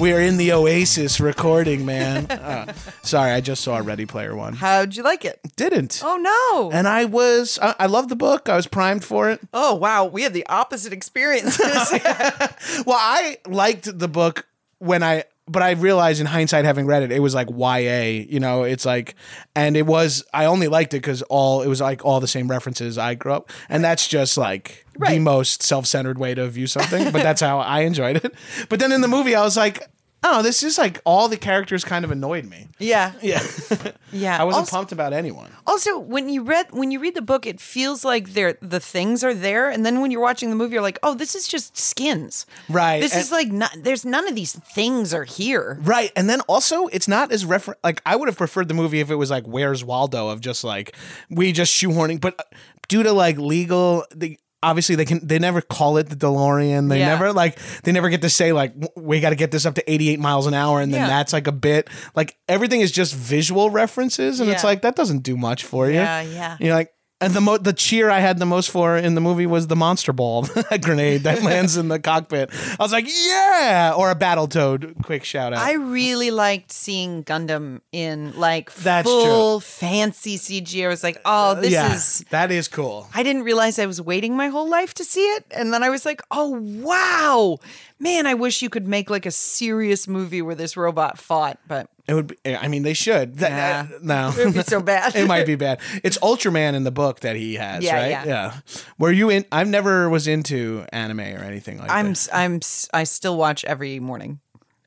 We 0.00 0.14
are 0.14 0.20
in 0.20 0.38
the 0.38 0.52
Oasis 0.52 1.20
recording, 1.20 1.84
man. 1.84 2.26
Uh, 2.40 2.72
sorry, 3.02 3.32
I 3.32 3.40
just 3.40 3.62
saw 3.62 3.76
a 3.78 3.82
Ready 3.82 4.06
Player 4.06 4.34
One. 4.34 4.54
How'd 4.54 4.96
you 4.96 5.02
like 5.02 5.24
it? 5.24 5.40
Didn't. 5.56 6.00
Oh 6.02 6.16
no. 6.16 6.70
And 6.76 6.88
I 6.88 7.04
was, 7.04 7.58
I, 7.60 7.74
I 7.80 7.86
love 7.86 8.08
the 8.08 8.16
book. 8.16 8.48
I 8.48 8.56
was 8.56 8.66
primed 8.66 9.04
for 9.04 9.30
it. 9.30 9.40
Oh 9.52 9.74
wow, 9.74 10.06
we 10.06 10.22
had 10.22 10.32
the 10.32 10.46
opposite 10.46 10.92
experiences. 10.92 11.60
Well, 12.86 12.98
I 12.98 13.36
liked 13.46 13.98
the 13.98 14.08
book 14.08 14.46
when 14.78 15.02
I, 15.02 15.24
but 15.46 15.62
I 15.62 15.72
realized 15.72 16.20
in 16.20 16.26
hindsight, 16.26 16.64
having 16.64 16.86
read 16.86 17.02
it, 17.02 17.12
it 17.12 17.20
was 17.20 17.34
like 17.34 17.48
YA. 17.50 18.24
You 18.28 18.40
know, 18.40 18.62
it's 18.62 18.86
like, 18.86 19.14
and 19.54 19.76
it 19.76 19.86
was. 19.86 20.24
I 20.32 20.46
only 20.46 20.68
liked 20.68 20.94
it 20.94 20.98
because 20.98 21.22
all 21.22 21.62
it 21.62 21.68
was 21.68 21.80
like 21.80 22.04
all 22.04 22.20
the 22.20 22.28
same 22.28 22.48
references 22.48 22.96
I 22.98 23.14
grew 23.14 23.32
up, 23.32 23.50
and 23.68 23.84
that's 23.84 24.08
just 24.08 24.38
like 24.38 24.86
the 25.08 25.18
most 25.18 25.62
self-centered 25.62 26.18
way 26.18 26.34
to 26.34 26.46
view 26.48 26.66
something. 26.66 27.04
but 27.12 27.22
that's 27.22 27.40
how 27.40 27.58
I 27.58 27.80
enjoyed 27.80 28.16
it. 28.24 28.34
But 28.68 28.80
then 28.80 28.92
in 28.92 29.00
the 29.00 29.08
movie, 29.08 29.34
I 29.34 29.42
was 29.42 29.56
like. 29.56 29.86
Oh, 30.22 30.42
this 30.42 30.62
is 30.62 30.76
like 30.76 31.00
all 31.06 31.28
the 31.28 31.38
characters 31.38 31.82
kind 31.82 32.04
of 32.04 32.10
annoyed 32.10 32.44
me. 32.44 32.68
yeah, 32.78 33.12
Yeah, 33.22 33.40
yeah. 34.12 34.38
I 34.38 34.44
wasn't 34.44 34.60
also, 34.64 34.76
pumped 34.76 34.92
about 34.92 35.14
anyone. 35.14 35.50
Also, 35.66 35.98
when 35.98 36.28
you 36.28 36.42
read 36.42 36.66
when 36.72 36.90
you 36.90 37.00
read 37.00 37.14
the 37.14 37.22
book, 37.22 37.46
it 37.46 37.58
feels 37.58 38.04
like 38.04 38.34
they're 38.34 38.58
the 38.60 38.80
things 38.80 39.24
are 39.24 39.32
there, 39.32 39.70
and 39.70 39.84
then 39.86 40.02
when 40.02 40.10
you're 40.10 40.20
watching 40.20 40.50
the 40.50 40.56
movie, 40.56 40.74
you're 40.74 40.82
like, 40.82 40.98
oh, 41.02 41.14
this 41.14 41.34
is 41.34 41.48
just 41.48 41.74
skins. 41.78 42.44
Right, 42.68 43.00
This 43.00 43.14
and- 43.14 43.22
is 43.22 43.32
like 43.32 43.48
not. 43.50 43.70
There's 43.78 44.04
none 44.04 44.28
of 44.28 44.34
these 44.34 44.52
things 44.52 45.14
are 45.14 45.24
here. 45.24 45.78
Right. 45.80 46.12
And 46.14 46.28
then 46.28 46.42
also 46.42 46.88
it's 46.88 47.08
not 47.08 47.32
as 47.32 47.46
refer 47.46 47.74
like 47.82 48.02
I 48.04 48.14
would 48.14 48.28
have 48.28 48.36
preferred 48.36 48.68
the 48.68 48.74
movie 48.74 49.00
if 49.00 49.10
it 49.10 49.14
was 49.16 49.30
like 49.30 49.46
Where's 49.46 49.82
Waldo 49.82 50.28
of 50.28 50.42
just 50.42 50.64
like 50.64 50.94
we 51.30 51.50
just 51.52 51.72
shoehorning 51.74 52.20
but 52.20 52.46
due 52.88 53.02
to 53.04 53.12
like 53.12 53.38
legal 53.38 54.04
the 54.14 54.38
obviously 54.62 54.94
they 54.94 55.04
can 55.04 55.26
they 55.26 55.38
never 55.38 55.60
call 55.60 55.96
it 55.96 56.08
the 56.08 56.16
DeLorean. 56.16 56.88
They 56.88 56.98
Yeah. 56.98 57.08
never 57.08 57.32
like 57.32 57.58
they 57.84 57.92
never 57.92 58.10
get 58.10 58.20
to 58.22 58.30
say 58.30 58.52
like 58.52 58.74
we 58.96 59.20
got 59.20 59.30
to 59.30 59.36
get 59.36 59.50
this 59.50 59.64
up 59.66 59.74
to 59.76 59.90
88 59.90 60.20
miles 60.20 60.46
an 60.46 60.54
hour 60.54 60.80
and 60.80 60.92
then 60.92 61.00
Yeah. 61.02 61.06
that's 61.08 61.32
like 61.32 61.46
a 61.46 61.52
bit 61.52 61.88
like 62.14 62.36
everything 62.48 62.80
is 62.82 62.90
just 62.92 63.14
visual 63.14 63.70
references 63.70 64.40
and 64.40 64.50
it's 64.50 64.64
like 64.64 64.82
that 64.82 64.96
doesn't 64.96 65.20
do 65.22 65.36
much 65.36 65.64
for 65.64 65.86
you. 65.88 65.94
Yeah, 65.94 66.20
yeah. 66.20 66.56
You're 66.60 66.74
like 66.74 66.92
and 67.20 67.34
the 67.34 67.40
mo- 67.40 67.58
the 67.58 67.72
cheer 67.72 68.10
I 68.10 68.20
had 68.20 68.38
the 68.38 68.46
most 68.46 68.70
for 68.70 68.96
in 68.96 69.14
the 69.14 69.20
movie 69.20 69.46
was 69.46 69.66
the 69.66 69.76
monster 69.76 70.12
ball 70.12 70.46
grenade 70.80 71.22
that 71.22 71.42
lands 71.42 71.76
in 71.76 71.88
the 71.88 71.98
cockpit. 71.98 72.50
I 72.52 72.82
was 72.82 72.92
like, 72.92 73.06
yeah, 73.08 73.92
or 73.96 74.10
a 74.10 74.14
battle 74.14 74.48
toad. 74.48 74.96
Quick 75.02 75.24
shout 75.24 75.52
out. 75.52 75.60
I 75.60 75.74
really 75.74 76.30
liked 76.30 76.72
seeing 76.72 77.24
Gundam 77.24 77.80
in 77.92 78.38
like 78.38 78.72
That's 78.74 79.06
full 79.06 79.60
fancy 79.60 80.38
CG. 80.38 80.84
I 80.84 80.88
was 80.88 81.02
like, 81.02 81.20
oh, 81.24 81.50
uh, 81.50 81.54
this 81.54 81.72
yeah, 81.72 81.94
is. 81.94 82.24
that 82.30 82.50
is 82.50 82.68
cool. 82.68 83.08
I 83.14 83.22
didn't 83.22 83.42
realize 83.42 83.78
I 83.78 83.86
was 83.86 84.00
waiting 84.00 84.36
my 84.36 84.48
whole 84.48 84.68
life 84.68 84.94
to 84.94 85.04
see 85.04 85.24
it, 85.34 85.44
and 85.50 85.72
then 85.72 85.82
I 85.82 85.90
was 85.90 86.04
like, 86.06 86.22
oh 86.30 86.58
wow, 86.60 87.58
man! 88.00 88.26
I 88.26 88.34
wish 88.34 88.62
you 88.62 88.68
could 88.70 88.88
make 88.88 89.10
like 89.10 89.26
a 89.26 89.30
serious 89.30 90.08
movie 90.08 90.42
where 90.42 90.54
this 90.56 90.76
robot 90.76 91.18
fought, 91.18 91.58
but 91.68 91.88
It 92.08 92.14
would. 92.14 92.26
Be, 92.42 92.56
I 92.56 92.66
mean, 92.68 92.82
they 92.82 92.94
should. 92.94 93.36
Yeah. 93.40 93.86
uh, 93.88 93.98
no, 94.02 94.32
it 94.36 94.44
would 94.46 94.54
be 94.54 94.62
so 94.62 94.80
bad. 94.80 95.14
it 95.14 95.26
might 95.28 95.46
be 95.46 95.54
bad. 95.54 95.80
It's 96.02 96.18
Ultraman 96.18 96.74
in 96.74 96.84
the 96.84 96.90
book 96.90 97.20
that 97.20 97.36
he 97.36 97.54
has, 97.54 97.84
Yeah, 97.84 97.94
right? 97.96 98.10
yeah. 98.10 98.24
yeah. 98.24 98.54
Were 98.98 99.12
you 99.12 99.30
in? 99.30 99.44
I've 99.52 99.68
never 99.68 100.08
was 100.10 100.26
into 100.26 100.84
anime 100.92 101.20
or 101.20 101.44
anything 101.44 101.78
like 101.78 101.88
that. 101.88 101.94
I'm 101.94 102.12
that. 102.14 102.28
I'm 102.32 102.60
I 102.92 103.04
still 103.04 103.36
watch 103.36 103.64
every 103.64 104.00
morning. 104.00 104.40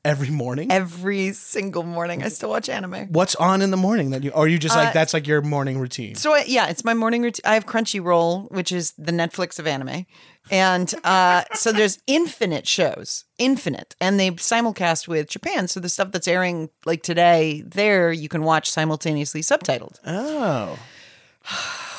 Every 0.06 0.28
morning. 0.28 0.70
Every 0.70 1.32
single 1.32 1.82
morning, 1.82 2.22
I 2.22 2.28
still 2.28 2.50
watch 2.50 2.68
anime. 2.68 3.06
What's 3.08 3.34
on 3.36 3.62
in 3.62 3.70
the 3.70 3.78
morning 3.78 4.10
that 4.10 4.22
you? 4.22 4.32
Or 4.32 4.44
are 4.44 4.48
you 4.48 4.58
just 4.58 4.76
like 4.76 4.88
Uh, 4.88 4.92
that's 4.92 5.14
like 5.14 5.26
your 5.26 5.40
morning 5.40 5.78
routine? 5.78 6.14
So 6.14 6.34
I, 6.34 6.44
yeah, 6.46 6.66
it's 6.66 6.84
my 6.84 6.92
morning 6.92 7.22
routine. 7.22 7.40
I 7.46 7.54
have 7.54 7.64
Crunchyroll, 7.64 8.50
which 8.52 8.70
is 8.70 8.92
the 8.98 9.12
Netflix 9.12 9.58
of 9.58 9.66
anime, 9.66 10.04
and 10.50 10.92
uh, 11.04 11.44
so 11.54 11.72
there's 11.72 11.98
infinite 12.06 12.66
shows, 12.66 13.24
infinite, 13.38 13.94
and 14.00 14.20
they 14.20 14.30
simulcast 14.32 15.08
with 15.08 15.28
Japan. 15.28 15.68
So 15.68 15.80
the 15.80 15.88
stuff 15.88 16.12
that's 16.12 16.28
airing 16.28 16.70
like 16.84 17.02
today, 17.02 17.62
there 17.66 18.12
you 18.12 18.28
can 18.28 18.42
watch 18.42 18.70
simultaneously 18.70 19.40
subtitled. 19.40 19.98
Oh, 20.06 20.78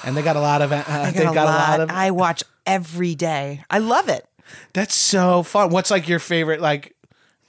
and 0.03 0.15
they 0.15 0.21
got 0.21 0.35
a 0.35 0.41
lot 0.41 0.61
of. 0.61 0.71
Uh, 0.71 0.83
I 0.87 1.11
they 1.11 1.23
got 1.23 1.37
a 1.37 1.43
lot 1.43 1.79
of. 1.81 1.89
I 1.89 2.11
watch 2.11 2.43
every 2.65 3.15
day. 3.15 3.63
I 3.69 3.79
love 3.79 4.09
it. 4.09 4.27
That's 4.73 4.93
so 4.93 5.43
fun. 5.43 5.71
What's 5.71 5.89
like 5.89 6.07
your 6.07 6.19
favorite 6.19 6.61
like 6.61 6.95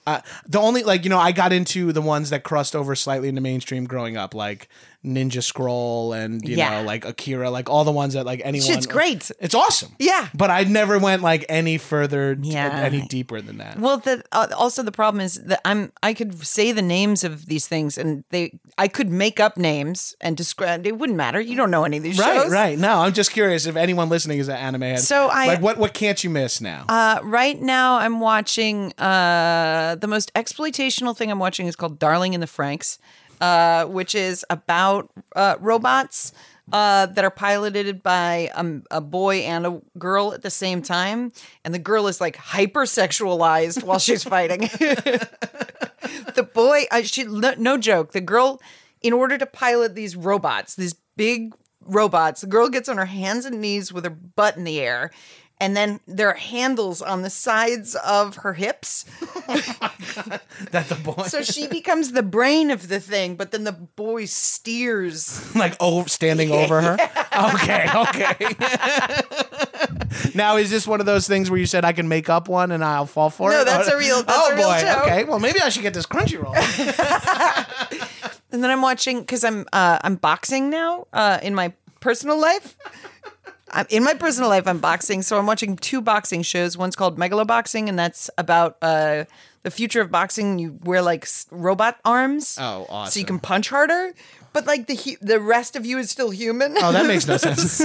uh, 0.06 0.20
the 0.46 0.60
only 0.60 0.82
like 0.82 1.04
you 1.04 1.10
know 1.10 1.18
I 1.18 1.32
got 1.32 1.52
into 1.52 1.92
the 1.92 2.00
ones 2.02 2.30
that 2.30 2.44
crossed 2.44 2.76
over 2.76 2.94
slightly 2.94 3.28
into 3.28 3.40
mainstream 3.40 3.86
growing 3.86 4.16
up 4.16 4.34
like 4.34 4.68
Ninja 5.06 5.42
Scroll 5.42 6.12
and 6.12 6.46
you 6.46 6.56
Yeah. 6.56 6.80
know 6.80 6.82
like 6.86 7.04
Akira 7.04 7.50
like 7.50 7.70
all 7.70 7.84
the 7.84 7.92
ones 7.92 8.14
that 8.14 8.26
like 8.26 8.42
anyone 8.44 8.70
It's 8.70 8.86
great. 8.86 9.30
It's 9.40 9.54
awesome. 9.54 9.94
Yeah. 9.98 10.28
But 10.34 10.50
I 10.50 10.64
never 10.64 10.98
went 10.98 11.22
like 11.22 11.46
any 11.48 11.78
further 11.78 12.36
Yeah. 12.42 12.80
any 12.82 13.02
deeper 13.02 13.40
than 13.40 13.58
that. 13.58 13.78
Well, 13.78 13.98
the, 13.98 14.22
uh, 14.32 14.48
also 14.56 14.82
the 14.82 14.92
problem 14.92 15.20
is 15.20 15.34
that 15.44 15.60
I'm 15.64 15.92
I 16.02 16.12
could 16.12 16.44
say 16.46 16.72
the 16.72 16.82
names 16.82 17.24
of 17.24 17.46
these 17.46 17.66
things 17.66 17.96
and 17.96 18.24
they 18.30 18.58
I 18.78 18.88
could 18.88 19.08
make 19.10 19.40
up 19.40 19.56
names 19.56 20.14
and 20.20 20.36
describe. 20.36 20.86
It 20.86 20.98
wouldn't 20.98 21.16
matter. 21.16 21.40
You 21.40 21.56
don't 21.56 21.70
know 21.70 21.84
any 21.84 21.96
of 21.96 22.02
these 22.02 22.18
Right, 22.18 22.34
shows, 22.42 22.50
right. 22.52 22.66
Right. 22.66 22.78
No, 22.78 22.98
I'm 23.00 23.12
just 23.12 23.30
curious 23.32 23.64
if 23.66 23.76
anyone 23.76 24.08
listening 24.08 24.38
is 24.38 24.48
an 24.48 24.56
anime 24.56 24.82
head. 24.82 25.00
So 25.00 25.28
I- 25.28 25.46
like 25.46 25.62
what 25.62 25.78
what 25.78 25.94
can't 25.94 26.22
you 26.24 26.30
miss 26.30 26.60
now? 26.60 26.84
Uh, 26.88 27.20
right 27.22 27.60
now, 27.60 27.96
I'm 27.98 28.18
watching. 28.20 28.92
Uh, 28.98 29.94
the 30.00 30.06
most 30.08 30.32
exploitational 30.34 31.16
thing 31.16 31.30
I'm 31.30 31.38
watching 31.38 31.66
is 31.66 31.76
called 31.76 31.98
"Darling 31.98 32.34
in 32.34 32.40
the 32.40 32.46
Franxx," 32.46 32.98
uh, 33.40 33.84
which 33.86 34.14
is 34.14 34.44
about 34.50 35.10
uh, 35.34 35.56
robots 35.60 36.32
uh, 36.72 37.06
that 37.06 37.24
are 37.24 37.30
piloted 37.30 38.02
by 38.02 38.50
um, 38.54 38.82
a 38.90 39.00
boy 39.00 39.36
and 39.38 39.66
a 39.66 39.80
girl 39.98 40.32
at 40.32 40.42
the 40.42 40.50
same 40.50 40.82
time, 40.82 41.32
and 41.64 41.72
the 41.72 41.78
girl 41.78 42.08
is 42.08 42.20
like 42.20 42.36
hypersexualized 42.36 43.84
while 43.84 43.98
she's 43.98 44.24
fighting. 44.24 44.60
the 46.34 46.48
boy, 46.52 46.84
she 47.04 47.24
no, 47.24 47.54
no 47.56 47.78
joke. 47.78 48.12
The 48.12 48.20
girl, 48.20 48.60
in 49.00 49.12
order 49.12 49.38
to 49.38 49.46
pilot 49.46 49.94
these 49.94 50.16
robots, 50.16 50.74
these 50.74 50.94
big 51.16 51.54
robots, 51.82 52.40
the 52.40 52.48
girl 52.48 52.68
gets 52.68 52.88
on 52.88 52.96
her 52.96 53.06
hands 53.06 53.44
and 53.44 53.60
knees 53.60 53.92
with 53.92 54.04
her 54.04 54.10
butt 54.10 54.56
in 54.56 54.64
the 54.64 54.80
air. 54.80 55.10
And 55.58 55.74
then 55.74 56.00
there 56.06 56.28
are 56.28 56.34
handles 56.34 57.00
on 57.00 57.22
the 57.22 57.30
sides 57.30 57.94
of 57.94 58.36
her 58.36 58.52
hips. 58.52 59.04
that 60.70 60.86
the 60.88 60.94
boy 61.02 61.22
So 61.28 61.42
she 61.42 61.66
becomes 61.66 62.12
the 62.12 62.22
brain 62.22 62.70
of 62.70 62.88
the 62.88 63.00
thing, 63.00 63.36
but 63.36 63.52
then 63.52 63.64
the 63.64 63.72
boy 63.72 64.26
steers. 64.26 65.54
like 65.56 65.74
over 65.80 66.08
standing 66.10 66.50
over 66.52 66.82
her. 66.82 66.98
Okay, 67.54 67.88
okay. 67.94 68.34
now 70.34 70.56
is 70.56 70.70
this 70.70 70.86
one 70.86 71.00
of 71.00 71.06
those 71.06 71.26
things 71.26 71.50
where 71.50 71.58
you 71.58 71.66
said 71.66 71.86
I 71.86 71.92
can 71.92 72.06
make 72.08 72.28
up 72.28 72.48
one 72.48 72.70
and 72.70 72.84
I'll 72.84 73.06
fall 73.06 73.30
for 73.30 73.50
No, 73.50 73.62
it? 73.62 73.64
that's 73.64 73.88
a 73.88 73.96
real- 73.96 74.22
that's 74.22 74.38
oh 74.38 74.52
a 74.52 74.56
real 74.56 74.68
boy. 74.68 74.78
show. 74.78 75.02
Okay. 75.04 75.24
Well, 75.24 75.38
maybe 75.38 75.60
I 75.62 75.70
should 75.70 75.82
get 75.82 75.94
this 75.94 76.06
Crunchyroll. 76.06 76.54
And 78.52 78.62
then 78.62 78.70
I'm 78.70 78.80
watching 78.82 79.20
because 79.20 79.42
I'm 79.44 79.66
uh, 79.72 79.98
I'm 80.02 80.16
boxing 80.16 80.70
now 80.70 81.06
uh, 81.12 81.38
in 81.42 81.54
my 81.54 81.72
personal 82.00 82.38
life. 82.40 82.76
In 83.90 84.04
my 84.04 84.14
personal 84.14 84.48
life, 84.48 84.66
I'm 84.66 84.78
boxing, 84.78 85.22
so 85.22 85.38
I'm 85.38 85.46
watching 85.46 85.76
two 85.76 86.00
boxing 86.00 86.42
shows. 86.42 86.76
One's 86.78 86.94
called 86.94 87.18
Megaloboxing, 87.18 87.88
and 87.88 87.98
that's 87.98 88.30
about 88.38 88.76
uh, 88.80 89.24
the 89.64 89.70
future 89.70 90.00
of 90.00 90.10
boxing. 90.10 90.58
You 90.60 90.78
wear 90.84 91.02
like 91.02 91.26
robot 91.50 91.98
arms, 92.04 92.56
Oh, 92.60 93.06
so 93.08 93.18
you 93.18 93.26
can 93.26 93.38
punch 93.40 93.68
harder. 93.68 94.12
But 94.52 94.66
like 94.66 94.86
the 94.86 94.94
hu- 94.94 95.16
the 95.20 95.38
rest 95.40 95.76
of 95.76 95.84
you 95.84 95.98
is 95.98 96.10
still 96.10 96.30
human. 96.30 96.76
oh, 96.78 96.92
that 96.92 97.06
makes 97.06 97.26
no 97.26 97.36
sense. 97.36 97.82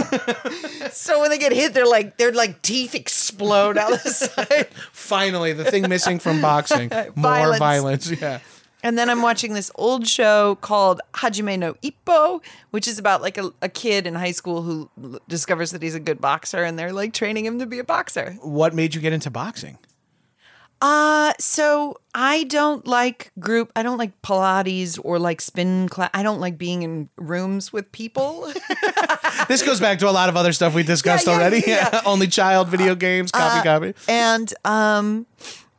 so 0.95 1.19
when 1.19 1.29
they 1.29 1.37
get 1.39 1.51
hit, 1.51 1.73
they're 1.73 1.85
like 1.85 2.15
their 2.17 2.31
like 2.31 2.61
teeth 2.61 2.95
explode 2.95 3.77
out 3.77 3.91
the 4.03 4.09
side. 4.11 4.67
Finally, 4.93 5.51
the 5.53 5.65
thing 5.65 5.89
missing 5.89 6.19
from 6.19 6.39
boxing. 6.41 6.89
More 7.15 7.33
Violence. 7.33 7.59
violence. 7.59 8.11
Yeah. 8.11 8.39
And 8.83 8.97
then 8.97 9.09
I'm 9.09 9.21
watching 9.21 9.53
this 9.53 9.69
old 9.75 10.07
show 10.07 10.55
called 10.55 11.01
Hajime 11.13 11.59
no 11.59 11.75
Ippo, 11.83 12.41
which 12.71 12.87
is 12.87 12.97
about 12.97 13.21
like 13.21 13.37
a, 13.37 13.51
a 13.61 13.69
kid 13.69 14.07
in 14.07 14.15
high 14.15 14.31
school 14.31 14.63
who 14.63 14.89
l- 15.03 15.19
discovers 15.27 15.71
that 15.71 15.81
he's 15.83 15.95
a 15.95 15.99
good 15.99 16.19
boxer 16.19 16.63
and 16.63 16.79
they're 16.79 16.91
like 16.93 17.13
training 17.13 17.45
him 17.45 17.59
to 17.59 17.65
be 17.65 17.79
a 17.79 17.83
boxer. 17.83 18.37
What 18.41 18.73
made 18.73 18.95
you 18.95 19.01
get 19.01 19.13
into 19.13 19.29
boxing? 19.29 19.77
Uh, 20.83 21.31
so 21.39 21.95
I 22.15 22.43
don't 22.45 22.87
like 22.87 23.31
group, 23.39 23.71
I 23.75 23.83
don't 23.83 23.99
like 23.99 24.19
Pilates 24.23 24.99
or 25.03 25.19
like 25.19 25.39
spin 25.39 25.87
class. 25.89 26.09
I 26.11 26.23
don't 26.23 26.39
like 26.39 26.57
being 26.57 26.81
in 26.81 27.07
rooms 27.17 27.71
with 27.71 27.91
people. 27.91 28.51
This 29.47 29.63
goes 29.63 29.79
back 29.79 29.99
to 29.99 30.09
a 30.09 30.11
lot 30.11 30.29
of 30.29 30.37
other 30.37 30.53
stuff 30.53 30.73
we 30.73 30.83
discussed 30.83 31.25
Yeah, 31.25 31.33
yeah, 31.33 31.39
already. 31.39 31.63
yeah. 31.65 32.01
Only 32.05 32.27
child 32.27 32.67
video 32.69 32.95
games, 32.95 33.31
copy, 33.31 33.63
copy. 33.67 33.93
and 34.07 34.53
um 34.63 35.25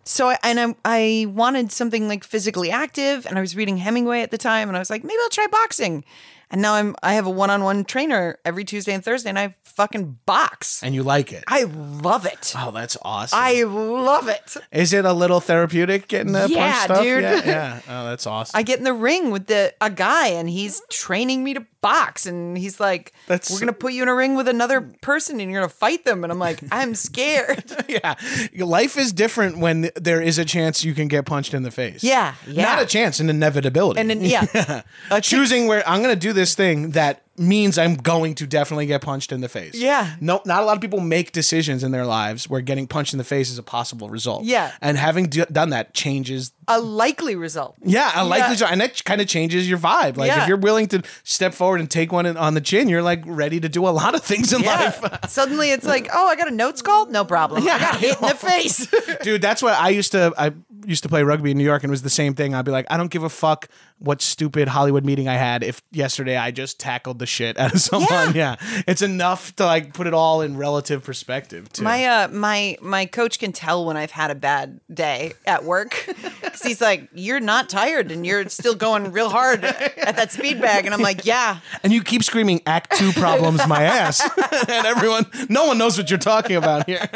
so 0.04 0.28
I, 0.28 0.38
and 0.42 0.58
I, 0.60 0.74
I 0.84 1.26
wanted 1.28 1.70
something 1.72 2.08
like 2.08 2.24
physically 2.24 2.70
active 2.70 3.26
and 3.26 3.38
i 3.38 3.40
was 3.40 3.54
reading 3.56 3.76
hemingway 3.76 4.22
at 4.22 4.30
the 4.30 4.38
time 4.38 4.68
and 4.68 4.76
i 4.76 4.80
was 4.80 4.90
like 4.90 5.04
maybe 5.04 5.18
i'll 5.22 5.28
try 5.30 5.46
boxing 5.46 6.04
and 6.50 6.60
now 6.60 6.74
i'm 6.74 6.94
i 7.02 7.14
have 7.14 7.26
a 7.26 7.30
one-on-one 7.30 7.84
trainer 7.84 8.38
every 8.44 8.64
tuesday 8.64 8.92
and 8.92 9.04
thursday 9.04 9.28
and 9.30 9.38
i 9.38 9.54
fucking 9.64 10.18
box 10.26 10.82
And 10.82 10.94
you 10.94 11.02
like 11.02 11.32
it. 11.32 11.44
i 11.46 11.62
love 11.64 12.26
it 12.26 12.52
Oh, 12.58 12.70
that's 12.72 12.96
awesome. 13.02 13.38
i 13.40 13.62
love 13.62 14.28
it 14.28 14.56
Is 14.70 14.92
it 14.92 15.04
a 15.04 15.12
little 15.12 15.40
therapeutic 15.40 16.08
getting 16.08 16.32
the 16.32 16.46
Yeah, 16.48 16.72
punch 16.72 16.84
stuff? 16.84 17.02
dude. 17.04 17.22
Yeah, 17.22 17.42
yeah. 17.46 17.80
Oh, 17.88 18.04
that's 18.10 18.26
awesome. 18.26 18.58
i 18.58 18.62
get 18.62 18.78
in 18.78 18.84
the 18.84 18.92
ring 18.92 19.30
with 19.30 19.46
the 19.46 19.72
a 19.80 19.88
guy 19.88 20.28
and 20.28 20.50
he's 20.50 20.82
training 20.90 21.42
me 21.44 21.54
to 21.54 21.64
box 21.82 22.24
and 22.26 22.56
he's 22.56 22.80
like 22.80 23.12
That's- 23.26 23.50
we're 23.50 23.58
gonna 23.60 23.72
put 23.74 23.92
you 23.92 24.02
in 24.02 24.08
a 24.08 24.14
ring 24.14 24.34
with 24.34 24.48
another 24.48 24.80
person 25.02 25.38
and 25.40 25.50
you're 25.50 25.60
gonna 25.60 25.68
fight 25.68 26.04
them 26.06 26.24
and 26.24 26.32
i'm 26.32 26.38
like 26.38 26.60
i'm 26.72 26.94
scared 27.08 27.64
yeah. 27.88 28.14
Life 28.56 28.96
is 28.96 29.12
different 29.12 29.58
when 29.58 29.90
there 29.96 30.22
is 30.22 30.38
a 30.38 30.44
chance 30.44 30.84
you 30.84 30.94
can 30.94 31.08
get 31.08 31.26
punched 31.26 31.52
in 31.54 31.62
the 31.62 31.70
face. 31.70 32.02
Yeah, 32.02 32.34
yeah. 32.46 32.62
Not 32.62 32.82
a 32.82 32.86
chance, 32.86 33.20
an 33.20 33.28
inevitability. 33.28 34.00
and 34.00 34.08
then 34.08 34.22
yeah 34.24 34.82
choosing 35.20 35.66
where 35.66 35.86
I'm 35.88 36.02
going 36.02 36.14
to 36.14 36.18
do 36.20 36.32
this 36.32 36.54
thing 36.54 36.90
that 36.90 37.22
means 37.38 37.78
I'm 37.78 37.94
going 37.94 38.34
to 38.36 38.46
definitely 38.46 38.86
get 38.86 39.00
punched 39.00 39.32
in 39.32 39.40
the 39.40 39.48
face. 39.48 39.74
Yeah. 39.74 40.14
No, 40.20 40.42
not 40.44 40.62
a 40.62 40.66
lot 40.66 40.76
of 40.76 40.80
people 40.82 41.00
make 41.00 41.32
decisions 41.32 41.82
in 41.82 41.90
their 41.90 42.04
lives 42.04 42.48
where 42.48 42.60
getting 42.60 42.86
punched 42.86 43.14
in 43.14 43.18
the 43.18 43.24
face 43.24 43.50
is 43.50 43.56
a 43.58 43.62
possible 43.62 44.10
result. 44.10 44.44
Yeah. 44.44 44.70
And 44.82 44.98
having 44.98 45.26
d- 45.28 45.44
done 45.50 45.70
that 45.70 45.94
changes. 45.94 46.52
A 46.68 46.80
likely 46.80 47.34
result 47.36 47.76
Yeah, 47.82 48.10
a 48.14 48.24
likely, 48.24 48.56
Yeah. 48.56 48.68
and 48.70 48.80
that 48.80 49.04
kind 49.04 49.20
of 49.20 49.26
changes 49.26 49.68
your 49.68 49.78
vibe. 49.78 50.16
Like 50.16 50.28
Yeah. 50.28 50.42
if 50.42 50.48
you're 50.48 50.56
willing 50.56 50.86
to 50.88 51.02
step 51.24 51.54
forward 51.54 51.80
and 51.80 51.90
take 51.90 52.12
one 52.12 52.24
in- 52.26 52.36
on 52.36 52.54
the 52.54 52.60
chin, 52.60 52.88
you're 52.88 53.02
like 53.02 53.22
ready 53.26 53.58
to 53.60 53.68
do 53.68 53.86
a 53.86 53.90
lot 53.90 54.14
of 54.14 54.22
things 54.22 54.52
in 54.52 54.62
life. 54.62 55.02
Suddenly 55.28 55.70
it's 55.72 55.84
like, 55.86 56.08
oh, 56.14 56.28
I 56.28 56.36
got 56.36 56.48
a 56.48 56.52
notes 56.54 56.80
call? 56.82 57.06
No 57.06 57.24
problem. 57.24 57.62
I 57.64 57.78
got 57.78 57.96
hit 57.98 58.20
in 58.20 58.28
the 58.28 58.34
face. 58.34 58.86
dude 59.22 59.42
that's 59.42 59.62
what 59.62 59.74
i 59.74 59.88
used 59.88 60.12
to 60.12 60.32
i 60.38 60.52
used 60.86 61.02
to 61.02 61.08
play 61.08 61.22
rugby 61.22 61.50
in 61.50 61.56
new 61.58 61.64
york 61.64 61.82
and 61.82 61.90
it 61.90 61.92
was 61.92 62.02
the 62.02 62.10
same 62.10 62.34
thing 62.34 62.54
i'd 62.54 62.64
be 62.64 62.70
like 62.70 62.86
i 62.90 62.96
don't 62.96 63.10
give 63.10 63.22
a 63.22 63.28
fuck 63.28 63.68
what 63.98 64.20
stupid 64.22 64.68
hollywood 64.68 65.04
meeting 65.04 65.28
i 65.28 65.34
had 65.34 65.62
if 65.62 65.80
yesterday 65.92 66.36
i 66.36 66.50
just 66.50 66.78
tackled 66.80 67.18
the 67.18 67.26
shit 67.26 67.58
out 67.58 67.72
of 67.74 67.80
someone 67.80 68.34
yeah, 68.34 68.56
it's 68.86 69.02
enough 69.02 69.54
to 69.56 69.64
like 69.64 69.92
put 69.94 70.06
it 70.06 70.14
all 70.14 70.40
in 70.40 70.56
relative 70.56 71.04
perspective 71.04 71.72
too. 71.72 71.82
my 71.84 72.04
uh 72.04 72.28
my 72.28 72.76
my 72.80 73.06
coach 73.06 73.38
can 73.38 73.52
tell 73.52 73.84
when 73.84 73.96
I've 73.96 74.10
had 74.10 74.30
a 74.30 74.34
bad 74.34 74.80
day 74.92 75.32
at 75.46 75.64
work. 75.64 76.08
'Cause 76.52 76.62
he's 76.62 76.80
like, 76.80 77.08
You're 77.14 77.40
not 77.40 77.68
tired 77.68 78.12
and 78.12 78.24
you're 78.26 78.48
still 78.48 78.74
going 78.74 79.10
real 79.12 79.30
hard 79.30 79.64
at 79.64 80.16
that 80.16 80.30
speed 80.32 80.60
bag. 80.60 80.84
And 80.84 80.94
I'm 80.94 81.00
like, 81.02 81.24
Yeah. 81.24 81.58
and 81.82 81.92
you 81.92 82.02
keep 82.02 82.22
screaming 82.22 82.60
act 82.66 82.96
two 82.98 83.12
problems 83.12 83.66
my 83.66 83.82
ass 83.84 84.20
and 84.68 84.86
everyone 84.86 85.26
no 85.48 85.66
one 85.66 85.78
knows 85.78 85.96
what 85.98 86.10
you're 86.10 86.18
talking 86.18 86.56
about 86.56 86.86
here 86.86 87.08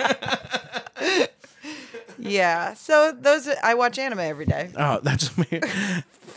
Yeah. 2.19 2.75
So 2.75 3.13
those 3.13 3.47
I 3.63 3.75
watch 3.75 3.99
anime 3.99 4.21
every 4.21 4.47
day. 4.47 4.71
oh 4.77 5.01
that's 5.03 5.37
me 5.37 5.61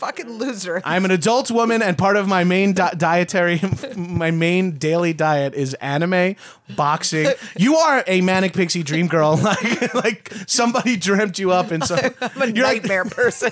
Fucking 0.00 0.30
loser. 0.38 0.80
i'm 0.84 1.04
an 1.04 1.10
adult 1.10 1.50
woman 1.50 1.82
and 1.82 1.98
part 1.98 2.16
of 2.16 2.26
my 2.26 2.42
main 2.42 2.72
di- 2.72 2.94
dietary 2.96 3.60
my 3.96 4.30
main 4.30 4.78
daily 4.78 5.12
diet 5.12 5.52
is 5.54 5.74
anime 5.74 6.36
boxing 6.74 7.28
you 7.58 7.76
are 7.76 8.02
a 8.06 8.22
manic 8.22 8.54
pixie 8.54 8.82
dream 8.82 9.08
girl 9.08 9.36
like 9.42 9.94
like 9.94 10.32
somebody 10.46 10.96
dreamt 10.96 11.38
you 11.38 11.52
up 11.52 11.70
in 11.70 11.82
some 11.82 11.98
I'm 12.20 12.42
a 12.42 12.46
you're 12.54 12.64
like 12.64 12.82
nightmare 12.82 13.04
person. 13.04 13.50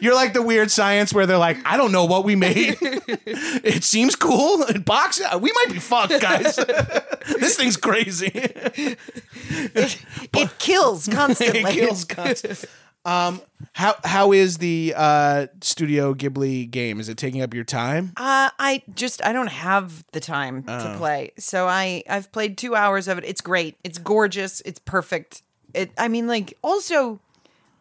You're 0.00 0.14
like 0.14 0.32
the 0.32 0.42
weird 0.42 0.70
science 0.70 1.12
where 1.12 1.26
they're 1.26 1.38
like, 1.38 1.58
I 1.64 1.76
don't 1.76 1.92
know 1.92 2.04
what 2.04 2.24
we 2.24 2.36
made. 2.36 2.76
it 2.80 3.84
seems 3.84 4.16
cool. 4.16 4.64
Box, 4.84 5.20
uh, 5.20 5.38
we 5.40 5.52
might 5.52 5.72
be 5.72 5.78
fucked, 5.78 6.20
guys. 6.20 6.56
this 6.56 7.56
thing's 7.56 7.76
crazy. 7.76 8.30
It 8.34 9.98
kills 10.58 11.08
constantly. 11.08 11.60
it 11.60 11.72
kills 11.72 12.04
constantly. 12.04 12.68
Um, 13.06 13.40
how 13.72 13.94
how 14.04 14.32
is 14.32 14.58
the 14.58 14.92
uh, 14.96 15.46
Studio 15.60 16.12
Ghibli 16.12 16.68
game? 16.68 16.98
Is 16.98 17.08
it 17.08 17.16
taking 17.16 17.40
up 17.40 17.54
your 17.54 17.62
time? 17.62 18.12
Uh, 18.16 18.50
I 18.58 18.82
just 18.94 19.24
I 19.24 19.32
don't 19.32 19.46
have 19.46 20.04
the 20.10 20.18
time 20.18 20.64
to 20.64 20.94
play, 20.98 21.30
so 21.38 21.68
I 21.68 22.02
I've 22.10 22.32
played 22.32 22.58
two 22.58 22.74
hours 22.74 23.06
of 23.06 23.16
it. 23.16 23.24
It's 23.24 23.40
great. 23.40 23.76
It's 23.84 23.98
gorgeous. 23.98 24.60
It's 24.62 24.80
perfect. 24.80 25.42
It. 25.72 25.92
I 25.96 26.08
mean, 26.08 26.26
like 26.26 26.58
also, 26.62 27.20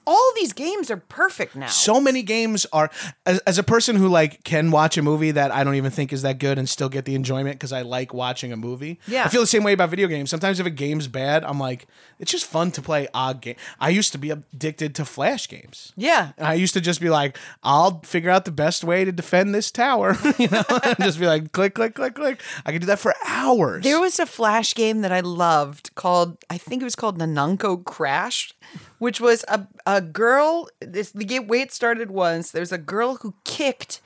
all 0.08 0.32
these 0.36 0.54
games 0.54 0.92
are 0.92 0.98
perfect 0.98 1.56
now. 1.56 1.68
so 1.68 2.00
many 2.00 2.22
games 2.22 2.66
are 2.72 2.90
as, 3.26 3.40
as 3.40 3.58
a 3.58 3.64
person 3.64 3.96
who 3.96 4.08
like 4.08 4.44
can 4.44 4.72
watch 4.72 4.98
a 4.98 5.02
movie 5.02 5.32
that 5.32 5.52
I 5.52 5.64
don't 5.64 5.76
even 5.76 5.92
think 5.92 6.14
is 6.14 6.22
that 6.22 6.40
good 6.40 6.58
and 6.58 6.68
still 6.70 6.90
get 6.90 7.06
the 7.06 7.16
enjoyment 7.16 7.56
because 7.58 7.72
I 7.74 7.82
like 7.82 8.14
watching 8.14 8.52
a 8.52 8.58
movie. 8.58 9.00
Yeah. 9.08 9.26
I 9.26 9.30
feel 9.30 9.42
the 9.42 9.48
same 9.48 9.64
way 9.64 9.74
about 9.74 9.90
video 9.90 10.08
games. 10.08 10.30
Sometimes 10.30 10.60
if 10.60 10.66
a 10.66 10.70
game's 10.70 11.08
bad, 11.08 11.44
I'm 11.44 11.60
like, 11.60 11.88
it's 12.20 12.32
just 12.32 12.46
fun 12.46 12.72
to 12.72 12.82
play 12.82 13.08
odd 13.14 13.42
game. 13.42 13.56
I 13.80 13.90
used 13.90 14.12
to 14.12 14.18
be 14.18 14.30
addicted 14.32 14.96
to 14.96 15.06
flash 15.06 15.48
games. 15.48 15.94
yeah. 15.96 16.32
I 16.38 16.54
used 16.54 16.74
to 16.76 16.82
just 16.82 17.02
be 17.02 17.10
like, 17.10 17.38
I'll 17.64 18.02
figure 18.02 18.30
out 18.30 18.46
the 18.46 18.52
best 18.52 18.84
way 18.84 19.04
to 19.06 19.12
defend 19.12 19.54
this 19.56 19.72
tower, 19.72 20.16
you 20.38 20.48
know, 20.50 20.64
and 20.84 20.98
just 21.00 21.20
be 21.20 21.26
like, 21.28 21.52
click, 21.52 21.74
click, 21.76 21.96
click, 21.96 22.16
click. 22.16 22.42
I 22.66 22.72
could 22.72 22.82
do 22.82 22.88
that 22.88 23.00
for 23.00 23.14
hours. 23.28 23.84
There 23.84 24.00
was 24.00 24.20
a 24.20 24.26
flash 24.26 24.74
game 24.76 25.02
that 25.02 25.12
I 25.12 25.22
loved 25.22 25.94
called 25.96 26.38
I 26.50 26.58
think 26.58 26.82
it 26.82 26.86
was 26.86 26.96
called 26.96 27.18
Nanaca 27.18 27.84
Crash, 27.84 28.54
which 29.00 29.20
was 29.20 29.44
a 29.48 29.68
a 29.86 29.95
girl. 30.02 30.70
This 30.80 31.12
the 31.12 31.40
way 31.40 31.62
it 31.62 31.72
started 31.72 32.12
was 32.12 32.52
there's 32.52 32.72
a 32.72 32.78
girl 32.78 33.18
who 33.18 33.34
kicked 33.44 34.02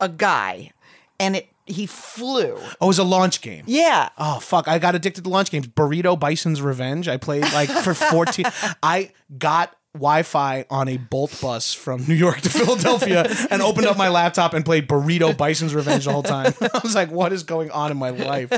a 0.00 0.08
guy, 0.08 0.72
and 1.18 1.36
it 1.36 1.48
he 1.66 1.86
flew. 1.86 2.56
oh, 2.58 2.74
it 2.80 2.86
was 2.86 2.98
a 2.98 3.04
launch 3.04 3.40
game. 3.40 3.64
Yeah. 3.66 4.10
Oh 4.18 4.38
fuck! 4.38 4.68
I 4.68 4.78
got 4.78 4.94
addicted 4.94 5.24
to 5.24 5.30
launch 5.30 5.50
games. 5.50 5.66
Burrito 5.66 6.18
Bison's 6.18 6.60
Revenge. 6.60 7.08
I 7.08 7.16
played 7.16 7.44
like 7.52 7.70
for 7.70 7.94
fourteen. 7.94 8.46
I 8.82 9.12
got 9.38 9.74
Wi-Fi 9.94 10.64
on 10.70 10.88
a 10.88 10.96
Bolt 10.96 11.38
bus 11.40 11.72
from 11.72 12.04
New 12.06 12.14
York 12.14 12.40
to 12.40 12.50
Philadelphia 12.50 13.24
and 13.50 13.62
opened 13.62 13.86
up 13.86 13.96
my 13.96 14.08
laptop 14.08 14.52
and 14.52 14.64
played 14.64 14.88
Burrito 14.88 15.36
Bison's 15.36 15.72
Revenge 15.74 16.04
the 16.04 16.12
whole 16.12 16.24
time. 16.24 16.52
I 16.60 16.80
was 16.82 16.94
like, 16.96 17.10
"What 17.12 17.32
is 17.32 17.44
going 17.44 17.70
on 17.70 17.92
in 17.92 17.96
my 17.96 18.10
life?" 18.10 18.50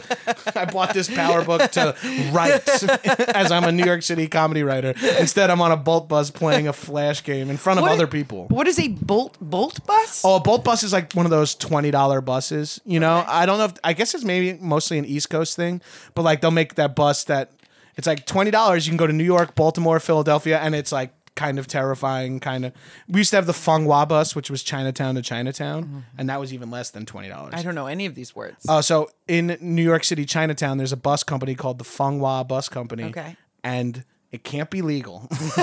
I 0.56 0.64
bought 0.64 0.94
this 0.94 1.14
power 1.14 1.44
book 1.44 1.70
to 1.72 1.94
write 2.32 2.66
as 3.36 3.52
I'm 3.52 3.64
a 3.64 3.72
New 3.72 3.84
York 3.84 4.02
City 4.02 4.28
comedy 4.28 4.62
writer. 4.62 4.94
Instead, 5.18 5.50
I'm 5.50 5.60
on 5.60 5.72
a 5.72 5.76
Bolt 5.76 6.08
bus 6.08 6.30
playing 6.30 6.68
a 6.68 6.72
flash 6.72 7.22
game 7.22 7.50
in 7.50 7.58
front 7.58 7.78
of 7.78 7.82
What- 7.82 7.92
other 7.92 8.06
people. 8.06 8.46
What 8.48 8.66
is 8.66 8.78
a 8.78 8.88
bolt 8.88 9.36
bolt 9.40 9.84
bus? 9.86 10.22
Oh, 10.24 10.36
a 10.36 10.40
Bolt 10.40 10.64
bus 10.64 10.82
is 10.82 10.92
like 10.92 11.12
one 11.12 11.26
of 11.26 11.30
those 11.30 11.54
twenty 11.54 11.90
dollar 11.90 12.20
buses. 12.22 12.80
You 12.86 12.98
know, 13.00 13.24
I 13.26 13.44
don't 13.44 13.58
know. 13.58 13.66
if 13.66 13.74
I 13.84 13.92
guess 13.92 14.14
it's 14.14 14.24
maybe 14.24 14.58
mostly 14.60 14.98
an 14.98 15.04
East 15.04 15.28
Coast 15.28 15.54
thing, 15.56 15.82
but 16.14 16.22
like 16.22 16.40
they'll 16.40 16.50
make 16.50 16.76
that 16.76 16.96
bus 16.96 17.24
that 17.24 17.52
it's 17.96 18.06
like 18.06 18.24
twenty 18.26 18.50
dollars. 18.50 18.86
You 18.86 18.90
can 18.90 18.96
go 18.96 19.06
to 19.06 19.12
New 19.12 19.24
York, 19.24 19.54
Baltimore, 19.54 20.00
Philadelphia, 20.00 20.58
and 20.58 20.74
it's 20.74 20.92
like 20.92 21.12
kind 21.36 21.58
of 21.58 21.68
terrifying. 21.68 22.40
Kind 22.40 22.64
of. 22.64 22.72
We 23.08 23.20
used 23.20 23.30
to 23.30 23.36
have 23.36 23.46
the 23.46 23.52
Fung 23.52 23.84
Wah 23.84 24.04
bus, 24.04 24.34
which 24.34 24.50
was 24.50 24.62
Chinatown 24.62 25.14
to 25.14 25.22
Chinatown, 25.22 26.04
and 26.18 26.28
that 26.28 26.40
was 26.40 26.52
even 26.52 26.70
less 26.70 26.90
than 26.90 27.06
twenty 27.06 27.28
dollars. 27.28 27.54
I 27.54 27.62
don't 27.62 27.76
know 27.76 27.86
any 27.86 28.06
of 28.06 28.14
these 28.14 28.34
words. 28.34 28.66
Oh, 28.68 28.80
so 28.80 29.10
in 29.28 29.56
New 29.60 29.84
York 29.84 30.02
City, 30.02 30.24
Chinatown, 30.24 30.78
there's 30.78 30.92
a 30.92 30.96
bus 30.96 31.22
company 31.22 31.54
called 31.54 31.78
the 31.78 31.84
Fung 31.84 32.18
Wah 32.18 32.42
Bus 32.42 32.68
Company. 32.68 33.04
Okay. 33.04 33.36
And 33.62 34.04
it 34.32 34.44
can't 34.44 34.70
be 34.70 34.82
legal. 34.82 35.28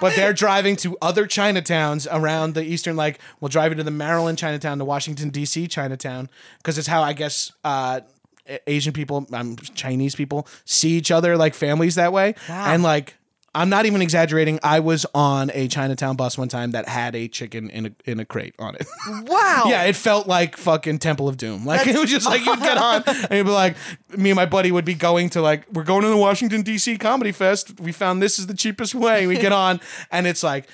but 0.00 0.14
they're 0.16 0.32
driving 0.32 0.76
to 0.76 0.96
other 1.00 1.26
Chinatowns 1.26 2.06
around 2.10 2.54
the 2.54 2.62
eastern, 2.62 2.96
like, 2.96 3.20
we'll 3.40 3.48
drive 3.48 3.72
you 3.72 3.76
to 3.76 3.84
the 3.84 3.90
Maryland 3.90 4.38
Chinatown, 4.38 4.78
the 4.78 4.84
Washington, 4.84 5.30
D.C. 5.30 5.66
Chinatown, 5.68 6.28
because 6.58 6.78
it's 6.78 6.88
how 6.88 7.02
I 7.02 7.12
guess 7.12 7.52
uh, 7.64 8.00
Asian 8.66 8.92
people, 8.92 9.26
um, 9.32 9.56
Chinese 9.56 10.14
people 10.14 10.46
see 10.64 10.90
each 10.90 11.10
other 11.10 11.36
like 11.36 11.54
families 11.54 11.94
that 11.94 12.12
way. 12.12 12.34
Wow. 12.48 12.66
And 12.66 12.82
like, 12.82 13.16
I'm 13.56 13.70
not 13.70 13.86
even 13.86 14.02
exaggerating. 14.02 14.60
I 14.62 14.80
was 14.80 15.06
on 15.14 15.50
a 15.54 15.66
Chinatown 15.66 16.14
bus 16.14 16.36
one 16.36 16.48
time 16.48 16.72
that 16.72 16.86
had 16.86 17.16
a 17.16 17.26
chicken 17.26 17.70
in 17.70 17.86
a 17.86 17.90
in 18.04 18.20
a 18.20 18.26
crate 18.26 18.54
on 18.58 18.74
it. 18.74 18.86
wow. 19.26 19.64
Yeah, 19.66 19.84
it 19.84 19.96
felt 19.96 20.26
like 20.26 20.58
fucking 20.58 20.98
Temple 20.98 21.26
of 21.26 21.38
Doom. 21.38 21.64
Like 21.64 21.86
it 21.86 21.98
was 21.98 22.10
just 22.10 22.26
like 22.26 22.44
you'd 22.44 22.60
get 22.60 22.76
on 22.76 23.02
and 23.06 23.32
you'd 23.32 23.44
be 23.44 23.50
like, 23.50 23.76
me 24.14 24.28
and 24.30 24.36
my 24.36 24.44
buddy 24.44 24.70
would 24.70 24.84
be 24.84 24.94
going 24.94 25.30
to 25.30 25.40
like, 25.40 25.64
we're 25.72 25.84
going 25.84 26.02
to 26.02 26.08
the 26.08 26.16
Washington 26.18 26.60
D.C. 26.60 26.98
Comedy 26.98 27.32
Fest. 27.32 27.80
We 27.80 27.92
found 27.92 28.22
this 28.22 28.38
is 28.38 28.46
the 28.46 28.54
cheapest 28.54 28.94
way. 28.94 29.26
We 29.26 29.36
get 29.38 29.52
on 29.52 29.80
and 30.12 30.26
it's 30.26 30.42
like 30.42 30.68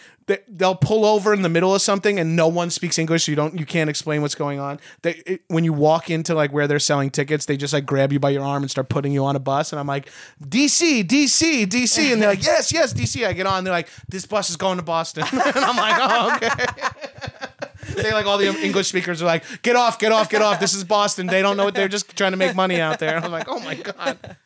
they'll 0.48 0.74
pull 0.74 1.04
over 1.04 1.32
in 1.32 1.42
the 1.42 1.48
middle 1.48 1.74
of 1.74 1.82
something 1.82 2.18
and 2.18 2.36
no 2.36 2.48
one 2.48 2.70
speaks 2.70 2.98
English. 2.98 3.24
So 3.24 3.32
you 3.32 3.36
don't, 3.36 3.58
you 3.58 3.66
can't 3.66 3.90
explain 3.90 4.22
what's 4.22 4.34
going 4.34 4.60
on. 4.60 4.80
They 5.02 5.22
it, 5.26 5.42
when 5.48 5.64
you 5.64 5.72
walk 5.72 6.10
into 6.10 6.34
like 6.34 6.52
where 6.52 6.66
they're 6.66 6.78
selling 6.78 7.10
tickets, 7.10 7.46
they 7.46 7.56
just 7.56 7.72
like 7.72 7.86
grab 7.86 8.12
you 8.12 8.20
by 8.20 8.30
your 8.30 8.44
arm 8.44 8.62
and 8.62 8.70
start 8.70 8.88
putting 8.88 9.12
you 9.12 9.24
on 9.24 9.36
a 9.36 9.40
bus. 9.40 9.72
And 9.72 9.80
I'm 9.80 9.86
like, 9.86 10.08
D.C., 10.46 11.02
D.C., 11.02 11.64
D.C. 11.66 12.12
And 12.12 12.20
they're 12.20 12.30
like, 12.30 12.44
yes, 12.44 12.72
yes, 12.72 12.92
D.C. 12.92 13.24
I 13.24 13.32
get 13.32 13.46
on. 13.46 13.64
They're 13.64 13.72
like, 13.72 13.88
this 14.08 14.26
bus 14.26 14.50
is 14.50 14.56
going 14.56 14.78
to 14.78 14.84
Boston. 14.84 15.24
and 15.32 15.42
I'm 15.56 15.76
like, 15.76 15.98
oh 16.00 16.36
okay 16.36 17.48
they 17.94 18.12
like 18.12 18.26
all 18.26 18.38
the 18.38 18.46
English 18.62 18.88
speakers 18.88 19.22
are 19.22 19.26
like, 19.26 19.44
get 19.62 19.76
off, 19.76 19.98
get 19.98 20.12
off, 20.12 20.30
get 20.30 20.42
off. 20.42 20.60
This 20.60 20.74
is 20.74 20.84
Boston. 20.84 21.26
They 21.26 21.42
don't 21.42 21.56
know 21.56 21.64
what 21.64 21.74
they're 21.74 21.88
just 21.88 22.16
trying 22.16 22.32
to 22.32 22.36
make 22.36 22.54
money 22.54 22.80
out 22.80 22.98
there. 22.98 23.16
I'm 23.16 23.32
like, 23.32 23.48
oh 23.48 23.58
my 23.60 23.74
god. 23.74 24.36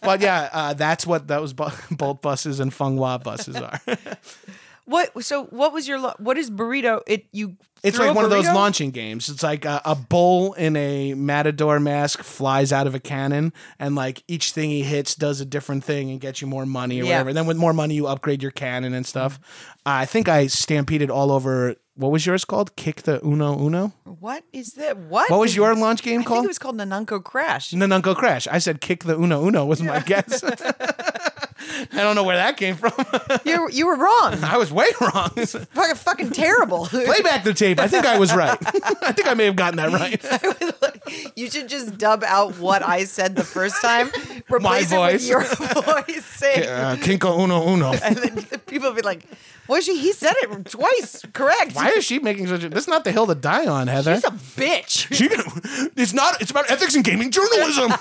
But 0.00 0.20
yeah, 0.20 0.48
uh, 0.52 0.74
that's 0.74 1.06
what 1.06 1.26
those 1.26 1.52
bu- 1.52 1.70
Bolt 1.90 2.22
buses 2.22 2.60
and 2.60 2.72
Fung 2.72 2.96
Wah 2.96 3.18
buses 3.18 3.56
are. 3.56 3.80
What? 4.86 5.22
So 5.24 5.44
what 5.46 5.72
was 5.72 5.86
your? 5.86 6.00
What 6.18 6.38
is 6.38 6.50
burrito? 6.50 7.02
It 7.06 7.26
you. 7.32 7.56
It's 7.82 7.98
like 7.98 8.14
one 8.16 8.24
of 8.24 8.30
those 8.30 8.46
launching 8.46 8.90
games. 8.90 9.28
It's 9.28 9.42
like 9.44 9.64
a, 9.64 9.80
a 9.84 9.94
bull 9.94 10.54
in 10.54 10.74
a 10.76 11.14
matador 11.14 11.78
mask 11.78 12.22
flies 12.22 12.72
out 12.72 12.86
of 12.88 12.94
a 12.94 12.98
cannon, 13.00 13.52
and 13.78 13.94
like 13.94 14.24
each 14.26 14.52
thing 14.52 14.70
he 14.70 14.82
hits 14.82 15.14
does 15.14 15.40
a 15.40 15.44
different 15.44 15.84
thing 15.84 16.10
and 16.10 16.20
gets 16.20 16.40
you 16.40 16.46
more 16.48 16.66
money 16.66 17.00
or 17.00 17.04
Yeah. 17.04 17.10
whatever. 17.18 17.32
then 17.34 17.46
with 17.46 17.56
more 17.56 17.72
money, 17.72 17.94
you 17.94 18.06
upgrade 18.08 18.42
your 18.42 18.50
cannon 18.50 18.94
and 18.94 19.06
stuff. 19.06 19.38
Uh, 19.84 20.02
I 20.02 20.06
think 20.06 20.28
I 20.28 20.46
stampeded 20.48 21.10
all 21.10 21.30
over. 21.30 21.76
What 21.94 22.10
was 22.12 22.26
yours 22.26 22.44
called? 22.44 22.74
Kick 22.76 23.02
the 23.02 23.24
Uno 23.24 23.58
Uno. 23.58 23.92
What 24.04 24.44
is 24.52 24.72
that? 24.74 24.96
What? 24.96 25.30
What 25.30 25.40
was 25.40 25.54
your 25.56 25.74
launch 25.74 26.02
game 26.02 26.20
I 26.22 26.24
called? 26.24 26.36
think 26.38 26.44
it 26.46 26.48
was 26.48 26.58
called 26.58 26.76
Nanaca 26.76 27.22
Crash. 27.22 27.70
Nanaca 27.72 28.14
Crash. 28.16 28.46
I 28.48 28.58
said 28.58 28.80
kick 28.80 29.04
the 29.04 29.16
Uno 29.16 29.46
Uno 29.46 29.64
was 29.64 29.80
my 29.82 30.00
guess. 30.00 30.42
I 31.92 31.96
don't 32.02 32.14
know 32.14 32.24
where 32.24 32.36
that 32.36 32.56
came 32.56 32.76
from. 32.76 32.92
You 33.44 33.68
you 33.70 33.86
were 33.86 33.96
wrong. 33.96 34.34
I 34.44 34.56
was 34.56 34.72
way 34.72 34.88
wrong. 35.00 35.30
fucking 35.30 35.94
fucking 35.94 36.30
terrible. 36.30 36.86
Play 36.90 37.22
back 37.22 37.44
the 37.44 37.54
tape. 37.54 37.78
I 37.78 37.86
think 37.88 38.04
I 38.04 38.18
was 38.18 38.34
right. 38.34 38.58
I 39.02 39.12
think 39.12 39.28
I 39.28 39.34
may 39.34 39.44
have 39.46 39.56
gotten 39.56 39.76
that 39.76 39.92
right. 39.92 41.32
you 41.36 41.48
should 41.50 41.68
just 41.68 41.96
dub 41.96 42.24
out 42.24 42.58
what 42.58 42.82
I 42.82 43.04
said 43.04 43.36
the 43.36 43.44
first 43.44 43.80
time. 43.80 44.10
Replace 44.50 44.90
it 44.90 44.96
voice. 44.96 45.28
your 45.28 45.42
voice. 45.44 46.24
Saying, 46.24 46.68
Uh, 46.68 46.96
Kinko 46.98 47.38
Uno 47.42 47.66
Uno. 47.68 47.92
and 47.92 48.16
then 48.16 48.44
people 48.66 48.92
be 48.92 49.02
like, 49.02 49.22
"Was 49.68 49.84
she? 49.84 49.96
He 49.98 50.12
said 50.12 50.34
it 50.42 50.66
twice. 50.66 51.22
Correct. 51.32 51.74
Why 51.74 51.90
is 51.90 52.04
she 52.04 52.18
making 52.18 52.48
such 52.48 52.64
a? 52.64 52.68
This 52.68 52.84
is 52.84 52.88
not 52.88 53.04
the 53.04 53.12
hill 53.12 53.26
to 53.28 53.34
die 53.34 53.66
on, 53.66 53.86
Heather. 53.86 54.14
She's 54.16 54.24
a 54.24 54.30
bitch." 54.30 55.14
She, 55.14 55.28
it's 56.00 56.12
not. 56.12 56.40
It's 56.42 56.50
about 56.50 56.70
ethics 56.70 56.94
and 56.96 57.04
gaming 57.04 57.30
journalism. 57.30 57.92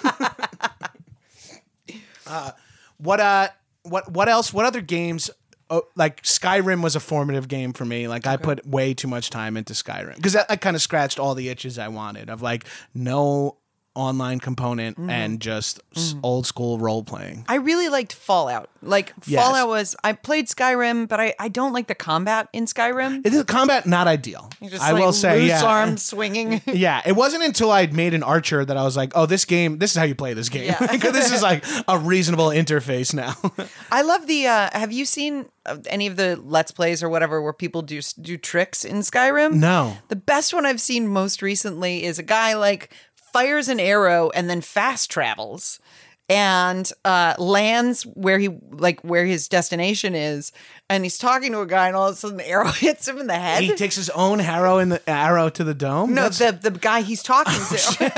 uh, 2.27 2.51
what 2.97 3.19
uh, 3.19 3.49
what 3.83 4.11
what 4.11 4.29
else? 4.29 4.53
What 4.53 4.65
other 4.65 4.81
games? 4.81 5.29
Oh, 5.69 5.83
like 5.95 6.21
Skyrim 6.21 6.83
was 6.83 6.95
a 6.95 6.99
formative 6.99 7.47
game 7.47 7.73
for 7.73 7.85
me. 7.85 8.07
Like 8.07 8.27
I 8.27 8.37
put 8.37 8.67
way 8.67 8.93
too 8.93 9.07
much 9.07 9.31
time 9.31 9.57
into 9.57 9.73
Skyrim 9.73 10.15
because 10.15 10.33
that, 10.33 10.47
that 10.47 10.61
kind 10.61 10.75
of 10.75 10.81
scratched 10.81 11.19
all 11.19 11.33
the 11.33 11.49
itches 11.49 11.79
I 11.79 11.87
wanted 11.87 12.29
of 12.29 12.41
like 12.43 12.65
no 12.93 13.57
online 13.95 14.39
component 14.39 14.97
and 14.97 15.39
just 15.39 15.79
s 15.95 16.15
old 16.21 16.45
school 16.45 16.77
role 16.77 17.03
playing. 17.03 17.45
I 17.47 17.55
really 17.55 17.89
liked 17.89 18.13
Fallout. 18.13 18.69
Like 18.81 19.13
Yes. 19.25 19.43
Fallout 19.43 19.67
was 19.67 19.95
I 20.03 20.13
played 20.13 20.47
Skyrim, 20.47 21.07
but 21.07 21.19
I, 21.19 21.33
I 21.39 21.47
don't 21.47 21.73
like 21.73 21.87
the 21.87 21.95
combat 21.95 22.49
in 22.53 22.65
Skyrim. 22.65 23.25
It 23.25 23.33
is 23.33 23.43
combat 23.45 23.85
not 23.85 24.07
ideal. 24.07 24.49
Just 24.61 24.81
I 24.81 24.91
like 24.91 25.03
will 25.03 25.13
say, 25.13 25.39
loose 25.39 25.49
yeah. 25.49 25.63
arm 25.63 25.97
swinging. 25.97 26.61
Yeah, 26.75 27.01
it 27.05 27.13
wasn't 27.13 27.43
until 27.43 27.71
I'd 27.71 27.93
made 27.93 28.13
an 28.13 28.21
archer 28.21 28.65
that 28.65 28.75
I 28.75 28.83
was 28.83 28.97
like, 28.97 29.13
"Oh, 29.15 29.25
this 29.25 29.45
game. 29.45 29.79
This 29.79 29.91
is 29.91 29.97
how 29.97 30.03
you 30.03 30.13
play 30.15 30.33
this 30.33 30.49
game. 30.49 30.65
Yeah. 30.65 30.85
Because 30.91 31.13
this 31.13 31.31
is 31.31 31.41
like 31.41 31.63
a 31.87 31.97
reasonable 31.97 32.47
interface 32.47 33.13
now." 33.13 33.35
I 33.91 34.01
love 34.01 34.27
the. 34.27 34.47
Uh, 34.47 34.69
have 34.73 34.91
you 34.91 35.05
seen 35.05 35.45
uh, 35.65 35.77
any 35.87 36.07
of 36.07 36.17
the 36.17 36.35
Let's 36.43 36.71
Plays 36.71 37.01
or 37.01 37.09
whatever 37.09 37.41
where 37.41 37.53
people 37.53 37.81
do 37.81 38.01
do 38.19 38.37
tricks 38.37 38.83
in 38.83 38.97
Skyrim? 38.97 39.53
No. 39.53 39.97
The 40.09 40.15
best 40.17 40.53
one 40.53 40.65
I've 40.65 40.81
seen 40.81 41.07
most 41.07 41.41
recently 41.41 42.03
is 42.03 42.19
a 42.19 42.23
guy 42.23 42.55
like 42.55 42.91
fires 43.35 43.67
an 43.67 43.81
arrow 43.81 44.29
and 44.29 44.49
then 44.49 44.61
fast 44.61 45.11
travels 45.11 45.81
and 46.29 46.89
uh, 47.03 47.35
lands 47.37 48.03
where 48.03 48.39
he 48.39 48.47
like 48.71 49.01
where 49.01 49.25
his 49.25 49.49
destination 49.49 50.15
is, 50.15 50.53
and 50.89 51.03
he's 51.03 51.17
talking 51.17 51.51
to 51.51 51.59
a 51.59 51.67
guy, 51.67 51.87
and 51.87 51.97
all 51.97 52.07
of 52.07 52.13
a 52.13 52.17
sudden 52.17 52.37
the 52.37 52.47
arrow 52.47 52.67
hits 52.71 53.09
him 53.09 53.17
in 53.17 53.27
the 53.27 53.37
head. 53.37 53.61
he 53.61 53.75
takes 53.75 53.97
his 53.97 54.09
own 54.11 54.39
arrow 54.39 54.77
in 54.79 54.87
the 54.87 55.09
arrow 55.09 55.49
to 55.49 55.65
the 55.65 55.73
dome. 55.73 56.13
no, 56.13 56.29
that's, 56.29 56.39
the 56.39 56.69
the 56.69 56.79
guy 56.79 57.01
he's 57.01 57.21
talking 57.21 57.53
to. 57.53 58.11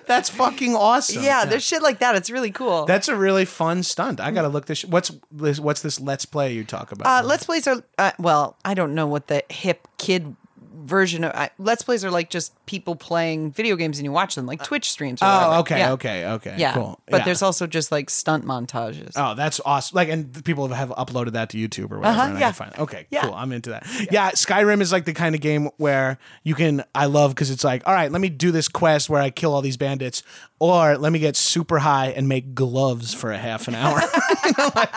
that's 0.06 0.30
fucking 0.30 0.76
awesome. 0.76 1.24
yeah, 1.24 1.44
there's 1.44 1.64
shit 1.64 1.82
like 1.82 1.98
that. 1.98 2.14
It's 2.14 2.30
really 2.30 2.52
cool. 2.52 2.84
that's 2.84 3.08
a 3.08 3.16
really 3.16 3.44
fun 3.44 3.82
stunt. 3.82 4.20
I 4.20 4.30
gotta 4.30 4.48
look 4.48 4.66
this. 4.66 4.84
What's 4.84 5.10
this? 5.32 5.58
What's 5.58 5.82
this? 5.82 5.98
Let's 6.00 6.26
play 6.26 6.54
you 6.54 6.62
talk 6.62 6.92
about? 6.92 7.24
Uh, 7.24 7.26
let's 7.26 7.42
plays 7.44 7.66
are 7.66 7.82
uh, 7.98 8.12
well. 8.20 8.56
I 8.64 8.74
don't 8.74 8.94
know 8.94 9.08
what 9.08 9.26
the 9.26 9.42
hip 9.50 9.88
kid 9.98 10.36
version 10.84 11.24
of 11.24 11.32
I, 11.34 11.50
let's 11.58 11.82
plays 11.82 12.04
are 12.04 12.10
like 12.10 12.30
just 12.30 12.52
people 12.66 12.96
playing 12.96 13.52
video 13.52 13.76
games 13.76 13.98
and 13.98 14.04
you 14.04 14.12
watch 14.12 14.34
them 14.34 14.46
like 14.46 14.62
Twitch 14.64 14.90
streams. 14.90 15.22
Or 15.22 15.26
whatever. 15.26 15.54
Oh, 15.54 15.58
okay, 15.60 15.78
Yeah. 15.78 15.92
okay, 15.92 16.26
okay. 16.26 16.54
Yeah, 16.58 16.74
cool. 16.74 17.00
but 17.08 17.18
Yeah. 17.18 17.24
there's 17.24 17.42
also 17.42 17.66
just 17.66 17.92
like 17.92 18.10
stunt 18.10 18.44
montages. 18.44 19.12
Oh, 19.16 19.34
that's 19.34 19.60
awesome! 19.64 19.94
Like, 19.96 20.08
and 20.08 20.44
people 20.44 20.68
have 20.68 20.90
uploaded 20.90 21.32
that 21.32 21.50
to 21.50 21.56
YouTube 21.58 21.90
or 21.92 21.98
whatever. 21.98 22.20
Uh-huh, 22.20 22.38
yeah. 22.38 22.52
find. 22.52 22.72
Okay, 22.78 23.06
Yeah. 23.10 23.22
cool. 23.22 23.34
I'm 23.34 23.52
into 23.52 23.70
that. 23.70 23.86
Yeah. 24.10 24.30
Skyrim 24.32 24.80
is 24.80 24.92
like 24.92 25.04
the 25.04 25.12
kind 25.14 25.34
of 25.34 25.40
game 25.40 25.68
where 25.76 26.18
you 26.44 26.54
can. 26.54 26.84
I 26.94 27.06
love 27.06 27.34
because 27.34 27.50
it's 27.50 27.64
like, 27.64 27.86
all 27.86 27.94
right, 27.94 28.10
let 28.10 28.20
me 28.20 28.28
do 28.28 28.50
this 28.50 28.68
quest 28.68 29.08
where 29.08 29.20
I 29.22 29.30
kill 29.30 29.54
all 29.54 29.62
these 29.62 29.76
bandits, 29.76 30.22
or 30.58 30.96
let 30.98 31.12
me 31.12 31.18
get 31.18 31.36
super 31.36 31.78
high 31.78 32.08
and 32.08 32.28
make 32.28 32.54
gloves 32.54 33.14
for 33.14 33.32
a 33.32 33.38
half 33.38 33.68
an 33.68 33.74
hour. 33.74 34.00
You 34.42 34.52
know, 34.56 34.70
like, 34.74 34.90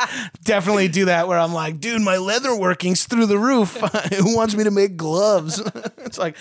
definitely 0.43 0.87
do 0.87 1.05
that 1.05 1.27
where 1.27 1.37
I'm 1.37 1.53
like, 1.53 1.79
dude, 1.79 2.01
my 2.01 2.17
leather 2.17 2.55
working's 2.57 3.05
through 3.05 3.25
the 3.27 3.37
roof. 3.37 3.75
Who 4.17 4.35
wants 4.35 4.55
me 4.55 4.63
to 4.63 4.71
make 4.71 4.95
gloves? 4.97 5.61
it's 5.99 6.17
like, 6.17 6.35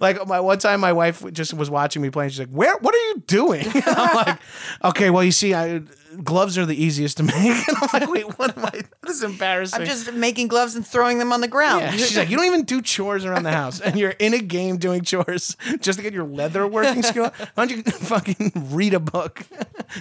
like 0.00 0.26
my 0.26 0.40
one 0.40 0.58
time, 0.58 0.80
my 0.80 0.92
wife 0.92 1.24
just 1.32 1.54
was 1.54 1.70
watching 1.70 2.02
me 2.02 2.10
playing. 2.10 2.30
She's 2.30 2.40
like, 2.40 2.48
where? 2.50 2.76
What 2.78 2.94
are 2.94 3.08
you 3.08 3.22
doing? 3.26 3.66
I'm 3.86 4.16
like, 4.16 4.38
okay, 4.84 5.10
well, 5.10 5.24
you 5.24 5.32
see, 5.32 5.54
I 5.54 5.82
gloves 6.22 6.58
are 6.58 6.66
the 6.66 6.80
easiest 6.80 7.16
to 7.18 7.22
make. 7.24 7.34
And 7.36 7.76
I'm 7.80 7.88
like, 7.92 8.10
wait, 8.10 8.38
what 8.38 8.56
am 8.56 8.64
I? 8.64 8.82
This 9.02 9.16
is 9.16 9.22
embarrassing. 9.22 9.80
I'm 9.80 9.86
just 9.86 10.12
making 10.12 10.48
gloves 10.48 10.74
and 10.74 10.86
throwing 10.86 11.18
them 11.18 11.32
on 11.32 11.40
the 11.40 11.48
ground. 11.48 11.82
Yeah. 11.82 11.90
She's 11.92 12.16
like, 12.16 12.30
you 12.30 12.36
don't 12.36 12.46
even 12.46 12.64
do 12.64 12.82
chores 12.82 13.24
around 13.24 13.44
the 13.44 13.52
house, 13.52 13.80
and 13.80 13.98
you're 13.98 14.10
in 14.18 14.34
a 14.34 14.38
game 14.38 14.78
doing 14.78 15.02
chores 15.02 15.56
just 15.80 15.98
to 15.98 16.02
get 16.02 16.12
your 16.12 16.24
leather 16.24 16.66
working 16.66 17.02
skill. 17.02 17.32
Why 17.54 17.66
don't 17.66 17.70
you 17.76 17.82
fucking 17.92 18.52
read 18.70 18.94
a 18.94 19.00
book? 19.00 19.42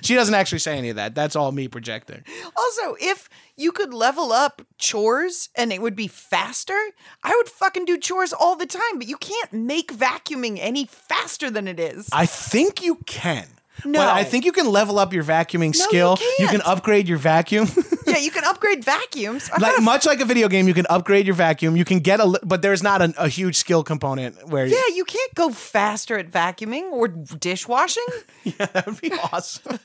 She 0.01 0.16
doesn't 0.16 0.34
actually 0.34 0.59
say 0.59 0.78
any 0.78 0.89
of 0.89 0.95
that. 0.95 1.16
That's 1.16 1.36
all 1.36 1.51
me 1.51 1.68
projecting. 1.68 2.24
Also, 2.57 2.95
if 2.99 3.30
you 3.57 3.72
could 3.72 3.93
level 3.93 4.32
up 4.32 4.61
chores 4.78 5.49
and 5.55 5.72
it 5.72 5.82
would 5.82 5.95
be 5.95 6.07
faster, 6.07 6.78
I 7.24 7.36
would 7.36 7.49
fucking 7.49 7.86
do 7.86 7.97
chores 7.97 8.34
all 8.34 8.55
the 8.55 8.66
time, 8.66 8.97
but 8.97 9.07
you 9.07 9.18
can't 9.18 9.53
make 9.53 9.93
vacuuming 9.93 10.57
any 10.59 10.86
faster 10.86 11.49
than 11.49 11.68
it 11.68 11.80
is. 11.80 12.09
I 12.11 12.26
think 12.26 12.84
you 12.84 12.95
can. 13.05 13.47
No. 13.84 13.99
But 13.99 14.07
I 14.09 14.23
think 14.23 14.45
you 14.45 14.51
can 14.51 14.67
level 14.71 14.97
up 14.99 15.11
your 15.13 15.23
vacuuming 15.23 15.78
No, 15.78 15.86
you 15.91 16.15
skill. 16.15 16.17
can 16.49 16.61
upgrade 16.61 17.07
your 17.07 17.17
vacuum. 17.17 17.67
yeah, 18.07 18.17
you 18.17 18.32
can 18.32 18.43
upgrade 18.45 18.84
vacuums. 18.86 19.49
Like 19.59 19.82
much 19.82 20.05
like 20.05 20.21
a 20.21 20.26
video 20.26 20.47
game, 20.47 20.67
you 20.67 20.73
can 20.73 20.86
upgrade 20.89 21.26
your 21.26 21.36
vacuum. 21.36 21.76
You 21.76 21.84
can 21.86 21.99
get 21.99 22.19
a, 22.19 22.39
but 22.43 22.61
there's 22.61 22.82
not 22.82 23.01
a, 23.01 23.13
a 23.17 23.28
huge 23.28 23.55
skill 23.57 23.84
component 23.84 24.47
where. 24.49 24.65
yeah, 24.65 24.88
you 24.93 25.03
can't 25.03 25.34
go 25.36 25.49
faster 25.49 26.17
at 26.17 26.30
vacuuming 26.32 26.91
or 26.91 27.07
dishwashing. 27.09 28.05
Yeah, 28.45 28.67
that 28.67 28.86
would 28.86 29.01
be 29.01 29.11
awesome. 29.11 29.80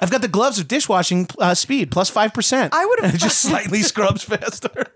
I've 0.00 0.10
got 0.10 0.22
the 0.22 0.28
gloves 0.28 0.58
of 0.58 0.66
dishwashing 0.68 1.28
uh, 1.38 1.54
speed 1.54 1.90
plus 1.90 2.08
five 2.08 2.32
percent. 2.32 2.72
I 2.74 2.86
would've- 2.86 3.18
just 3.18 3.40
slightly 3.42 3.82
scrubs 3.82 4.24
faster. 4.24 4.86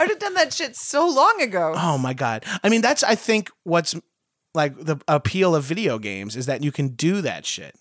I'd 0.00 0.08
have 0.08 0.18
done 0.18 0.34
that 0.34 0.52
shit 0.52 0.74
so 0.74 1.08
long 1.08 1.40
ago. 1.40 1.74
Oh 1.76 1.98
my 1.98 2.14
god! 2.14 2.44
I 2.64 2.68
mean, 2.68 2.80
that's 2.80 3.04
I 3.04 3.14
think 3.14 3.50
what's 3.62 3.94
like 4.54 4.78
the 4.78 4.98
appeal 5.06 5.54
of 5.54 5.64
video 5.64 5.98
games 5.98 6.36
is 6.36 6.46
that 6.46 6.62
you 6.64 6.72
can 6.72 6.88
do 6.88 7.20
that 7.22 7.44
shit, 7.46 7.76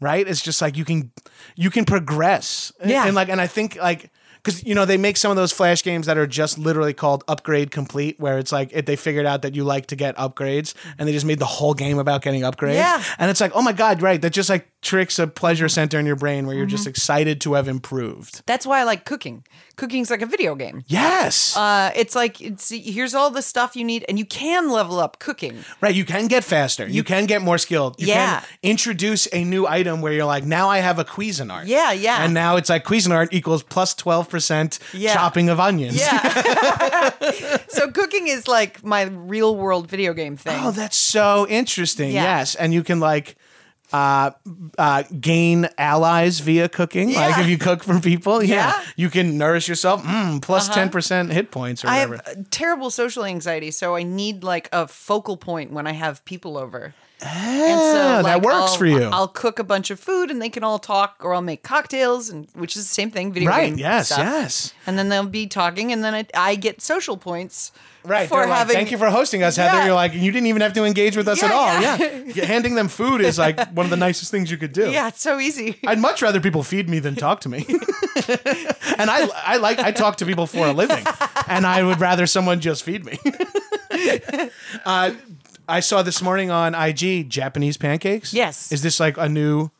right? 0.00 0.26
It's 0.26 0.40
just 0.42 0.60
like 0.60 0.76
you 0.76 0.84
can 0.84 1.10
you 1.56 1.70
can 1.70 1.84
progress, 1.84 2.72
Yeah. 2.84 3.06
and 3.06 3.14
like 3.14 3.28
and 3.28 3.40
I 3.40 3.46
think 3.46 3.76
like. 3.76 4.10
Because 4.44 4.64
you 4.64 4.74
know 4.74 4.84
they 4.84 4.96
make 4.96 5.16
some 5.16 5.30
of 5.30 5.36
those 5.36 5.52
flash 5.52 5.84
games 5.84 6.06
that 6.06 6.18
are 6.18 6.26
just 6.26 6.58
literally 6.58 6.92
called 6.94 7.22
upgrade 7.28 7.70
complete, 7.70 8.18
where 8.18 8.38
it's 8.40 8.50
like 8.50 8.72
if 8.72 8.86
they 8.86 8.96
figured 8.96 9.24
out 9.24 9.42
that 9.42 9.54
you 9.54 9.62
like 9.62 9.86
to 9.86 9.94
get 9.94 10.16
upgrades, 10.16 10.74
and 10.98 11.06
they 11.06 11.12
just 11.12 11.24
made 11.24 11.38
the 11.38 11.44
whole 11.44 11.74
game 11.74 11.96
about 12.00 12.22
getting 12.22 12.40
upgrades. 12.40 12.74
Yeah. 12.74 13.00
and 13.20 13.30
it's 13.30 13.40
like, 13.40 13.52
oh 13.54 13.62
my 13.62 13.70
god, 13.72 14.02
right? 14.02 14.20
That 14.20 14.30
just 14.30 14.50
like 14.50 14.66
tricks 14.82 15.18
a 15.18 15.26
pleasure 15.28 15.68
center 15.68 15.98
in 15.98 16.04
your 16.06 16.16
brain 16.16 16.44
where 16.46 16.56
you're 16.56 16.66
just 16.66 16.86
excited 16.88 17.40
to 17.40 17.54
have 17.54 17.68
improved. 17.68 18.42
That's 18.46 18.66
why 18.66 18.80
I 18.80 18.84
like 18.84 19.04
cooking. 19.04 19.44
Cooking's 19.76 20.10
like 20.10 20.20
a 20.22 20.26
video 20.26 20.54
game. 20.54 20.82
Yes, 20.88 21.56
Uh, 21.56 21.90
it's 21.94 22.14
like 22.14 22.40
it's 22.40 22.68
here's 22.70 23.14
all 23.14 23.30
the 23.30 23.42
stuff 23.42 23.74
you 23.76 23.84
need, 23.84 24.04
and 24.08 24.18
you 24.18 24.24
can 24.26 24.70
level 24.70 24.98
up 24.98 25.18
cooking. 25.18 25.64
Right, 25.80 25.94
you 25.94 26.04
can 26.04 26.26
get 26.26 26.44
faster. 26.44 26.86
You, 26.86 27.04
can 27.04 27.26
get 27.26 27.42
more 27.42 27.58
skilled. 27.58 27.98
You 28.00 28.08
Yeah. 28.08 28.40
can 28.40 28.48
introduce 28.62 29.28
a 29.32 29.44
new 29.44 29.66
item 29.66 30.02
where 30.02 30.12
you're 30.12 30.26
like, 30.26 30.44
now 30.44 30.68
I 30.68 30.78
have 30.78 30.98
a 30.98 31.04
Cuisinart. 31.04 31.66
Yeah, 31.66 31.92
yeah. 31.92 32.24
And 32.24 32.34
now 32.34 32.56
it's 32.56 32.68
like 32.68 32.84
Cuisinart 32.84 33.28
equals 33.30 33.62
plus 33.62 33.94
12% 33.94 34.78
Yeah. 34.92 35.14
chopping 35.14 35.48
of 35.48 35.58
onions. 35.60 35.96
Yeah. 35.98 37.10
so 37.68 37.90
cooking 37.90 38.26
is 38.28 38.48
like 38.48 38.84
my 38.84 39.02
real 39.02 39.56
world 39.56 39.88
video 39.88 40.12
game 40.12 40.36
thing. 40.36 40.58
Oh, 40.62 40.70
that's 40.72 40.96
so 40.96 41.46
interesting. 41.48 42.10
Yeah. 42.12 42.38
Yes. 42.38 42.54
And 42.56 42.74
you 42.74 42.82
can 42.82 43.00
like 43.00 43.36
uh, 43.92 44.30
uh, 44.78 45.02
gain 45.20 45.68
allies 45.78 46.40
via 46.40 46.68
cooking. 46.68 47.12
Like 47.14 47.38
if 47.38 47.46
you 47.48 47.58
cook 47.58 47.84
for 47.84 48.00
people, 48.00 48.42
yeah, 48.42 48.54
Yeah. 48.54 48.68
Uh-huh. 48.68 48.92
you 48.96 49.10
can 49.10 49.36
nourish 49.38 49.68
yourself. 49.68 50.02
Mm, 50.02 50.40
plus 50.42 50.68
10% 50.68 51.30
hit 51.32 51.50
points 51.50 51.84
or 51.84 51.88
I 51.88 51.96
have 51.98 52.50
terrible 52.50 52.90
social 52.90 53.24
anxiety, 53.24 53.70
so 53.70 53.94
I 53.96 54.02
need 54.02 54.42
like 54.44 54.68
a 54.72 54.86
focal 54.88 55.36
point 55.36 55.72
when 55.72 55.86
I 55.86 55.92
have 55.92 56.24
people 56.24 56.56
over. 56.56 56.94
and 57.20 57.80
Ah, 57.80 58.22
that 58.24 58.42
works 58.42 58.56
I'll, 58.72 58.76
for 58.76 58.86
you. 58.86 59.02
I'll 59.04 59.28
cook 59.28 59.58
a 59.60 59.64
bunch 59.64 59.90
of 59.90 60.00
food 60.00 60.30
and 60.30 60.42
they 60.42 60.48
can 60.50 60.64
all 60.64 60.78
talk, 60.80 61.16
or 61.20 61.34
I'll 61.34 61.40
make 61.42 61.62
cocktails, 61.62 62.30
and 62.30 62.48
which 62.54 62.76
is 62.76 62.82
the 62.88 62.94
same 62.94 63.10
thing. 63.12 63.32
Video 63.32 63.48
right. 63.50 63.68
game 63.70 63.78
Yes. 63.78 64.06
stuff. 64.08 64.18
Yes. 64.18 64.74
And 64.86 64.98
then 64.98 65.08
they'll 65.08 65.26
be 65.26 65.46
talking, 65.46 65.92
and 65.92 66.02
then 66.02 66.14
I, 66.14 66.26
I 66.34 66.54
get 66.56 66.80
social 66.82 67.16
points. 67.16 67.70
Right. 68.04 68.28
For 68.28 68.40
they're 68.40 68.48
like, 68.48 68.68
Thank 68.68 68.90
you 68.90 68.98
for 68.98 69.10
hosting 69.10 69.42
us, 69.42 69.56
Heather. 69.56 69.78
Yeah. 69.78 69.84
You're 69.86 69.94
like, 69.94 70.12
you 70.14 70.32
didn't 70.32 70.46
even 70.48 70.62
have 70.62 70.72
to 70.74 70.84
engage 70.84 71.16
with 71.16 71.28
us 71.28 71.40
Yeah, 71.40 71.46
at 71.48 71.52
all. 71.52 71.80
yeah. 71.80 72.22
Yeah. 72.34 72.44
Handing 72.46 72.74
them 72.74 72.88
food 72.88 73.20
is 73.20 73.38
like 73.38 73.58
one 73.72 73.86
of 73.86 73.90
the 73.90 73.96
nicest 73.96 74.30
things 74.30 74.50
you 74.50 74.56
could 74.56 74.72
do. 74.72 74.90
Yeah, 74.90 75.08
it's 75.08 75.20
so 75.22 75.38
easy. 75.38 75.78
I'd 75.86 75.98
much 75.98 76.20
rather 76.22 76.40
people 76.40 76.62
feed 76.62 76.88
me 76.88 76.98
than 76.98 77.14
talk 77.14 77.40
to 77.42 77.48
me. 77.48 77.64
and 77.68 79.10
I, 79.10 79.28
I 79.44 79.56
like 79.58 79.78
I 79.78 79.92
talk 79.92 80.16
to 80.18 80.26
people 80.26 80.46
for 80.46 80.66
a 80.66 80.72
living, 80.72 81.04
and 81.46 81.66
I 81.66 81.82
would 81.82 82.00
rather 82.00 82.26
someone 82.26 82.60
just 82.60 82.82
feed 82.82 83.04
me. 83.04 83.18
uh, 84.84 85.12
I 85.68 85.80
saw 85.80 86.02
this 86.02 86.20
morning 86.22 86.50
on 86.50 86.74
IG 86.74 87.28
Japanese 87.30 87.76
pancakes. 87.76 88.34
Yes. 88.34 88.72
is 88.72 88.82
this 88.82 88.98
like 89.00 89.16
a 89.16 89.28
new 89.28 89.70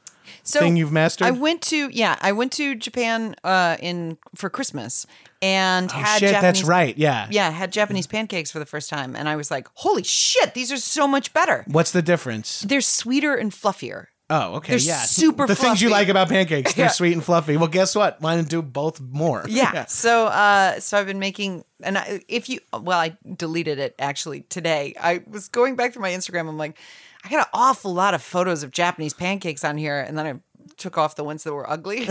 so 0.43 0.61
thing 0.61 0.77
you've 0.77 0.93
mastered? 0.93 1.27
I 1.27 1.31
went 1.31 1.63
to 1.63 1.89
yeah, 1.89 2.17
I 2.21 2.33
went 2.33 2.53
to 2.53 2.75
Japan 2.75 3.35
uh, 3.45 3.77
in 3.81 4.19
for 4.35 4.51
Christmas 4.51 5.07
and 5.43 5.91
oh 5.91 5.95
had 5.95 6.19
shit, 6.21 6.31
Japanese 6.31 6.61
that's 6.61 6.69
right. 6.69 6.97
Yeah. 6.97 7.27
Yeah, 7.31 7.51
had 7.51 7.73
Japanese 7.73 8.07
pancakes 8.07 8.51
for 8.51 8.61
the 8.61 8.67
first 8.67 8.89
time, 8.89 9.17
and 9.17 9.29
I 9.29 9.37
was 9.37 9.51
like, 9.51 9.67
"Holy 9.75 10.05
shit, 10.05 10.55
these 10.55 10.71
are 10.71 10.77
so 10.77 11.09
much 11.09 11.35
better! 11.35 11.65
What's 11.67 11.91
the 11.91 12.03
difference? 12.03 12.61
They're 12.63 12.81
sweeter 12.81 13.35
and 13.35 13.51
fluffier." 13.51 14.07
Oh, 14.31 14.55
okay. 14.55 14.73
They're 14.77 14.79
yeah. 14.87 15.03
super 15.03 15.47
The 15.47 15.55
things 15.55 15.83
you 15.83 15.91
like 15.91 16.09
about 16.09 16.29
pancakes, 16.29 16.73
they're 16.75 16.87
Yeah. 16.87 16.91
sweet 16.91 17.13
and 17.13 17.23
fluffy. 17.23 17.57
Well, 17.57 17.69
guess 17.69 17.95
what? 17.95 18.21
Why 18.21 18.35
don't 18.37 18.49
do 18.49 18.63
both 18.63 19.01
more? 19.01 19.45
Yeah. 19.49 19.85
So, 19.87 20.27
uh, 20.27 20.81
so 20.81 20.99
I've 20.99 21.07
been 21.07 21.19
making, 21.19 21.65
and 21.83 21.99
I, 21.99 22.23
if 22.29 22.49
you, 22.49 22.61
well, 22.73 22.99
I 22.99 23.17
deleted 23.37 23.79
it 23.79 23.95
actually 23.99 24.43
today. 24.43 24.95
I 24.99 25.23
was 25.27 25.49
going 25.49 25.77
back 25.77 25.93
through 25.93 26.03
my 26.03 26.11
Instagram. 26.13 26.49
I'm 26.49 26.57
like, 26.57 26.79
I 27.25 27.29
got 27.29 27.41
an 27.41 27.51
awful 27.53 27.93
lot 27.93 28.15
of 28.15 28.23
photos 28.23 28.63
of 28.63 28.71
Japanese 28.71 29.13
pancakes 29.13 29.65
on 29.65 29.77
here, 29.77 30.01
and 30.01 30.17
then 30.19 30.27
I 30.27 30.35
took 30.83 30.99
off 30.99 31.15
the 31.17 31.25
ones 31.25 31.45
that 31.45 31.55
were 31.55 31.69
ugly. 31.69 32.01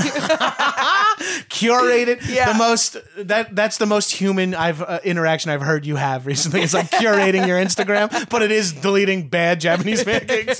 curated 1.49 2.27
Yeah. 2.27 2.51
the 2.53 2.57
most 2.57 2.97
that 3.17 3.55
that's 3.55 3.77
the 3.77 3.85
most 3.85 4.11
human 4.11 4.55
I've 4.55 4.81
uh, 4.81 4.99
interaction 5.03 5.51
I've 5.51 5.61
heard 5.61 5.85
you 5.85 5.97
have 5.97 6.25
recently. 6.25 6.61
It's 6.61 6.73
like 6.73 6.89
curating 6.89 7.45
your 7.47 7.59
Instagram, 7.59 8.29
but 8.29 8.41
it 8.41 8.51
is 8.51 8.71
deleting 8.73 9.27
bad 9.29 9.59
Japanese 9.59 10.03
pancakes. 10.03 10.59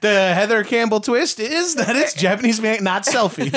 the 0.00 0.32
Heather 0.34 0.64
Campbell 0.64 1.00
twist 1.00 1.38
is 1.40 1.74
that 1.76 1.94
it's 1.96 2.14
Japanese 2.14 2.60
pancakes, 2.60 2.82
not 2.82 3.04
selfies. 3.04 3.52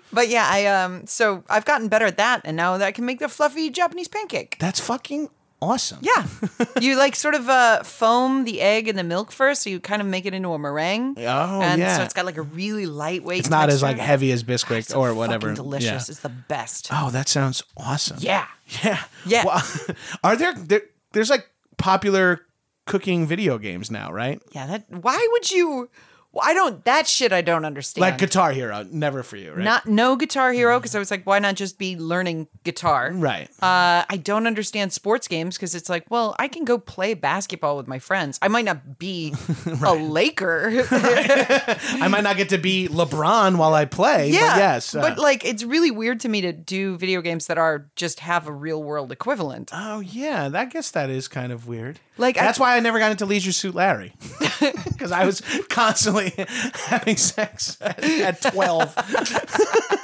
but 0.12 0.28
yeah, 0.28 0.46
I 0.48 0.66
um, 0.66 1.06
so 1.06 1.44
I've 1.48 1.64
gotten 1.64 1.88
better 1.88 2.06
at 2.06 2.16
that, 2.16 2.42
and 2.44 2.56
now 2.56 2.78
that 2.78 2.86
I 2.86 2.92
can 2.92 3.04
make 3.04 3.18
the 3.18 3.28
fluffy 3.28 3.70
Japanese 3.70 4.08
pancake. 4.08 4.56
That's 4.58 4.80
fucking 4.80 5.28
awesome. 5.62 6.00
Yeah, 6.02 6.26
you 6.80 6.96
like 6.96 7.14
sort 7.14 7.34
of 7.34 7.48
uh, 7.48 7.82
foam 7.84 8.44
the 8.44 8.60
egg 8.60 8.88
and 8.88 8.98
the 8.98 9.04
milk 9.04 9.32
first, 9.32 9.62
so 9.62 9.70
you 9.70 9.80
kind 9.80 10.02
of 10.02 10.08
make 10.08 10.26
it 10.26 10.34
into 10.34 10.52
a 10.52 10.58
meringue. 10.58 11.14
Oh, 11.18 11.62
and 11.62 11.80
yeah. 11.80 11.96
so 11.96 12.02
it's 12.02 12.12
got 12.12 12.26
like 12.26 12.36
a 12.36 12.42
really 12.42 12.84
lightweight. 12.84 13.38
It's 13.40 13.50
not 13.50 13.70
as 13.70 13.82
like 13.82 13.96
heavy 13.96 14.32
as 14.32 14.42
Bisquick 14.42 14.78
It's 14.78 14.92
or 14.92 15.10
so 15.10 15.14
whatever. 15.14 15.54
delicious. 15.54 15.86
Yeah. 15.86 15.96
It's 16.12 16.20
the 16.20 16.28
best. 16.28 16.88
Oh, 16.92 17.10
that 17.10 17.28
sounds 17.28 17.62
awesome. 17.76 18.18
Yeah. 18.20 18.46
Yeah. 18.82 19.02
Yeah. 19.24 19.44
Well, 19.44 19.62
are 20.24 20.36
there, 20.36 20.54
there 20.54 20.82
there's 21.12 21.30
like 21.30 21.48
popular 21.78 22.40
cooking 22.86 23.26
video 23.26 23.58
games 23.58 23.90
now, 23.90 24.12
right? 24.12 24.42
Yeah, 24.52 24.66
that. 24.66 24.90
Why 24.90 25.26
would 25.32 25.50
you? 25.50 25.88
Well, 26.32 26.42
I 26.46 26.54
don't. 26.54 26.82
That 26.86 27.06
shit 27.06 27.30
I 27.32 27.42
don't 27.42 27.64
understand. 27.66 28.00
Like 28.00 28.16
Guitar 28.18 28.52
Hero, 28.52 28.86
never 28.90 29.22
for 29.22 29.36
you, 29.36 29.52
right? 29.52 29.62
Not 29.62 29.86
no 29.86 30.16
Guitar 30.16 30.52
Hero 30.52 30.78
because 30.78 30.94
I 30.94 30.98
was 30.98 31.10
like, 31.10 31.24
why 31.24 31.38
not 31.38 31.56
just 31.56 31.78
be 31.78 31.94
learning 31.96 32.48
guitar? 32.64 33.10
right. 33.12 33.48
Uh, 33.62 34.04
I 34.08 34.18
don't 34.22 34.46
understand 34.46 34.92
sports 34.94 35.28
games 35.28 35.56
because 35.58 35.74
it's 35.74 35.90
like, 35.90 36.06
well, 36.10 36.34
I 36.38 36.48
can 36.48 36.64
go 36.64 36.78
play 36.78 37.12
basketball 37.14 37.76
with 37.76 37.86
my 37.86 37.98
friends. 37.98 38.38
I 38.40 38.48
might 38.48 38.64
not 38.64 38.98
be 38.98 39.34
a 39.84 39.92
Laker. 39.94 40.70
I 40.90 42.08
might 42.10 42.22
not 42.24 42.36
get 42.36 42.48
to 42.50 42.58
be 42.58 42.88
LeBron 42.88 43.56
while 43.56 43.74
I 43.74 43.84
play, 43.84 44.30
yeah, 44.30 44.40
but 44.54 44.56
yes. 44.58 44.94
uh, 44.94 45.00
but 45.02 45.18
like, 45.18 45.44
it's 45.44 45.64
really 45.64 45.90
weird 45.90 46.20
to 46.20 46.28
me 46.28 46.40
to 46.42 46.52
do 46.52 46.96
video 46.96 47.20
games 47.20 47.46
that 47.48 47.58
are 47.58 47.90
just 47.96 48.20
have 48.20 48.46
a 48.48 48.52
real 48.52 48.82
world 48.82 49.12
equivalent. 49.12 49.70
oh 49.74 50.00
yeah, 50.00 50.50
I 50.52 50.64
guess 50.64 50.90
that 50.92 51.10
is 51.10 51.28
kind 51.28 51.52
of 51.52 51.66
weird. 51.66 52.00
Like, 52.18 52.38
I- 52.38 52.42
that's 52.44 52.58
why 52.58 52.76
I 52.76 52.80
never 52.80 52.98
got 52.98 53.10
into 53.10 53.26
Leisure 53.26 53.52
Suit 53.52 53.74
Larry 53.74 54.14
because 54.84 55.12
I 55.12 55.24
was 55.24 55.42
constantly 55.68 56.21
having 56.86 57.16
sex 57.16 57.78
at, 57.80 58.02
at 58.02 58.42
twelve. 58.42 58.94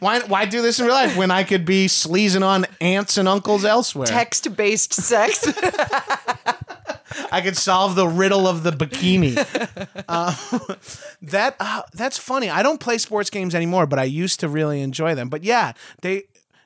why 0.00 0.20
why 0.20 0.44
do 0.44 0.62
this 0.62 0.78
in 0.78 0.86
real 0.86 0.94
life 0.94 1.16
when 1.16 1.30
I 1.30 1.44
could 1.44 1.64
be 1.64 1.88
sleazing 1.88 2.42
on 2.42 2.66
aunts 2.80 3.18
and 3.18 3.28
uncles 3.28 3.64
elsewhere? 3.64 4.06
Text 4.06 4.54
based 4.56 4.92
sex. 4.92 5.46
I 7.30 7.40
could 7.42 7.56
solve 7.56 7.94
the 7.94 8.06
riddle 8.06 8.46
of 8.46 8.62
the 8.62 8.70
bikini. 8.70 9.36
Uh, 10.08 10.34
that 11.22 11.56
uh, 11.60 11.82
that's 11.94 12.18
funny. 12.18 12.50
I 12.50 12.62
don't 12.62 12.80
play 12.80 12.98
sports 12.98 13.30
games 13.30 13.54
anymore, 13.54 13.86
but 13.86 13.98
I 13.98 14.04
used 14.04 14.40
to 14.40 14.48
really 14.48 14.80
enjoy 14.80 15.14
them. 15.14 15.28
But 15.28 15.44
yeah, 15.44 15.72
they 16.00 16.24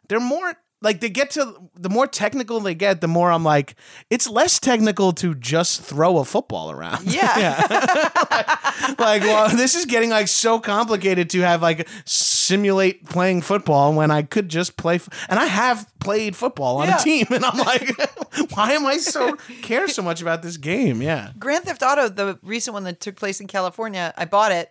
they're 0.09 0.21
more 0.21 0.55
like 0.83 1.01
they 1.01 1.09
get 1.09 1.31
to 1.33 1.71
the 1.75 1.89
more 1.89 2.07
technical 2.07 2.61
they 2.61 2.75
get, 2.75 3.01
the 3.01 3.09
more 3.09 3.31
I'm 3.33 3.43
like, 3.45 3.75
it's 4.11 4.29
less 4.29 4.59
technical 4.61 5.13
to 5.15 5.35
just 5.35 5.81
throw 5.83 6.19
a 6.19 6.25
football 6.25 6.71
around. 6.71 7.05
Yeah. 7.13 7.57
like, 8.99 9.23
well, 9.23 9.49
this 9.57 9.75
is 9.75 9.87
getting 9.87 10.11
like 10.11 10.29
so 10.29 10.59
complicated 10.61 11.31
to 11.31 11.41
have 11.41 11.63
like 11.63 11.89
simulate 12.05 13.07
playing 13.07 13.41
football 13.43 13.95
when 13.95 14.11
I 14.11 14.23
could 14.23 14.49
just 14.49 14.77
play. 14.77 14.97
F- 14.97 15.09
and 15.29 15.39
I 15.39 15.47
have 15.47 15.87
played 15.99 16.37
football 16.37 16.79
on 16.79 16.89
Yeah. 16.89 17.01
a 17.01 17.03
team, 17.03 17.27
and 17.31 17.45
I'm 17.45 17.59
like, 17.59 17.91
why 18.55 18.73
am 18.73 18.87
I 18.87 18.99
so 18.99 19.35
care 19.63 19.89
so 19.89 20.03
much 20.03 20.21
about 20.23 20.43
this 20.43 20.57
game? 20.57 21.01
Yeah. 21.03 21.31
Grand 21.39 21.65
Theft 21.65 21.83
Auto, 21.83 22.09
the 22.09 22.39
recent 22.43 22.75
one 22.75 22.85
that 22.85 23.01
took 23.01 23.17
place 23.17 23.41
in 23.41 23.47
California, 23.47 24.13
I 24.17 24.25
bought 24.27 24.53
it, 24.53 24.71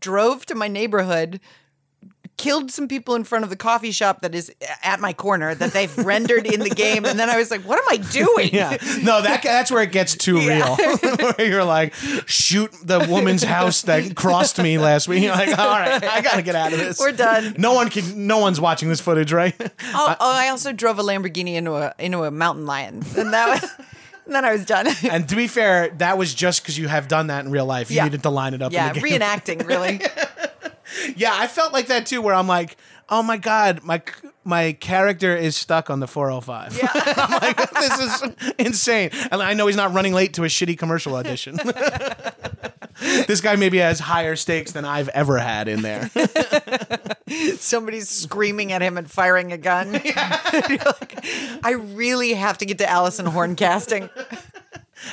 drove 0.00 0.44
to 0.46 0.54
my 0.54 0.68
neighborhood, 0.68 1.40
killed 2.36 2.70
some 2.70 2.86
people 2.88 3.14
in 3.14 3.24
front 3.24 3.44
of 3.44 3.50
the 3.50 3.56
coffee 3.56 3.90
shop 3.92 4.20
that 4.20 4.34
is 4.34 4.52
at 4.82 5.00
my 5.00 5.12
corner 5.12 5.54
that 5.54 5.72
they've 5.72 5.96
rendered 6.04 6.46
in 6.46 6.60
the 6.60 6.70
game, 6.70 7.04
and 7.04 7.18
then 7.18 7.30
I 7.30 7.36
was 7.36 7.50
like, 7.50 7.62
"What 7.62 7.78
am 7.78 7.84
I 7.88 7.96
doing?" 7.96 8.50
Yeah, 8.52 8.76
no, 9.02 9.22
that 9.22 9.42
that's 9.42 9.70
where 9.70 9.82
it 9.82 9.92
gets 9.92 10.16
too 10.16 10.40
Yeah. 10.40 10.76
real. 10.76 10.96
where 11.36 11.46
you're 11.48 11.64
like, 11.64 11.94
shoot 12.26 12.70
the 12.82 13.06
woman's 13.08 13.42
house 13.42 13.82
that 13.82 14.14
crossed 14.16 14.58
me 14.58 14.78
last 14.78 15.08
week. 15.08 15.22
You're 15.22 15.32
like, 15.34 15.56
all 15.58 15.68
right, 15.70 16.02
I 16.04 16.20
gotta 16.20 16.42
get 16.42 16.54
out 16.54 16.72
of 16.72 16.78
this. 16.78 16.98
We're 16.98 17.12
done. 17.12 17.54
No 17.58 17.72
one 17.74 17.88
can. 17.90 18.26
No 18.26 18.38
one's 18.38 18.60
watching 18.60 18.88
this 18.88 19.00
footage, 19.00 19.32
right? 19.32 19.54
Oh, 19.60 20.16
oh, 20.20 20.32
I 20.34 20.48
also 20.48 20.72
drove 20.72 20.98
a 20.98 21.02
Lamborghini 21.02 21.54
into 21.54 21.74
a 21.74 21.94
into 21.98 22.24
a 22.24 22.30
mountain 22.30 22.66
lion, 22.66 23.02
and 23.16 23.32
that 23.32 23.62
was, 23.62 23.70
and 24.26 24.34
then 24.34 24.44
I 24.44 24.52
was 24.52 24.64
done. 24.64 24.88
And 25.10 25.28
to 25.28 25.36
be 25.36 25.46
fair, 25.46 25.90
that 25.98 26.18
was 26.18 26.34
just 26.34 26.62
because 26.62 26.76
you 26.76 26.88
have 26.88 27.08
done 27.08 27.28
that 27.28 27.44
in 27.44 27.50
real 27.50 27.66
life. 27.66 27.90
You 27.90 27.96
Yeah. 27.96 28.04
needed 28.04 28.22
to 28.24 28.30
line 28.30 28.54
it 28.54 28.62
up. 28.62 28.72
yeah, 28.72 28.88
in 28.88 28.94
the 28.94 29.00
game. 29.00 29.20
reenacting 29.20 29.66
really. 29.66 30.00
Yeah, 31.16 31.32
I 31.34 31.46
felt 31.46 31.72
like 31.72 31.86
that 31.88 32.06
too. 32.06 32.22
Where 32.22 32.34
I'm 32.34 32.48
like, 32.48 32.76
oh 33.08 33.22
my 33.22 33.36
god, 33.36 33.82
my 33.84 34.02
my 34.44 34.72
character 34.72 35.36
is 35.36 35.56
stuck 35.56 35.90
on 35.90 36.00
the 36.00 36.06
405. 36.06 36.76
Yeah. 36.76 36.88
I'm 37.16 37.30
like, 37.40 37.70
this 37.72 37.98
is 37.98 38.52
insane. 38.58 39.10
And 39.32 39.42
I 39.42 39.54
know 39.54 39.66
he's 39.66 39.76
not 39.76 39.92
running 39.92 40.14
late 40.14 40.34
to 40.34 40.44
a 40.44 40.46
shitty 40.46 40.78
commercial 40.78 41.16
audition. 41.16 41.56
this 43.26 43.40
guy 43.40 43.56
maybe 43.56 43.78
has 43.78 43.98
higher 43.98 44.36
stakes 44.36 44.70
than 44.72 44.84
I've 44.84 45.08
ever 45.08 45.38
had 45.38 45.66
in 45.66 45.82
there. 45.82 46.10
Somebody's 47.56 48.08
screaming 48.08 48.70
at 48.70 48.82
him 48.82 48.96
and 48.96 49.10
firing 49.10 49.52
a 49.52 49.58
gun. 49.58 49.94
You're 49.94 50.78
like, 50.78 51.24
I 51.64 51.72
really 51.72 52.34
have 52.34 52.58
to 52.58 52.66
get 52.66 52.78
to 52.78 52.88
Allison 52.88 53.26
Horn 53.26 53.56
casting. 53.56 54.08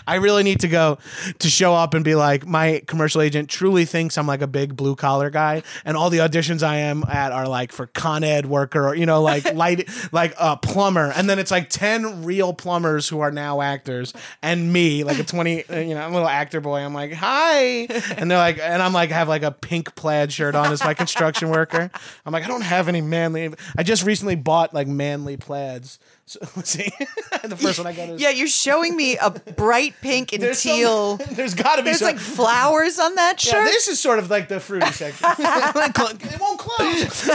I 0.07 0.15
really 0.15 0.43
need 0.43 0.59
to 0.61 0.67
go 0.67 0.97
to 1.39 1.49
show 1.49 1.73
up 1.73 1.93
and 1.93 2.03
be 2.03 2.15
like, 2.15 2.45
my 2.45 2.81
commercial 2.87 3.21
agent 3.21 3.49
truly 3.49 3.85
thinks 3.85 4.17
I'm 4.17 4.27
like 4.27 4.41
a 4.41 4.47
big 4.47 4.75
blue 4.75 4.95
collar 4.95 5.29
guy, 5.29 5.63
and 5.85 5.97
all 5.97 6.09
the 6.09 6.19
auditions 6.19 6.63
I 6.63 6.77
am 6.77 7.03
at 7.07 7.31
are 7.31 7.47
like 7.47 7.71
for 7.71 7.87
Con 7.87 8.23
Ed 8.23 8.45
worker 8.45 8.87
or 8.87 8.95
you 8.95 9.05
know 9.05 9.21
like 9.21 9.53
light 9.53 9.89
like 10.11 10.33
a 10.39 10.57
plumber, 10.57 11.11
and 11.15 11.29
then 11.29 11.39
it's 11.39 11.51
like 11.51 11.69
ten 11.69 12.23
real 12.23 12.53
plumbers 12.53 13.07
who 13.09 13.19
are 13.19 13.31
now 13.31 13.61
actors, 13.61 14.13
and 14.41 14.71
me 14.71 15.03
like 15.03 15.19
a 15.19 15.23
twenty 15.23 15.67
uh, 15.69 15.79
you 15.79 15.93
know 15.95 16.01
I'm 16.01 16.11
a 16.11 16.13
little 16.13 16.29
actor 16.29 16.61
boy. 16.61 16.79
I'm 16.79 16.93
like 16.93 17.13
hi, 17.13 17.87
and 18.17 18.29
they're 18.29 18.37
like, 18.37 18.59
and 18.59 18.81
I'm 18.81 18.93
like 18.93 19.09
have 19.11 19.27
like 19.27 19.43
a 19.43 19.51
pink 19.51 19.95
plaid 19.95 20.31
shirt 20.31 20.55
on 20.55 20.71
as 20.71 20.83
my 20.83 20.93
construction 20.93 21.49
worker. 21.49 21.91
I'm 22.25 22.33
like 22.33 22.43
I 22.43 22.47
don't 22.47 22.61
have 22.61 22.87
any 22.87 23.01
manly. 23.01 23.53
I 23.77 23.83
just 23.83 24.05
recently 24.05 24.35
bought 24.35 24.73
like 24.73 24.87
manly 24.87 25.37
plaids. 25.37 25.99
So 26.25 26.39
let's 26.55 26.69
see, 26.69 26.89
the 27.43 27.57
first 27.57 27.77
one 27.79 27.87
I 27.87 27.93
got 27.93 28.09
is 28.09 28.21
Yeah, 28.21 28.29
you're 28.29 28.47
showing 28.47 28.95
me 28.95 29.17
a 29.17 29.29
bright 29.29 29.93
pink 30.01 30.31
and 30.33 30.41
there's 30.41 30.59
some- 30.59 30.71
teal. 30.75 31.17
there's 31.31 31.53
got 31.53 31.75
to 31.75 31.81
be 31.81 31.87
There's 31.89 31.99
some, 31.99 32.07
like 32.07 32.19
flowers 32.19 32.97
on 32.97 33.15
that 33.15 33.43
yeah, 33.45 33.51
shirt. 33.51 33.65
this 33.65 33.87
is 33.89 33.99
sort 33.99 34.19
of 34.19 34.29
like 34.29 34.47
the 34.47 34.59
fruity 34.61 34.89
section. 34.91 35.27
it 35.37 36.39
won't 36.39 36.59
close. 36.59 37.29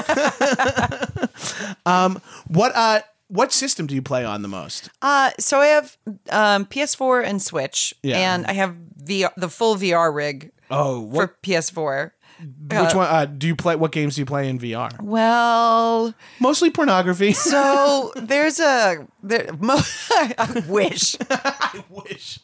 um, 1.86 2.20
what 2.48 2.72
uh, 2.74 3.00
what 3.28 3.52
system 3.52 3.86
do 3.86 3.94
you 3.94 4.02
play 4.02 4.24
on 4.24 4.40
the 4.42 4.48
most? 4.48 4.88
Uh, 5.02 5.30
so 5.38 5.60
I 5.60 5.66
have 5.66 5.96
um, 6.30 6.64
PS4 6.64 7.24
and 7.24 7.42
Switch, 7.42 7.92
Yeah. 8.02 8.16
and 8.34 8.46
I 8.46 8.52
have 8.54 8.74
VR, 9.04 9.30
the 9.36 9.48
full 9.50 9.76
VR 9.76 10.14
rig 10.14 10.50
Oh, 10.70 11.10
for 11.12 11.36
PS4. 11.42 12.12
Which 12.40 12.94
one 12.94 13.06
uh, 13.08 13.24
do 13.26 13.46
you 13.46 13.56
play? 13.56 13.74
What 13.76 13.92
games 13.92 14.14
do 14.14 14.20
you 14.22 14.26
play 14.26 14.48
in 14.48 14.58
VR? 14.58 15.00
Well, 15.02 16.14
Mostly 16.40 16.70
pornography. 16.70 17.32
so 17.32 18.12
there's 18.16 18.60
a 18.60 19.06
there. 19.22 19.50
Mo- 19.58 19.80
I 20.10 20.62
wish 20.68 21.16
I 21.30 21.82
wish, 21.90 22.38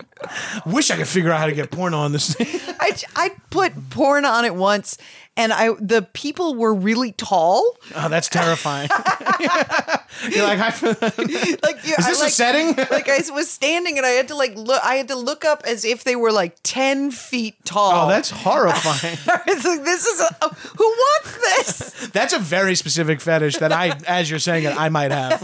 wish 0.66 0.90
I 0.90 0.96
could 0.96 1.08
figure 1.08 1.30
out 1.30 1.40
how 1.40 1.46
to 1.46 1.52
get 1.54 1.70
porn 1.70 1.94
on 1.94 2.12
this. 2.12 2.34
thing. 2.34 2.60
I 2.80 2.96
I 3.16 3.30
put 3.50 3.90
porn 3.90 4.24
on 4.24 4.44
it 4.44 4.54
once, 4.54 4.98
and 5.36 5.52
I 5.52 5.74
the 5.80 6.02
people 6.12 6.54
were 6.54 6.74
really 6.74 7.12
tall. 7.12 7.76
oh, 7.96 8.08
that's 8.08 8.28
terrifying. 8.28 8.88
You're 10.30 10.44
like, 10.44 10.60
I, 10.60 10.68
Like 11.62 11.78
yeah, 11.84 11.96
is 11.98 12.06
I, 12.06 12.10
this 12.10 12.20
like, 12.20 12.28
a 12.28 12.32
setting? 12.32 12.76
like 12.90 13.08
I 13.08 13.18
was 13.32 13.50
standing 13.50 13.96
and 13.96 14.06
I 14.06 14.10
had 14.10 14.28
to 14.28 14.36
like 14.36 14.54
look. 14.56 14.80
I 14.84 14.94
had 14.96 15.08
to 15.08 15.16
look 15.16 15.44
up 15.44 15.62
as 15.66 15.84
if 15.84 16.04
they 16.04 16.16
were 16.16 16.32
like 16.32 16.56
ten 16.62 17.10
feet 17.10 17.56
tall. 17.64 18.06
Oh, 18.06 18.08
that's 18.08 18.30
horrifying. 18.30 19.18
I 19.28 19.40
was 19.46 19.64
like, 19.64 19.84
this 19.84 20.06
is 20.06 20.20
a, 20.20 20.48
who 20.76 20.84
wants 20.84 21.36
this? 21.38 22.08
That's 22.10 22.32
a 22.32 22.38
very 22.38 22.74
specific 22.74 23.20
fetish 23.20 23.56
that 23.58 23.72
I, 23.72 23.98
as 24.06 24.30
you're 24.30 24.38
saying 24.38 24.64
it, 24.64 24.76
I 24.76 24.88
might 24.88 25.10
have. 25.10 25.40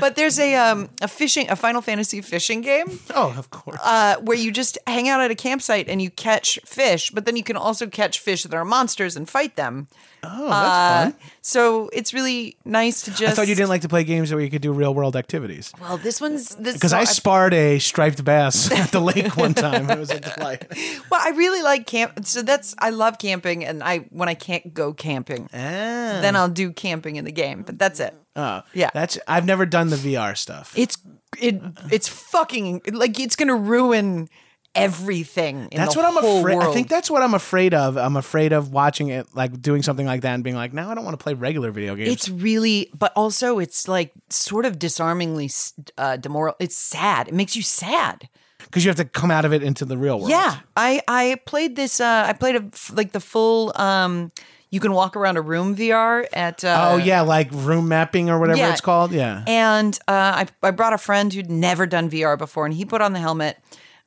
But 0.00 0.16
there's 0.16 0.38
a 0.38 0.54
um 0.54 0.88
a 1.00 1.08
fishing 1.08 1.50
a 1.50 1.56
Final 1.56 1.82
Fantasy 1.82 2.20
fishing 2.20 2.60
game 2.60 3.00
Oh, 3.14 3.34
of 3.38 3.50
course. 3.50 3.78
uh, 3.82 4.16
where 4.20 4.36
you 4.36 4.50
just 4.52 4.78
hang 4.86 5.08
out 5.08 5.20
at 5.20 5.30
a 5.30 5.34
campsite 5.34 5.88
and 5.88 6.00
you 6.02 6.10
catch 6.10 6.58
fish, 6.64 7.10
but 7.10 7.24
then 7.24 7.36
you 7.36 7.42
can 7.42 7.56
also 7.56 7.86
catch 7.86 8.18
fish 8.20 8.42
that 8.44 8.54
are 8.54 8.64
monsters 8.64 9.16
and 9.16 9.28
fight 9.28 9.56
them. 9.56 9.88
oh, 10.22 10.48
that's 10.48 10.52
Uh, 10.52 11.04
fun. 11.10 11.14
so 11.40 11.88
it's 11.92 12.14
really 12.14 12.56
nice 12.64 13.02
to 13.02 13.10
just. 13.10 13.32
I 13.32 13.34
thought 13.34 13.48
you 13.48 13.54
didn't 13.56 13.70
like 13.70 13.82
to 13.82 13.88
play 13.88 14.04
games 14.04 14.30
where 14.32 14.40
you 14.40 14.50
could 14.50 14.62
do 14.62 14.72
real 14.72 14.94
world 14.94 15.16
activities. 15.16 15.72
Well, 15.80 15.96
this 15.98 16.20
one's 16.20 16.54
this 16.56 16.74
Because 16.74 16.92
so 16.92 16.98
I 16.98 17.04
sparred 17.04 17.54
a 17.54 17.78
striped 17.80 18.24
bass 18.24 18.70
at 18.82 18.92
the 18.92 19.00
lake 19.00 19.36
one 19.36 19.54
time. 19.66 19.90
It 19.90 19.98
was 19.98 20.10
a 20.10 20.20
delight. 20.20 20.64
Well, 21.10 21.20
I 21.22 21.30
really 21.30 21.62
like 21.62 21.86
camp. 21.86 22.24
So 22.24 22.42
that's 22.42 22.74
I 22.78 22.90
love 22.90 23.18
camping, 23.18 23.64
and 23.64 23.82
I 23.82 23.98
when 24.10 24.28
I 24.28 24.34
can't 24.34 24.72
go 24.74 24.92
camping, 24.92 25.48
Ah. 25.52 26.20
then 26.22 26.36
I'll 26.36 26.48
do 26.48 26.70
camping 26.72 27.16
in 27.16 27.24
the 27.24 27.32
game. 27.32 27.62
But 27.62 27.78
that's 27.78 27.98
it. 27.98 28.14
Oh, 28.36 28.62
Yeah. 28.72 28.90
That's 28.94 29.18
I've 29.28 29.44
never 29.46 29.66
done 29.66 29.88
the 29.88 29.96
VR 29.96 30.36
stuff. 30.36 30.72
It's 30.76 30.96
it 31.40 31.60
it's 31.90 32.08
fucking 32.08 32.82
like 32.92 33.18
it's 33.20 33.36
gonna 33.36 33.56
ruin 33.56 34.28
everything. 34.74 35.68
In 35.70 35.78
That's 35.78 35.94
the 35.94 36.00
what 36.00 36.08
I'm 36.08 36.16
afraid. 36.38 36.58
I 36.58 36.72
think 36.72 36.88
that's 36.88 37.10
what 37.10 37.22
I'm 37.22 37.34
afraid 37.34 37.74
of. 37.74 37.96
I'm 37.96 38.16
afraid 38.16 38.52
of 38.52 38.72
watching 38.72 39.08
it, 39.08 39.26
like 39.34 39.60
doing 39.60 39.82
something 39.82 40.06
like 40.06 40.22
that, 40.22 40.34
and 40.34 40.42
being 40.44 40.56
like, 40.56 40.72
"Now 40.72 40.90
I 40.90 40.94
don't 40.94 41.04
want 41.04 41.18
to 41.18 41.22
play 41.22 41.34
regular 41.34 41.70
video 41.70 41.94
games." 41.94 42.10
It's 42.10 42.28
really, 42.28 42.90
but 42.94 43.12
also 43.14 43.58
it's 43.58 43.88
like 43.88 44.12
sort 44.30 44.64
of 44.66 44.78
disarmingly 44.78 45.50
uh, 45.98 46.16
demoral. 46.20 46.54
It's 46.58 46.76
sad. 46.76 47.28
It 47.28 47.34
makes 47.34 47.54
you 47.56 47.62
sad. 47.62 48.28
because 48.58 48.84
you 48.84 48.88
have 48.88 48.96
to 48.96 49.04
come 49.04 49.30
out 49.30 49.44
of 49.44 49.52
it 49.52 49.62
into 49.62 49.84
the 49.84 49.98
real 49.98 50.18
world. 50.18 50.30
Yeah, 50.30 50.60
I 50.76 51.02
I 51.08 51.36
played 51.46 51.76
this. 51.76 52.00
Uh, 52.00 52.24
I 52.26 52.32
played 52.32 52.56
a, 52.56 52.64
like 52.92 53.12
the 53.12 53.20
full. 53.20 53.72
Um, 53.76 54.32
you 54.72 54.80
can 54.80 54.92
walk 54.92 55.14
around 55.14 55.36
a 55.36 55.40
room 55.42 55.76
VR 55.76 56.24
at. 56.32 56.64
Uh, 56.64 56.88
Oh 56.92 56.96
yeah, 56.96 57.20
like 57.20 57.48
room 57.52 57.86
mapping 57.86 58.28
or 58.28 58.40
whatever 58.40 58.58
Yeah. 58.58 58.72
it's 58.72 58.80
called. 58.80 59.12
Yeah. 59.12 59.44
And 59.46 59.96
uh, 60.08 60.44
I, 60.44 60.46
I 60.64 60.70
brought 60.72 60.94
a 60.94 60.98
friend 60.98 61.32
who'd 61.32 61.50
never 61.50 61.86
done 61.86 62.10
VR 62.10 62.36
before, 62.36 62.64
and 62.64 62.74
he 62.74 62.84
put 62.84 63.00
on 63.00 63.12
the 63.12 63.20
helmet. 63.20 63.58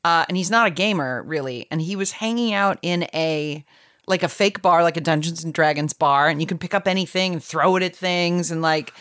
Uh, 0.04 0.26
and 0.28 0.36
he's 0.38 0.52
not 0.52 0.68
a 0.68 0.70
gamer 0.72 1.24
really, 1.24 1.68
and 1.72 1.82
he 1.82 1.96
was 1.96 2.12
hanging 2.12 2.54
out 2.54 2.78
in 2.82 3.04
a 3.14 3.64
like 4.08 4.22
a 4.22 4.28
fake 4.28 4.62
bar, 4.62 4.84
like 4.84 4.98
a 4.98 5.02
Dungeons 5.02 5.44
and 5.44 5.52
Dragons 5.52 5.94
bar, 5.94 6.28
and 6.30 6.40
you 6.40 6.46
can 6.46 6.60
pick 6.60 6.76
up 6.76 6.88
anything 6.88 7.34
and 7.34 7.44
throw 7.44 7.76
it 7.76 7.82
at 7.82 7.96
things, 7.96 8.52
and 8.52 8.62
like 8.62 8.94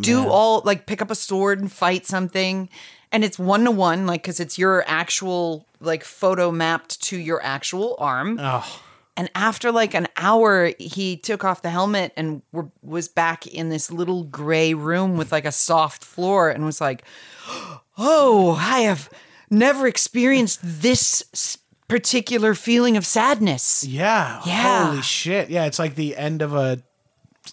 do 0.00 0.26
all 0.28 0.62
like 0.64 0.86
pick 0.86 1.00
up 1.02 1.10
a 1.12 1.14
sword 1.14 1.60
and 1.60 1.70
fight 1.70 2.06
something. 2.06 2.68
And 3.12 3.24
it's 3.24 3.38
one 3.38 3.64
to 3.64 3.70
one, 3.70 4.06
like 4.06 4.22
because 4.22 4.40
it's 4.40 4.58
your 4.58 4.84
actual 4.88 5.64
like 5.80 6.02
photo 6.04 6.50
mapped 6.50 7.00
to 7.02 7.16
your 7.16 7.40
actual 7.42 7.94
arm. 7.98 8.38
Oh. 8.40 8.80
And 9.18 9.28
after 9.34 9.70
like 9.72 9.92
an 9.94 10.06
hour, 10.16 10.72
he 10.78 11.16
took 11.16 11.42
off 11.44 11.60
the 11.60 11.70
helmet 11.70 12.12
and 12.16 12.40
were, 12.52 12.70
was 12.82 13.08
back 13.08 13.46
in 13.46 13.68
this 13.68 13.90
little 13.90 14.22
gray 14.24 14.72
room 14.74 15.16
with 15.18 15.32
like 15.32 15.44
a 15.44 15.52
soft 15.52 16.04
floor 16.04 16.48
and 16.48 16.64
was 16.64 16.80
like, 16.80 17.02
Oh, 17.98 18.56
I 18.60 18.80
have 18.80 19.10
never 19.50 19.86
experienced 19.88 20.60
this 20.62 21.58
particular 21.88 22.54
feeling 22.54 22.96
of 22.96 23.04
sadness. 23.04 23.82
Yeah. 23.84 24.40
Yeah. 24.46 24.86
Holy 24.90 25.02
shit. 25.02 25.50
Yeah, 25.50 25.64
it's 25.66 25.78
like 25.80 25.96
the 25.96 26.16
end 26.16 26.40
of 26.42 26.54
a 26.54 26.80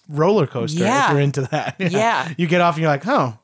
roller 0.08 0.46
coaster 0.46 0.84
Yeah. 0.84 1.06
if 1.06 1.12
you're 1.12 1.20
into 1.20 1.42
that. 1.42 1.76
Yeah. 1.80 2.32
You 2.36 2.46
get 2.46 2.60
off 2.60 2.76
and 2.76 2.82
you're 2.82 2.90
like, 2.90 3.06
oh, 3.08 3.38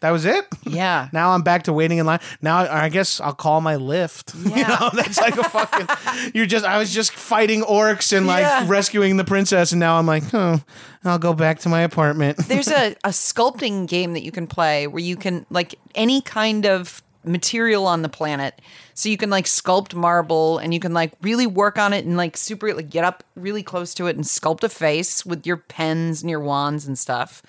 That 0.00 0.10
was 0.10 0.24
it. 0.24 0.46
Yeah. 0.68 1.08
Now 1.14 1.30
I'm 1.30 1.40
back 1.42 1.62
to 1.64 1.72
waiting 1.72 1.96
in 1.98 2.04
line. 2.06 2.20
Now 2.42 2.58
I 2.58 2.88
guess 2.90 3.20
I'll 3.20 3.32
call 3.34 3.60
my 3.62 3.76
Lyft. 3.76 4.34
You 4.48 4.54
Yeah. 4.56 4.68
know, 4.78 4.90
that's 4.92 5.18
like 5.18 5.36
a 5.36 5.44
fucking. 5.44 6.30
You're 6.34 6.46
just. 6.46 6.64
I 6.64 6.78
was 6.78 6.92
just 6.92 7.10
fighting 7.12 7.62
orcs 7.62 8.16
and 8.16 8.26
like 8.26 8.42
Yeah. 8.42 8.64
rescuing 8.68 9.16
the 9.16 9.24
princess, 9.24 9.72
and 9.72 9.80
now 9.80 9.98
I'm 9.98 10.06
like, 10.06 10.22
oh, 10.34 10.60
I'll 11.04 11.18
go 11.18 11.32
back 11.32 11.60
to 11.60 11.68
my 11.68 11.80
apartment. 11.80 12.36
There's 12.48 12.68
a, 12.68 12.94
a 13.02 13.08
sculpting 13.10 13.88
game 13.88 14.12
that 14.12 14.22
you 14.22 14.30
can 14.30 14.46
play 14.46 14.86
where 14.86 15.02
you 15.02 15.16
can 15.16 15.46
like 15.50 15.74
any 15.94 16.20
kind 16.20 16.66
of 16.66 17.02
material 17.24 17.86
on 17.86 18.02
the 18.02 18.08
planet. 18.08 18.60
So 18.94 19.08
you 19.08 19.16
can 19.16 19.30
like 19.30 19.44
sculpt 19.46 19.94
marble 19.94 20.58
and 20.58 20.74
you 20.74 20.80
can 20.80 20.92
like 20.92 21.12
really 21.22 21.46
work 21.46 21.78
on 21.78 21.92
it 21.92 22.04
and 22.04 22.16
like 22.16 22.36
super 22.36 22.74
like 22.74 22.90
get 22.90 23.04
up 23.04 23.24
really 23.36 23.62
close 23.62 23.94
to 23.94 24.06
it 24.06 24.16
and 24.16 24.24
sculpt 24.24 24.62
a 24.64 24.68
face 24.68 25.24
with 25.24 25.46
your 25.46 25.56
pens 25.56 26.20
and 26.22 26.28
your 26.30 26.40
wands 26.40 26.86
and 26.86 26.98
stuff. 26.98 27.42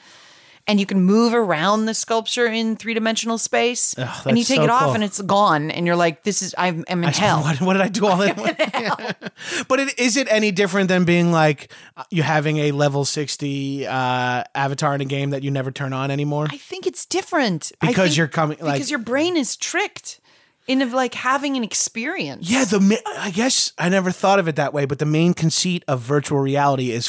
And 0.70 0.80
you 0.80 0.86
can 0.86 1.02
move 1.04 1.34
around 1.34 1.86
the 1.88 1.94
sculpture 1.94 2.46
in 2.46 2.76
three 2.76 2.94
dimensional 2.94 3.38
space. 3.38 3.94
and 3.96 4.38
you 4.38 4.44
take 4.44 4.58
so 4.58 4.64
it 4.64 4.70
off 4.70 4.84
cool. 4.84 4.94
and 4.96 5.04
it's 5.04 5.20
gone. 5.22 5.72
And 5.72 5.86
you're 5.88 5.96
like, 5.96 6.24
this 6.24 6.42
is 6.42 6.54
I'm, 6.58 6.86
I'm 6.88 7.04
in 7.04 7.10
hell. 7.12 7.42
What, 7.42 7.60
what 7.60 7.74
did 7.74 7.82
I 7.82 7.88
do 7.90 8.06
all 8.06 8.18
that? 8.18 9.34
but 9.68 9.80
it, 9.80 10.00
is 10.00 10.16
it 10.16 10.28
any 10.30 10.52
different 10.52 10.88
than 10.88 11.06
being 11.06 11.32
like 11.32 11.72
uh, 11.98 12.04
you 12.12 12.24
having 12.24 12.58
a 12.58 12.72
level 12.72 13.04
sixty 13.04 13.86
uh, 13.88 14.44
avatar 14.56 14.94
in 14.96 15.02
a 15.02 15.06
game 15.06 15.32
that 15.32 15.44
you 15.44 15.52
never 15.52 15.72
turn 15.72 15.92
on 15.92 16.12
anymore? 16.12 16.48
I 16.50 16.58
think 16.58 16.86
it's 16.88 17.06
different 17.06 17.72
I 17.82 17.88
Because 17.88 18.16
you're 18.16 18.28
coming- 18.28 18.60
like- 18.62 18.76
because 18.76 18.90
your 18.92 19.00
brain 19.00 19.36
is 19.38 19.56
tricked 19.58 20.20
into 20.68 20.86
like 20.96 21.16
having 21.16 21.58
an 21.58 21.64
experience. 21.64 22.48
Yeah, 22.50 22.64
the 22.66 23.02
I 23.18 23.32
guess 23.32 23.74
I 23.80 23.90
never 23.90 24.12
thought 24.12 24.38
of 24.38 24.48
it 24.48 24.56
that 24.58 24.72
way, 24.72 24.86
but 24.86 25.00
the 25.00 25.06
main 25.06 25.34
conceit 25.34 25.84
of 25.88 26.00
virtual 26.02 26.38
reality 26.40 26.92
is 26.92 27.08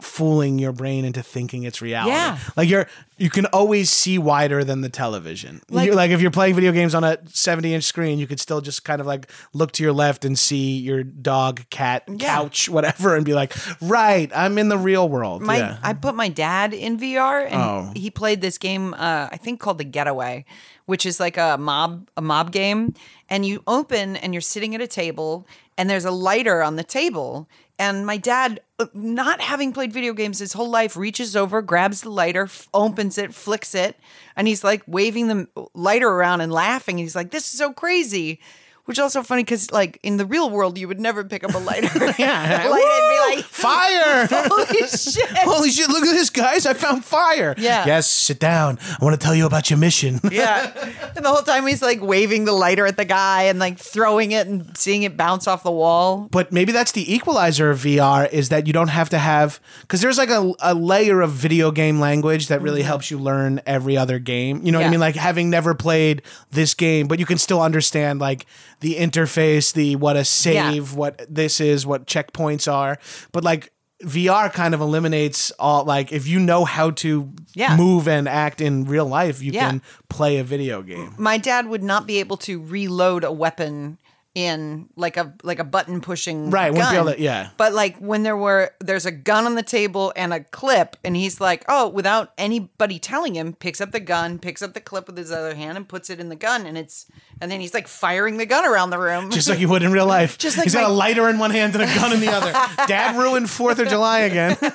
fooling 0.00 0.58
your 0.58 0.72
brain 0.72 1.04
into 1.06 1.22
thinking 1.22 1.62
it's 1.62 1.80
reality. 1.80 2.10
Yeah. 2.12 2.38
like 2.54 2.68
you're 2.68 2.86
you 3.18 3.30
can 3.30 3.46
always 3.46 3.88
see 3.88 4.18
wider 4.18 4.62
than 4.62 4.82
the 4.82 4.90
television. 4.90 5.62
Like- 5.70 5.94
Like, 5.94 6.10
if 6.10 6.20
you're 6.20 6.30
playing 6.30 6.54
video 6.54 6.70
games 6.70 6.94
on 6.94 7.02
a 7.02 7.16
70 7.28 7.72
inch 7.72 7.84
screen, 7.84 8.18
you 8.18 8.26
could 8.26 8.38
still 8.38 8.60
just 8.60 8.84
kind 8.84 9.00
of 9.00 9.06
like 9.06 9.30
look 9.54 9.72
to 9.72 9.82
your 9.82 9.94
left 9.94 10.26
and 10.26 10.38
see 10.38 10.76
your 10.76 11.02
dog, 11.02 11.62
cat, 11.70 12.04
couch, 12.18 12.68
whatever, 12.68 13.16
and 13.16 13.24
be 13.24 13.32
like, 13.32 13.54
right, 13.80 14.30
I'm 14.36 14.58
in 14.58 14.68
the 14.68 14.76
real 14.76 15.08
world. 15.08 15.40
My 15.40 15.56
yeah. 15.56 15.78
I 15.82 15.94
put 15.94 16.14
my 16.14 16.28
dad 16.28 16.74
in 16.74 16.98
VR 16.98 17.46
and 17.46 17.54
Oh. 17.54 17.92
he 17.96 18.10
played 18.10 18.42
this 18.42 18.58
game 18.58 18.92
uh, 18.92 19.28
I 19.32 19.38
think 19.38 19.60
called 19.60 19.78
The 19.78 19.84
Getaway, 19.84 20.44
which 20.84 21.06
is 21.06 21.18
like 21.18 21.38
a 21.38 21.56
mob 21.58 22.10
a 22.18 22.20
mob 22.22 22.52
game 22.52 22.92
and 23.30 23.46
you 23.46 23.62
open 23.66 24.16
and 24.16 24.34
you're 24.34 24.42
sitting 24.42 24.74
at 24.74 24.82
a 24.82 24.86
table 24.86 25.46
and 25.78 25.88
there's 25.88 26.04
a 26.04 26.10
lighter 26.10 26.62
on 26.62 26.76
the 26.76 26.84
table 26.84 27.48
and 27.78 28.06
my 28.06 28.16
dad 28.16 28.60
uh, 28.78 28.86
not 28.94 29.40
having 29.40 29.72
played 29.72 29.92
video 29.92 30.12
games 30.12 30.38
his 30.38 30.52
whole 30.52 30.70
life 30.70 30.96
reaches 30.96 31.36
over 31.36 31.62
grabs 31.62 32.02
the 32.02 32.10
lighter 32.10 32.44
f- 32.44 32.68
opens 32.74 33.18
it 33.18 33.34
flicks 33.34 33.74
it 33.74 33.96
and 34.34 34.48
he's 34.48 34.64
like 34.64 34.82
waving 34.86 35.28
the 35.28 35.68
lighter 35.74 36.08
around 36.08 36.40
and 36.40 36.52
laughing 36.52 36.98
he's 36.98 37.16
like 37.16 37.30
this 37.30 37.52
is 37.52 37.58
so 37.58 37.72
crazy 37.72 38.40
which 38.86 38.98
is 38.98 39.02
also 39.02 39.22
funny 39.22 39.44
because 39.44 39.70
like 39.70 39.98
in 40.02 40.16
the 40.16 40.26
real 40.26 40.50
world 40.50 40.78
you 40.78 40.88
would 40.88 40.98
never 41.00 41.22
pick 41.22 41.44
up 41.44 41.54
a 41.54 41.58
lighter 41.58 41.88
Yeah. 42.18 42.66
light 42.68 42.82
and 42.82 43.36
be 43.36 43.36
like 43.36 43.44
Fire! 43.44 44.26
holy 44.48 44.88
shit 44.88 45.28
Holy 45.38 45.70
shit, 45.70 45.88
look 45.88 46.04
at 46.04 46.12
this, 46.12 46.30
guys. 46.30 46.66
I 46.66 46.74
found 46.74 47.04
fire. 47.04 47.54
Yeah. 47.58 47.86
Yes, 47.86 48.08
sit 48.08 48.38
down. 48.40 48.78
I 49.00 49.04
want 49.04 49.18
to 49.18 49.24
tell 49.24 49.34
you 49.34 49.46
about 49.46 49.70
your 49.70 49.78
mission. 49.78 50.20
Yeah. 50.36 50.70
And 51.16 51.24
the 51.24 51.30
whole 51.30 51.42
time 51.42 51.66
he's 51.66 51.80
like 51.80 52.00
waving 52.02 52.44
the 52.44 52.52
lighter 52.52 52.84
at 52.86 52.96
the 52.98 53.04
guy 53.06 53.44
and 53.44 53.58
like 53.58 53.78
throwing 53.78 54.32
it 54.32 54.46
and 54.46 54.76
seeing 54.76 55.02
it 55.02 55.16
bounce 55.16 55.46
off 55.48 55.62
the 55.62 55.70
wall. 55.70 56.28
but 56.30 56.52
maybe 56.52 56.72
that's 56.72 56.92
the 56.92 57.12
equalizer 57.12 57.70
of 57.70 57.78
VR 57.80 58.30
is 58.30 58.50
that 58.50 58.66
you 58.66 58.72
don't 58.72 58.88
have 58.88 59.08
to 59.10 59.18
have 59.18 59.60
because 59.80 60.00
there's 60.02 60.18
like 60.18 60.28
a, 60.28 60.52
a 60.60 60.74
layer 60.74 61.22
of 61.22 61.30
video 61.30 61.70
game 61.70 62.00
language 62.00 62.48
that 62.48 62.60
really 62.60 62.80
mm-hmm. 62.80 62.88
helps 62.88 63.10
you 63.10 63.18
learn 63.18 63.60
every 63.66 63.96
other 63.96 64.18
game. 64.18 64.60
You 64.64 64.72
know 64.72 64.78
what 64.78 64.86
I 64.88 64.90
mean? 64.90 65.00
Like 65.00 65.16
having 65.16 65.48
never 65.48 65.74
played 65.74 66.22
this 66.50 66.74
game, 66.74 67.08
but 67.08 67.18
you 67.18 67.26
can 67.26 67.38
still 67.38 67.62
understand 67.62 68.20
like 68.20 68.46
the 68.80 68.96
interface, 68.96 69.72
the 69.72 69.96
what 69.96 70.16
a 70.16 70.24
save, 70.24 70.94
what 70.94 71.22
this 71.28 71.60
is, 71.60 71.86
what 71.86 72.06
checkpoints 72.06 72.70
are. 72.72 72.98
But 73.32 73.44
like 73.44 73.72
VR 74.04 74.52
kind 74.52 74.74
of 74.74 74.80
eliminates 74.82 75.50
all 75.58 75.84
like 75.84 76.12
if 76.12 76.26
you 76.26 76.38
know 76.38 76.64
how 76.66 76.90
to 76.90 77.32
Yeah. 77.54 77.76
move 77.76 78.06
and 78.06 78.28
act 78.28 78.60
in 78.60 78.84
real 78.84 79.06
life, 79.06 79.42
you 79.42 79.52
Yeah. 79.52 79.68
can 79.70 79.82
play 80.10 80.36
a 80.36 80.44
video 80.44 80.82
game. 80.82 81.14
My 81.16 81.38
dad 81.38 81.66
would 81.68 81.82
not 81.82 82.06
be 82.06 82.18
able 82.20 82.36
to 82.38 82.60
reload 82.62 83.24
a 83.24 83.32
weapon 83.32 83.96
in 84.36 84.86
like 84.96 85.16
a 85.16 85.32
like 85.42 85.58
a 85.58 85.64
button 85.64 86.02
pushing 86.02 86.50
Right, 86.50 86.72
gun. 86.74 86.94
able 86.94 87.12
to- 87.14 87.18
yeah. 87.20 87.48
But 87.56 87.72
like 87.72 87.96
when 87.96 88.22
there 88.22 88.36
were 88.36 88.70
there's 88.80 89.06
a 89.06 89.10
gun 89.10 89.46
on 89.46 89.54
the 89.54 89.62
table 89.62 90.12
and 90.14 90.34
a 90.34 90.40
clip 90.44 90.94
and 91.02 91.16
he's 91.16 91.40
like, 91.40 91.64
"Oh, 91.68 91.88
without 91.88 92.32
anybody 92.36 92.98
telling 92.98 93.34
him, 93.34 93.54
picks 93.54 93.80
up 93.80 93.92
the 93.92 93.98
gun, 94.00 94.38
picks 94.38 94.60
up 94.60 94.74
the 94.74 94.80
clip 94.82 95.06
with 95.06 95.16
his 95.16 95.32
other 95.32 95.54
hand 95.54 95.78
and 95.78 95.88
puts 95.88 96.10
it 96.10 96.20
in 96.20 96.28
the 96.28 96.36
gun 96.36 96.66
and 96.66 96.76
it's 96.76 97.06
and 97.40 97.50
then 97.50 97.60
he's 97.62 97.72
like 97.72 97.88
firing 97.88 98.36
the 98.36 98.44
gun 98.44 98.66
around 98.66 98.90
the 98.90 98.98
room." 98.98 99.30
Just 99.30 99.48
like 99.48 99.58
you 99.58 99.68
would 99.68 99.82
in 99.82 99.90
real 99.90 100.06
life. 100.06 100.36
Just 100.46 100.58
like 100.58 100.64
He's 100.66 100.74
got 100.74 100.84
a 100.90 100.92
lighter 100.92 101.30
in 101.30 101.38
one 101.38 101.50
hand 101.50 101.74
and 101.74 101.82
a 101.84 101.94
gun 101.94 102.12
in 102.12 102.20
the 102.20 102.30
other. 102.30 102.52
Dad 102.86 103.16
ruined 103.16 103.48
Fourth 103.48 103.78
of 103.78 103.88
July 103.88 104.18
again. 104.20 104.58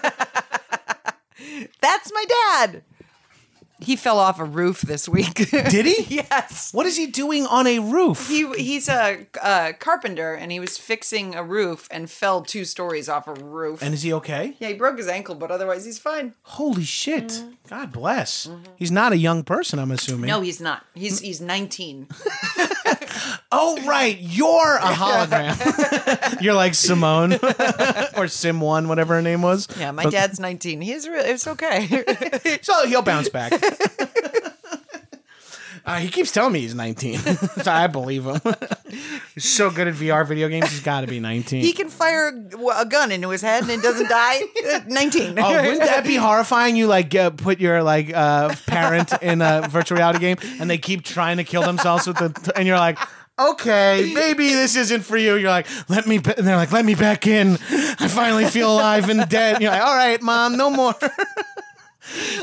That's 1.82 2.12
my 2.14 2.26
dad. 2.28 2.84
He 3.82 3.96
fell 3.96 4.20
off 4.20 4.40
a 4.40 4.46
roof 4.46 4.82
this 4.82 5.10
week. 5.10 5.34
Did 5.52 5.86
he? 5.86 6.16
yes. 6.16 6.72
What 6.74 6.86
is 6.86 6.98
he 6.98 7.08
doing 7.08 7.46
on 7.48 7.66
a 7.68 7.80
roof? 7.80 8.28
He 8.28 8.48
he's 8.54 8.88
a, 8.88 9.26
a 9.44 9.74
carpenter 9.74 10.34
and 10.36 10.52
he 10.52 10.60
was 10.60 10.78
fixing 10.78 11.34
a 11.36 11.44
roof 11.44 11.88
and 11.90 12.10
fell 12.10 12.44
two 12.44 12.64
stories 12.64 13.10
off 13.10 13.28
a 13.28 13.34
roof. 13.34 13.82
and 13.82 13.94
is 13.94 14.04
he 14.04 14.14
okay? 14.14 14.56
yeah, 14.60 14.68
he 14.70 14.74
broke 14.76 14.98
his 14.98 15.08
ankle, 15.08 15.36
but 15.36 15.50
otherwise 15.52 15.84
he's 15.86 16.00
fine. 16.00 16.34
Holy 16.44 16.84
shit. 16.84 17.28
Mm-hmm. 17.28 17.50
God 17.70 17.92
bless. 17.92 18.48
Mm-hmm. 18.48 18.64
He's 18.76 18.92
not 18.92 19.12
a 19.14 19.18
young 19.18 19.44
person, 19.44 19.80
I'm 19.80 19.92
assuming. 19.92 20.28
No, 20.28 20.42
he's 20.42 20.62
not. 20.62 20.86
He's 20.94 21.20
he's 21.20 21.42
19. 21.42 22.08
Oh, 23.52 23.84
right. 23.86 24.18
You're 24.20 24.78
a 24.78 24.82
hologram. 24.82 26.42
You're 26.42 26.54
like 26.54 26.74
Simone 26.74 27.34
or 28.18 28.28
Sim 28.28 28.62
One, 28.62 28.88
whatever 28.88 29.16
her 29.16 29.22
name 29.22 29.42
was. 29.42 29.68
Yeah, 29.78 29.92
my 29.92 30.06
dad's 30.06 30.40
19. 30.40 30.80
He's 30.82 31.08
real. 31.08 31.24
It's 31.24 31.48
okay. 31.48 32.04
So 32.62 32.86
he'll 32.86 33.02
bounce 33.02 33.30
back. 33.30 33.54
Uh, 35.84 35.98
he 35.98 36.10
keeps 36.10 36.32
telling 36.32 36.54
me 36.54 36.60
he's 36.62 36.76
19. 36.76 37.18
so 37.18 37.72
I 37.72 37.88
believe 37.88 38.26
him. 38.26 38.40
he's 39.34 39.46
so 39.46 39.72
good 39.72 39.88
at 39.88 39.96
VR 39.96 40.28
video 40.28 40.48
games, 40.48 40.70
he's 40.70 40.82
got 40.82 41.02
to 41.02 41.08
be 41.08 41.20
19. 41.20 41.62
he 41.62 41.74
can 41.74 41.90
fire 41.90 42.30
a, 42.30 42.82
a 42.82 42.86
gun 42.86 43.12
into 43.12 43.30
his 43.30 43.42
head 43.42 43.64
and 43.64 43.72
it 43.72 43.82
doesn't 43.82 44.08
die. 44.08 44.42
Uh, 44.72 44.82
19. 44.88 45.40
Oh, 45.40 45.62
wouldn't 45.62 45.80
that 45.80 46.04
be 46.06 46.16
horrifying? 46.16 46.76
You 46.76 46.86
like 46.88 47.16
uh, 47.16 47.32
put 47.32 47.60
your 47.60 47.82
like 47.82 48.14
uh, 48.14 48.54
parent 48.68 49.12
in 49.24 49.42
a 49.42 49.68
virtual 49.70 49.98
reality 49.98 50.20
game, 50.20 50.38
and 50.60 50.70
they 50.70 50.78
keep 50.78 51.04
trying 51.04 51.38
to 51.38 51.44
kill 51.44 51.64
themselves 51.64 52.06
with 52.06 52.18
the, 52.18 52.54
and 52.56 52.68
you're 52.68 52.78
like, 52.78 53.00
okay, 53.52 54.12
maybe 54.16 54.50
this 54.54 54.76
isn't 54.76 55.02
for 55.02 55.18
you. 55.18 55.36
You're 55.36 55.50
like, 55.50 55.68
let 55.90 56.08
me, 56.08 56.18
and 56.18 56.48
they're 56.48 56.56
like, 56.56 56.72
let 56.72 56.86
me 56.86 56.96
back 56.96 57.28
in. 57.28 57.54
I 58.00 58.08
finally 58.08 58.46
feel 58.46 58.72
alive 58.72 59.10
and 59.10 59.28
dead. 59.30 59.56
And 59.56 59.64
you're 59.64 59.72
like, 59.72 59.82
all 59.82 59.96
right, 59.96 60.22
mom, 60.22 60.58
no 60.58 60.70
more. 60.70 60.94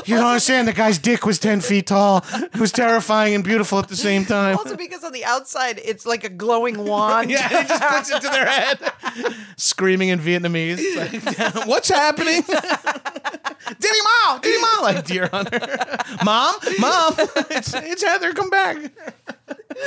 You 0.05 0.15
don't 0.15 0.25
understand. 0.25 0.67
The 0.67 0.73
guy's 0.73 0.97
dick 0.97 1.25
was 1.27 1.37
ten 1.37 1.61
feet 1.61 1.87
tall. 1.87 2.25
It 2.33 2.57
was 2.57 2.71
terrifying 2.71 3.35
and 3.35 3.43
beautiful 3.43 3.77
at 3.77 3.87
the 3.87 3.95
same 3.95 4.25
time. 4.25 4.57
also 4.57 4.75
because 4.75 5.03
on 5.03 5.11
the 5.11 5.23
outside 5.25 5.79
it's 5.83 6.07
like 6.07 6.23
a 6.23 6.29
glowing 6.29 6.85
wand. 6.85 7.29
Yeah, 7.39 7.47
he 7.47 7.67
just 7.67 7.83
puts 7.83 8.09
it 8.09 8.21
to 8.21 8.29
their 8.29 8.47
head, 8.47 8.79
screaming 9.57 10.09
in 10.09 10.19
Vietnamese. 10.19 10.77
It's 10.79 11.37
like, 11.55 11.67
What's 11.67 11.89
happening? 11.89 12.41
Diddy 12.41 13.99
Mao, 14.03 14.39
Diddy 14.41 14.59
Mao, 14.61 14.77
like 14.81 15.05
Deer 15.05 15.29
Hunter. 15.31 15.59
Mom, 16.25 16.55
Mom, 16.79 17.13
it's, 17.51 17.73
it's 17.75 18.01
Heather. 18.03 18.33
Come 18.33 18.49
back. 18.49 18.77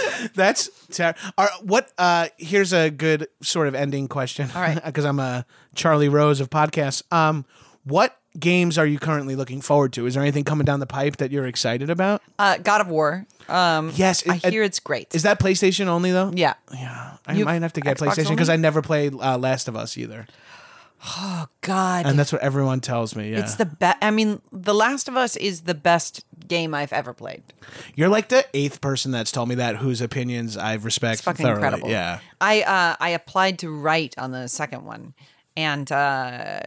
That's 0.35 0.71
ter- 0.89 1.15
are, 1.39 1.51
what. 1.63 1.91
Uh, 1.99 2.29
here's 2.39 2.73
a 2.73 2.91
good 2.91 3.29
sort 3.43 3.69
of 3.69 3.75
ending 3.75 4.09
question. 4.09 4.49
All 4.55 4.61
right. 4.61 4.83
because 4.85 5.05
I'm 5.05 5.19
a 5.21 5.45
Charlie 5.75 6.09
Rose 6.09 6.41
of 6.41 6.51
podcasts. 6.51 7.03
Um, 7.13 7.45
what 7.85 8.17
games 8.39 8.79
are 8.79 8.87
you 8.87 8.99
currently 8.99 9.37
looking 9.37 9.61
forward 9.61 9.93
to? 9.95 10.07
Is 10.07 10.15
there 10.15 10.23
anything 10.23 10.45
coming 10.45 10.65
down 10.65 10.81
the 10.81 10.87
pipe 10.87 11.19
that 11.19 11.31
you're 11.31 11.47
excited 11.47 11.91
about? 11.91 12.23
Uh, 12.39 12.57
God 12.59 12.81
of 12.81 12.89
War. 12.89 13.27
Um, 13.49 13.93
Yes, 13.95 14.27
I 14.29 14.37
it- 14.43 14.51
hear 14.53 14.63
it's 14.63 14.81
great. 14.81 15.15
Is 15.15 15.25
that 15.25 15.39
PlayStation 15.41 15.87
only 15.87 16.13
though? 16.13 16.31
yeah. 16.35 16.55
Yeah, 16.73 17.17
I 17.27 17.35
You- 17.35 17.45
might 17.45 17.61
have 17.63 17.73
to 17.75 17.81
get 17.81 17.99
Xbox 17.99 18.15
PlayStation 18.15 18.31
because? 18.31 18.49
I 18.49 18.57
never 18.57 18.81
played 18.83 19.15
uh, 19.15 19.37
Last 19.37 19.69
of 19.69 19.77
Us 19.77 19.99
either, 19.99 20.27
God. 21.61 22.07
and 22.07 22.19
that's 22.19 22.33
what 22.33 22.43
everyone 22.43 22.81
tells 22.81 23.17
me. 23.17 23.33
Yeah, 23.33 23.41
It's 23.41 23.57
the 23.57 23.67
best. 23.67 23.99
I 24.03 24.11
mean, 24.11 24.41
The 24.53 24.75
Last 24.75 25.09
of 25.09 25.17
Us 25.17 25.37
is 25.37 25.63
the 25.63 25.75
best 25.75 26.25
game 26.47 26.75
I've 26.75 26.93
ever 26.93 27.13
played. 27.13 27.43
you're 27.95 28.09
like 28.09 28.29
the 28.29 28.45
eighth 28.55 28.81
person 28.81 29.11
that's 29.11 29.33
told 29.33 29.49
me 29.49 29.55
that 29.57 29.77
whose 29.77 30.01
opinions 30.01 30.57
I 30.57 30.75
respect 30.75 31.15
It's 31.15 31.23
fucking 31.23 31.45
thoroughly. 31.45 31.57
incredible. 31.65 31.89
Yeah, 31.91 32.21
I 32.41 32.63
uh, 32.63 32.97
I 33.01 33.11
applied 33.11 33.59
to 33.61 33.71
write 33.75 34.15
on 34.19 34.33
the 34.33 34.49
second 34.49 34.85
one 34.85 35.15
and 35.57 35.91
uh, 35.93 36.61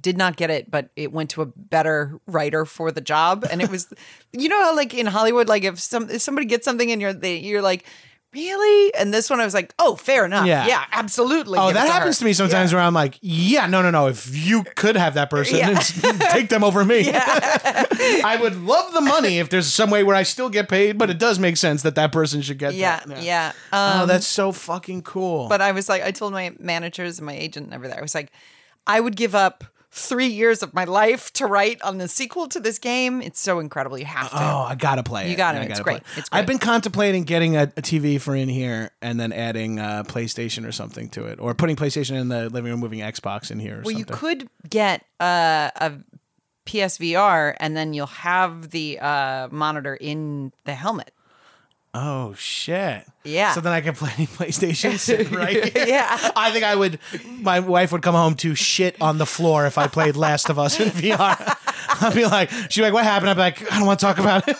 did 0.00 0.16
not 0.16 0.36
get 0.36 0.50
it, 0.50 0.70
but 0.70 0.88
it 0.96 1.12
went 1.12 1.30
to 1.30 1.42
a 1.42 1.46
better 1.46 2.18
writer 2.26 2.64
for 2.64 2.90
the 2.90 3.00
job. 3.02 3.44
And 3.50 3.60
it 3.60 3.70
was, 3.70 3.92
you 4.32 4.48
know 4.48 4.62
how 4.62 4.74
like 4.76 4.94
in 4.94 5.06
Hollywood, 5.06 5.48
like 5.48 5.64
if 5.64 5.78
some 5.80 6.08
if 6.10 6.22
somebody 6.22 6.46
gets 6.46 6.64
something 6.64 6.90
and 6.90 7.00
you're 7.00 7.12
they, 7.12 7.36
you're 7.38 7.62
like. 7.62 7.84
Really? 8.34 8.94
And 8.94 9.14
this 9.14 9.30
one, 9.30 9.40
I 9.40 9.44
was 9.44 9.54
like, 9.54 9.72
oh, 9.78 9.96
fair 9.96 10.24
enough. 10.24 10.46
Yeah. 10.46 10.66
Yeah, 10.66 10.84
absolutely. 10.92 11.58
Oh, 11.58 11.68
give 11.68 11.70
it 11.70 11.74
that 11.80 11.86
to 11.86 11.92
happens 11.92 12.16
her. 12.16 12.20
to 12.20 12.24
me 12.26 12.32
sometimes 12.32 12.72
Yeah. 12.72 12.78
where 12.78 12.84
I'm 12.86 12.94
like, 12.94 13.18
yeah, 13.22 13.66
no, 13.66 13.80
no, 13.82 13.90
no. 13.90 14.08
If 14.08 14.34
you 14.36 14.64
could 14.76 14.96
have 14.96 15.14
that 15.14 15.30
person, 15.30 15.56
Yeah. 15.58 15.78
take 16.32 16.48
them 16.48 16.64
over 16.64 16.84
me. 16.84 17.10
I 17.14 18.38
would 18.40 18.56
love 18.62 18.92
the 18.92 19.00
money 19.00 19.38
if 19.38 19.48
there's 19.50 19.72
some 19.72 19.90
way 19.90 20.02
where 20.02 20.16
I 20.16 20.22
still 20.24 20.48
get 20.50 20.68
paid, 20.68 20.98
but 20.98 21.10
it 21.10 21.18
does 21.18 21.38
make 21.38 21.56
sense 21.56 21.82
that 21.82 21.94
that 21.94 22.12
person 22.12 22.42
should 22.42 22.58
get 22.58 22.74
Yeah, 22.74 23.00
that. 23.06 23.22
yeah. 23.22 23.52
oh, 23.72 24.02
Um, 24.02 24.08
that's 24.08 24.26
so 24.26 24.52
fucking 24.52 25.02
cool. 25.02 25.48
But 25.48 25.60
I 25.60 25.72
was 25.72 25.88
like, 25.88 26.02
I 26.02 26.10
told 26.10 26.32
my 26.32 26.52
managers 26.58 27.18
and 27.18 27.26
my 27.26 27.34
agent 27.34 27.66
and 27.66 27.74
everything, 27.74 27.98
I 27.98 28.02
was 28.02 28.14
like, 28.14 28.30
I 28.86 29.00
would 29.00 29.16
give 29.16 29.34
up 29.34 29.64
three 29.96 30.26
years 30.26 30.60
of 30.64 30.74
my 30.74 30.82
life 30.84 31.32
to 31.34 31.46
write 31.46 31.80
on 31.82 31.98
the 31.98 32.08
sequel 32.08 32.48
to 32.48 32.58
this 32.58 32.80
game. 32.80 33.22
It's 33.22 33.40
so 33.40 33.60
incredible. 33.60 33.96
You 33.96 34.06
have 34.06 34.28
to. 34.30 34.36
Oh, 34.36 34.66
I 34.68 34.74
gotta 34.74 35.04
play 35.04 35.26
it. 35.26 35.30
You 35.30 35.36
gotta. 35.36 35.60
I 35.60 35.62
It's 35.62 35.80
play 35.80 35.82
great. 35.84 35.96
it. 35.98 36.18
It's 36.18 36.28
I've 36.32 36.46
been 36.46 36.58
contemplating 36.58 37.22
getting 37.22 37.56
a, 37.56 37.62
a 37.62 37.82
TV 37.82 38.20
for 38.20 38.34
in 38.34 38.48
here 38.48 38.90
and 39.00 39.20
then 39.20 39.32
adding 39.32 39.78
uh, 39.78 40.02
PlayStation 40.02 40.66
or 40.66 40.72
something 40.72 41.08
to 41.10 41.26
it, 41.26 41.38
or 41.38 41.54
putting 41.54 41.76
PlayStation 41.76 42.20
in 42.20 42.28
the 42.28 42.50
living 42.50 42.72
room, 42.72 42.80
moving 42.80 42.98
Xbox 43.00 43.52
in 43.52 43.60
here. 43.60 43.78
Or 43.78 43.82
well, 43.82 43.94
you 43.96 44.04
could 44.04 44.48
get 44.68 45.04
uh, 45.20 45.70
a 45.76 45.92
PSVR 46.66 47.54
and 47.58 47.76
then 47.76 47.94
you'll 47.94 48.06
have 48.06 48.70
the 48.70 48.98
uh, 48.98 49.48
monitor 49.50 49.94
in 49.94 50.52
the 50.64 50.74
helmet. 50.74 51.12
Oh 51.96 52.34
shit! 52.34 53.06
Yeah. 53.22 53.52
So 53.52 53.60
then 53.60 53.72
I 53.72 53.80
can 53.80 53.94
play 53.94 54.10
any 54.16 54.26
PlayStation 54.26 55.30
right. 55.36 55.72
Yeah. 55.74 56.30
I 56.34 56.50
think 56.50 56.64
I 56.64 56.74
would. 56.74 56.98
My 57.28 57.60
wife 57.60 57.92
would 57.92 58.02
come 58.02 58.16
home 58.16 58.34
to 58.36 58.56
shit 58.56 59.00
on 59.00 59.18
the 59.18 59.26
floor 59.26 59.64
if 59.66 59.78
I 59.78 59.86
played 59.86 60.16
Last 60.16 60.50
of 60.50 60.58
Us 60.58 60.80
in 60.80 60.88
VR. 60.90 61.56
I'd 62.00 62.14
be 62.14 62.26
like, 62.26 62.50
she'd 62.68 62.80
be 62.80 62.82
like, 62.82 62.92
"What 62.94 63.04
happened?" 63.04 63.30
I'd 63.30 63.34
be 63.34 63.40
like, 63.40 63.72
"I 63.72 63.78
don't 63.78 63.86
want 63.86 64.00
to 64.00 64.06
talk 64.06 64.18
about 64.18 64.48
it." 64.48 64.56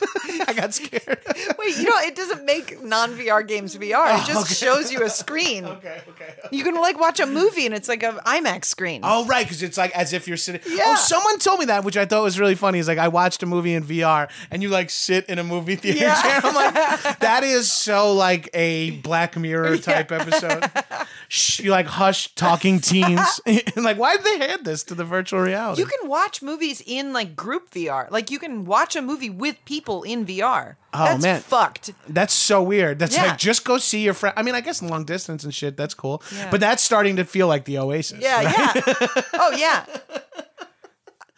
I 0.54 0.60
got 0.60 0.74
scared. 0.74 1.18
Wait, 1.58 1.76
you 1.76 1.84
know, 1.84 1.98
it 1.98 2.14
doesn't 2.16 2.44
make 2.44 2.82
non 2.82 3.14
VR 3.16 3.46
games 3.46 3.76
VR. 3.76 3.84
It 4.14 4.20
oh, 4.22 4.24
just 4.26 4.58
shows 4.60 4.92
you 4.92 5.02
a 5.04 5.10
screen. 5.10 5.64
okay, 5.64 6.00
okay. 6.08 6.34
You 6.50 6.62
can 6.64 6.74
like 6.76 6.98
watch 6.98 7.20
a 7.20 7.26
movie 7.26 7.66
and 7.66 7.74
it's 7.74 7.88
like 7.88 8.02
an 8.02 8.16
IMAX 8.26 8.66
screen. 8.66 9.00
Oh 9.02 9.24
right, 9.26 9.44
because 9.44 9.62
it's 9.62 9.76
like 9.78 9.90
as 9.96 10.12
if 10.12 10.28
you're 10.28 10.36
sitting. 10.36 10.60
Yeah. 10.66 10.82
Oh, 10.86 10.96
someone 10.96 11.38
told 11.38 11.60
me 11.60 11.66
that, 11.66 11.84
which 11.84 11.96
I 11.96 12.04
thought 12.06 12.22
was 12.22 12.38
really 12.38 12.54
funny. 12.54 12.78
Is 12.78 12.88
like 12.88 12.98
I 12.98 13.08
watched 13.08 13.42
a 13.42 13.46
movie 13.46 13.74
in 13.74 13.82
VR, 13.84 14.30
and 14.50 14.62
you 14.62 14.68
like 14.68 14.90
sit 14.90 15.26
in 15.26 15.38
a 15.38 15.44
movie 15.44 15.76
theater 15.76 15.98
Yeah. 15.98 16.20
chair. 16.22 16.40
I'm 16.44 16.54
like, 16.54 17.18
that 17.20 17.42
is 17.44 17.70
so 17.72 18.12
like 18.14 18.48
a 18.54 18.90
Black 18.90 19.36
Mirror 19.36 19.78
type 19.78 20.12
episode. 20.12 20.64
Shh, 21.28 21.60
you 21.60 21.70
like 21.70 21.86
hush 21.86 22.32
talking 22.34 22.80
teens. 22.80 23.40
like, 23.76 23.98
why 23.98 24.16
did 24.16 24.24
they 24.24 24.46
add 24.48 24.64
this 24.64 24.84
to 24.84 24.94
the 24.94 25.04
virtual 25.04 25.40
reality? 25.40 25.82
You 25.82 25.86
can 25.86 26.08
watch 26.08 26.42
movies 26.42 26.82
in 26.86 27.12
like 27.12 27.34
group 27.34 27.70
VR. 27.70 28.10
Like 28.10 28.30
you 28.30 28.38
can 28.38 28.64
watch 28.64 28.94
a 28.96 29.02
movie 29.02 29.30
with 29.30 29.56
people 29.64 30.02
in 30.02 30.24
VR. 30.26 30.43
Oh, 30.46 31.04
That's 31.04 31.22
man. 31.22 31.40
fucked. 31.40 31.90
That's 32.08 32.32
so 32.34 32.62
weird. 32.62 32.98
That's 32.98 33.16
Yeah. 33.16 33.26
like 33.28 33.38
just 33.38 33.64
go 33.64 33.78
see 33.78 34.02
your 34.04 34.14
friend. 34.14 34.34
I 34.36 34.42
mean, 34.42 34.54
I 34.54 34.60
guess 34.60 34.80
long 34.82 35.04
distance 35.04 35.44
and 35.44 35.52
shit. 35.54 35.76
That's 35.76 35.94
cool. 35.94 36.22
Yeah. 36.34 36.50
But 36.50 36.60
that's 36.60 36.82
starting 36.82 37.16
to 37.16 37.24
feel 37.24 37.48
like 37.48 37.64
the 37.64 37.78
Oasis. 37.78 38.20
Yeah, 38.20 38.36
right? 38.44 38.74
yeah. 38.86 39.06
oh 39.34 39.50
yeah. 39.56 39.86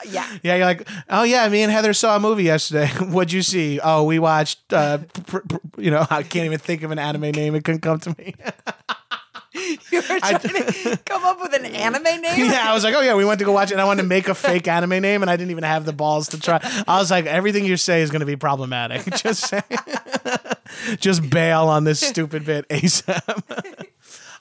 Yeah. 0.09 0.39
Yeah, 0.43 0.57
you're 0.57 0.67
like, 0.67 0.87
oh 1.09 1.23
yeah, 1.25 1.49
me 1.49 1.63
and 1.63 1.73
Heather 1.73 1.93
saw 1.95 2.17
a 2.17 2.21
movie 2.21 2.45
yesterday. 2.45 2.87
What'd 3.01 3.33
you 3.33 3.43
see? 3.43 3.81
Oh, 3.83 4.05
we 4.05 4.19
watched. 4.19 4.73
Uh, 4.73 4.99
pr- 4.99 5.39
pr- 5.41 5.57
you 5.79 5.91
know, 5.91 6.07
I 6.11 6.23
can't 6.23 6.45
even 6.47 6.59
think 6.59 6.83
of 6.83 6.91
an 6.91 6.99
anime 6.99 7.31
name. 7.31 7.55
It 7.55 7.65
couldn't 7.65 7.81
come 7.81 7.99
to 8.01 8.15
me. 8.19 8.35
You 9.93 10.03
were 10.03 10.19
trying 10.21 10.39
to 10.41 10.99
come 11.07 11.25
up 11.25 11.41
with 11.41 11.55
an 11.55 11.65
anime 11.67 12.03
name? 12.03 12.23
yeah, 12.51 12.71
I 12.71 12.75
was 12.75 12.85
like, 12.85 12.95
oh 12.95 13.01
yeah, 13.01 13.15
we 13.15 13.25
went 13.25 13.39
to 13.39 13.45
go 13.45 13.53
watch 13.53 13.71
it, 13.71 13.75
and 13.75 13.81
I 13.81 13.85
wanted 13.85 14.03
to 14.03 14.09
make 14.09 14.29
a 14.29 14.35
fake 14.35 14.69
anime 14.69 15.01
name, 15.01 15.23
and 15.23 15.31
I 15.31 15.37
didn't 15.37 15.51
even 15.51 15.65
have 15.65 15.85
the 15.85 15.93
balls 15.93 16.29
to 16.29 16.41
try. 16.41 16.61
I 16.87 16.99
was 16.99 17.11
like, 17.11 17.27
everything 17.27 17.65
you 17.65 17.77
say 17.77 18.03
is 18.03 18.11
going 18.11 18.21
to 18.21 18.27
be 18.27 18.37
problematic. 18.37 19.05
Just 19.17 19.49
say, 19.49 19.63
just 20.99 21.29
bail 21.31 21.69
on 21.69 21.85
this 21.85 22.01
stupid 22.01 22.45
bit 22.45 22.69
ASAP. 22.69 23.87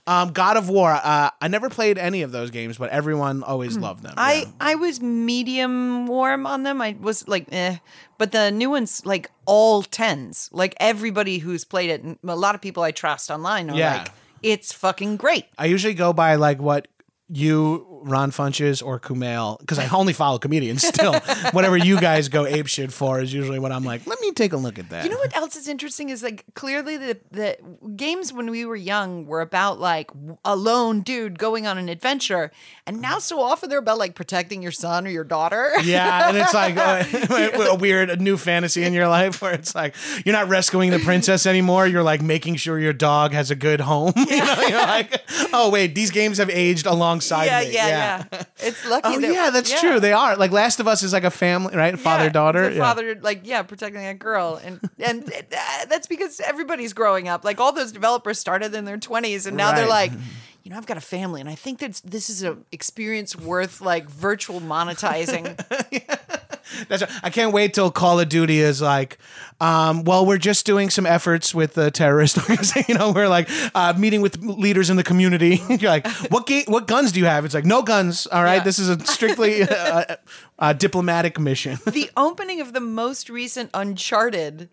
um, 0.08 0.32
God 0.34 0.58
of 0.58 0.70
War. 0.70 0.92
Uh, 0.92 1.30
I 1.42 1.48
never 1.48 1.70
played 1.70 1.98
any 1.98 2.24
of 2.24 2.32
those 2.32 2.52
games, 2.52 2.78
but 2.78 2.90
everyone 2.90 3.44
always 3.44 3.78
loved 3.78 4.04
them. 4.04 4.14
Hmm. 4.14 4.20
I 4.20 4.34
Yeah. 4.34 4.46
I 4.60 4.76
was 4.76 5.02
medium 5.02 6.08
warm 6.08 6.46
on 6.46 6.64
them. 6.64 6.82
I 6.82 6.96
was 7.00 7.28
like, 7.28 7.48
eh. 7.52 7.78
But 8.18 8.32
the 8.32 8.52
new 8.52 8.70
ones, 8.70 9.06
like 9.06 9.30
all 9.46 9.84
tens. 9.84 10.50
Like 10.52 10.76
everybody 10.80 11.38
who's 11.40 11.64
played 11.64 11.90
it, 11.90 12.20
a 12.28 12.36
lot 12.36 12.56
of 12.56 12.62
people 12.62 12.84
I 12.84 12.92
trust 12.92 13.30
online 13.30 13.70
are 13.70 13.76
Yeah. 13.78 13.98
like, 13.98 14.12
it's 14.46 14.72
fucking 14.72 15.18
great. 15.18 15.46
I 15.58 15.66
usually 15.66 15.96
go 15.96 16.14
by 16.14 16.36
like 16.36 16.62
what 16.62 16.88
you, 17.28 17.95
Ron 18.06 18.30
Funches, 18.30 18.86
or 18.86 19.00
Kumail, 19.00 19.60
because 19.60 19.80
I 19.80 19.88
only 19.94 20.14
follow 20.14 20.38
comedians 20.38 20.88
still. 20.88 21.14
Whatever 21.52 21.76
you 21.76 22.00
guys 22.00 22.30
go 22.30 22.46
ape 22.46 22.68
shit 22.68 22.94
for 22.94 23.20
is 23.20 23.34
usually 23.34 23.58
what 23.58 23.72
I'm 23.72 23.84
like, 23.84 24.06
let 24.06 24.22
me 24.22 24.32
take 24.32 24.54
a 24.54 24.58
look 24.58 24.78
at 24.78 24.90
that. 24.92 25.04
You 25.04 25.10
know 25.10 25.18
what 25.18 25.36
else 25.36 25.56
is 25.56 25.68
interesting 25.68 26.10
is 26.10 26.22
like 26.22 26.46
clearly 26.54 26.98
the 26.98 27.18
the 27.32 27.58
games 27.96 28.32
when 28.32 28.52
we 28.52 28.64
were 28.64 28.76
young 28.76 29.26
were 29.26 29.42
about 29.42 29.80
like 29.80 30.12
a 30.46 30.56
lone 30.56 31.02
dude 31.02 31.40
going 31.40 31.66
on 31.66 31.80
an 31.80 31.90
adventure, 31.90 32.52
and 32.86 33.02
now 33.02 33.18
so 33.18 33.42
often 33.42 33.70
they're 33.70 33.80
about 33.80 33.98
like 33.98 34.14
protecting 34.14 34.62
your 34.62 34.72
son 34.72 35.08
or 35.08 35.10
your 35.10 35.24
daughter. 35.24 35.72
Yeah, 35.84 36.30
and 36.30 36.38
it's 36.38 36.54
like 36.54 36.78
uh, 36.78 37.04
a 37.72 37.76
weird 37.76 38.12
a 38.12 38.18
new 38.18 38.38
fantasy 38.38 38.84
in 38.84 38.94
your 38.94 39.08
life 39.08 39.42
where 39.42 39.54
it's 39.54 39.74
like 39.74 39.96
you're 40.24 40.34
not 40.34 40.48
rescuing 40.48 40.92
the 40.92 41.00
princess 41.00 41.48
anymore. 41.48 41.88
You're 41.88 42.04
like 42.04 42.22
making 42.22 42.58
sure 42.58 42.80
your 42.80 42.94
dog 42.94 43.34
has 43.34 43.50
a 43.50 43.56
good 43.56 43.82
home. 43.82 44.14
you 44.16 44.38
know, 44.38 44.62
you're 44.68 44.82
like, 44.82 45.28
oh 45.54 45.72
wait, 45.72 45.96
these 45.96 46.12
games 46.12 46.38
have 46.38 46.52
aged 46.52 46.86
alongside 46.86 47.46
yeah, 47.46 47.62
me. 47.62 47.74
yeah, 47.74 47.88
yeah, 47.88 47.95
It's 48.60 48.86
lucky. 48.88 49.10
Oh 49.10 49.20
that- 49.20 49.34
yeah, 49.34 49.50
that's 49.50 49.80
true. 49.80 50.00
They 50.00 50.14
are 50.14 50.36
like 50.38 50.52
Last 50.52 50.80
of 50.80 50.88
Us 50.88 51.04
is 51.04 51.14
like 51.14 51.24
a 51.24 51.32
family, 51.32 51.76
right? 51.76 51.98
Father 52.00 52.26
Yeah, 52.26 52.30
daughter. 52.30 52.70
Yeah. 52.72 52.80
father, 52.80 53.16
like 53.22 53.42
yeah, 53.44 53.62
protecting 53.64 54.06
a 54.06 54.14
girl, 54.14 54.60
and 54.64 54.80
and 55.00 55.24
uh, 55.32 55.86
that's 55.88 56.08
because 56.08 56.40
everybody's 56.40 56.94
growing 56.94 57.28
up. 57.28 57.44
Like 57.46 57.60
all 57.60 57.72
those 57.74 57.92
developers 57.92 58.40
started 58.40 58.74
in 58.74 58.86
their 58.86 58.98
twenties, 58.98 59.46
and 59.48 59.56
now 59.58 59.74
they're 59.74 59.88
like, 59.88 60.12
you 60.66 60.72
know, 60.72 60.78
I've 60.78 60.88
got 60.88 60.98
a 60.98 61.02
family, 61.02 61.40
and 61.40 61.50
I 61.50 61.54
think 61.56 61.78
that 61.80 62.02
this 62.04 62.28
is 62.30 62.42
an 62.42 62.66
experience 62.72 63.36
worth 63.36 63.82
like 63.82 64.10
virtual 64.10 64.60
monetizing. 64.60 65.56
That's 66.90 67.04
right. 67.04 67.12
I 67.24 67.30
can't 67.30 67.54
wait 67.54 67.76
till 67.76 67.92
Call 67.92 68.20
of 68.20 68.28
Duty 68.28 68.60
is 68.60 68.82
like, 68.82 69.20
um, 69.62 70.04
well, 70.04 70.26
we're 70.26 70.40
just 70.40 70.66
doing 70.66 70.90
some 70.90 71.06
efforts 71.06 71.54
with 71.54 71.76
the 71.76 71.92
terrorist 71.92 72.38
organization. 72.50 72.84
You 72.88 72.96
know, 72.98 73.12
we're 73.12 73.28
like 73.28 73.48
uh, 73.76 73.94
meeting 73.96 74.22
with 74.22 74.42
leaders 74.44 74.90
in 74.90 74.98
the 74.98 75.04
community. 75.04 75.62
You're 75.70 75.92
like, 75.92 76.08
what 76.32 76.48
ga- 76.48 76.66
what 76.68 76.88
guns 76.88 77.12
do 77.12 77.20
you 77.20 77.28
have? 77.28 77.46
It's 77.46 77.54
like 77.54 77.66
no 77.66 77.84
guns. 77.84 78.26
All 78.26 78.44
right, 78.44 78.56
Yeah. 78.56 78.64
this 78.64 78.80
is 78.80 78.90
a 78.90 79.00
strictly 79.06 79.62
uh, 79.62 80.16
uh, 80.58 80.74
diplomatic 80.74 81.40
mission. 81.40 81.78
the 81.86 82.10
opening 82.18 82.60
of 82.60 82.74
the 82.74 82.82
most 82.82 83.30
recent 83.30 83.70
Uncharted 83.76 84.68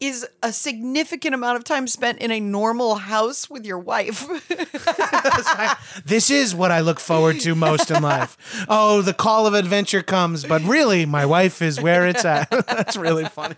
is 0.00 0.26
a 0.42 0.52
significant 0.52 1.34
amount 1.34 1.56
of 1.56 1.64
time 1.64 1.86
spent 1.86 2.18
in 2.18 2.30
a 2.30 2.40
normal 2.40 2.96
house 2.96 3.50
with 3.50 3.66
your 3.66 3.78
wife. 3.78 4.26
this 6.04 6.30
is 6.30 6.54
what 6.54 6.70
I 6.70 6.80
look 6.80 7.00
forward 7.00 7.40
to 7.40 7.54
most 7.54 7.90
in 7.90 8.02
life. 8.02 8.36
Oh, 8.68 9.02
the 9.02 9.14
call 9.14 9.46
of 9.46 9.54
adventure 9.54 10.02
comes, 10.02 10.44
but 10.44 10.62
really, 10.62 11.06
my 11.06 11.26
wife 11.26 11.62
is 11.62 11.80
where 11.80 12.06
it's 12.06 12.24
at. 12.24 12.50
That's 12.66 12.96
really 12.96 13.24
funny. 13.26 13.56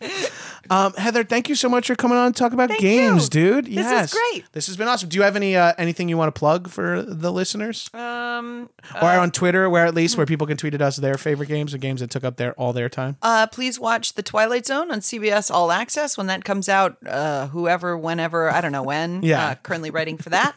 Um, 0.70 0.92
Heather, 0.94 1.24
thank 1.24 1.48
you 1.48 1.54
so 1.56 1.68
much 1.68 1.88
for 1.88 1.96
coming 1.96 2.16
on 2.16 2.26
and 2.26 2.36
talk 2.36 2.52
about 2.52 2.68
Thank 2.68 2.80
games, 2.80 3.24
you. 3.24 3.28
dude. 3.30 3.64
This 3.66 3.86
is 3.86 3.90
yes. 3.90 4.12
great. 4.14 4.44
This 4.52 4.68
has 4.68 4.76
been 4.76 4.86
awesome. 4.86 5.08
Do 5.08 5.16
you 5.16 5.22
have 5.24 5.34
any 5.34 5.56
uh, 5.56 5.72
anything 5.78 6.08
you 6.08 6.16
want 6.16 6.32
to 6.32 6.38
plug 6.38 6.68
for 6.68 7.02
the 7.02 7.32
listeners? 7.32 7.90
um, 7.92 8.70
or 9.02 9.08
on 9.10 9.32
Twitter, 9.32 9.68
where 9.68 9.84
at 9.84 9.94
least 9.94 10.16
where 10.16 10.26
people 10.26 10.46
can 10.46 10.56
tweet 10.56 10.72
at 10.74 10.80
us 10.80 10.96
their 10.96 11.18
favorite 11.18 11.48
games, 11.48 11.74
or 11.74 11.78
games 11.78 12.00
that 12.00 12.10
took 12.10 12.22
up 12.24 12.36
their 12.36 12.52
all 12.54 12.72
their 12.72 12.88
time. 12.88 13.16
uh, 13.22 13.46
please 13.48 13.80
watch 13.80 14.14
The 14.14 14.22
Twilight 14.22 14.64
Zone 14.64 14.90
on 14.92 15.00
CBS 15.00 15.50
All 15.50 15.72
Access 15.72 16.16
when 16.16 16.28
that 16.28 16.44
comes 16.44 16.68
out. 16.68 16.96
Uh, 17.04 17.48
whoever, 17.48 17.98
whenever, 17.98 18.48
I 18.50 18.60
don't 18.60 18.72
know 18.72 18.82
when. 18.84 19.22
Yeah. 19.30 19.48
Uh, 19.48 19.54
currently 19.56 19.90
writing 19.90 20.18
for 20.18 20.30
that. 20.30 20.56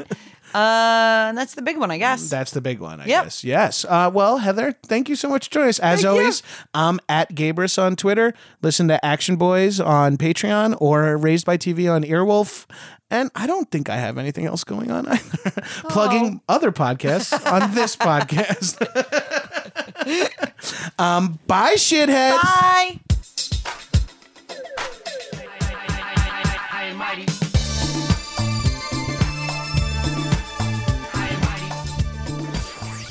Uh, 0.54 1.32
that's 1.34 1.56
the 1.56 1.62
big 1.62 1.78
one, 1.78 1.92
I 1.92 1.98
guess. 1.98 2.30
That's 2.30 2.52
the 2.52 2.62
big 2.62 2.80
one, 2.80 3.02
I 3.02 3.06
Yep. 3.06 3.24
guess. 3.26 3.44
Yes. 3.44 3.86
Uh, 3.88 4.10
well, 4.14 4.38
Heather, 4.38 4.74
thank 4.86 5.10
you 5.10 5.16
so 5.16 5.30
much 5.30 5.46
for 5.48 5.52
joining 5.56 5.70
us. 5.70 5.80
As 5.80 6.02
Thank 6.02 6.04
you. 6.04 6.10
always, 6.22 6.44
I'm 6.74 7.00
at 7.10 7.34
Gabrus 7.34 7.82
on 7.82 7.96
Twitter. 7.96 8.34
Listen 8.62 8.88
to 8.90 9.04
Action 9.06 9.36
Boys 9.36 9.80
on 9.80 10.18
Patreon 10.18 10.76
or 10.80 11.18
Raised 11.18 11.46
by 11.46 11.58
TV 11.58 11.92
on 11.92 12.04
Earwolf. 12.04 12.66
And 13.12 13.30
I 13.36 13.46
don't 13.46 13.70
think 13.70 13.90
I 13.90 13.98
have 13.98 14.18
anything 14.18 14.46
else 14.48 14.64
going 14.64 14.90
on 14.90 15.08
either. 15.08 15.52
Plugging 15.90 16.42
other 16.50 16.72
podcasts 16.72 17.34
on 17.52 17.76
this 17.76 17.96
podcast. 18.08 18.80
um, 21.00 21.38
bye, 21.46 21.76
shithead. 21.76 22.42
Bye. 22.42 23.00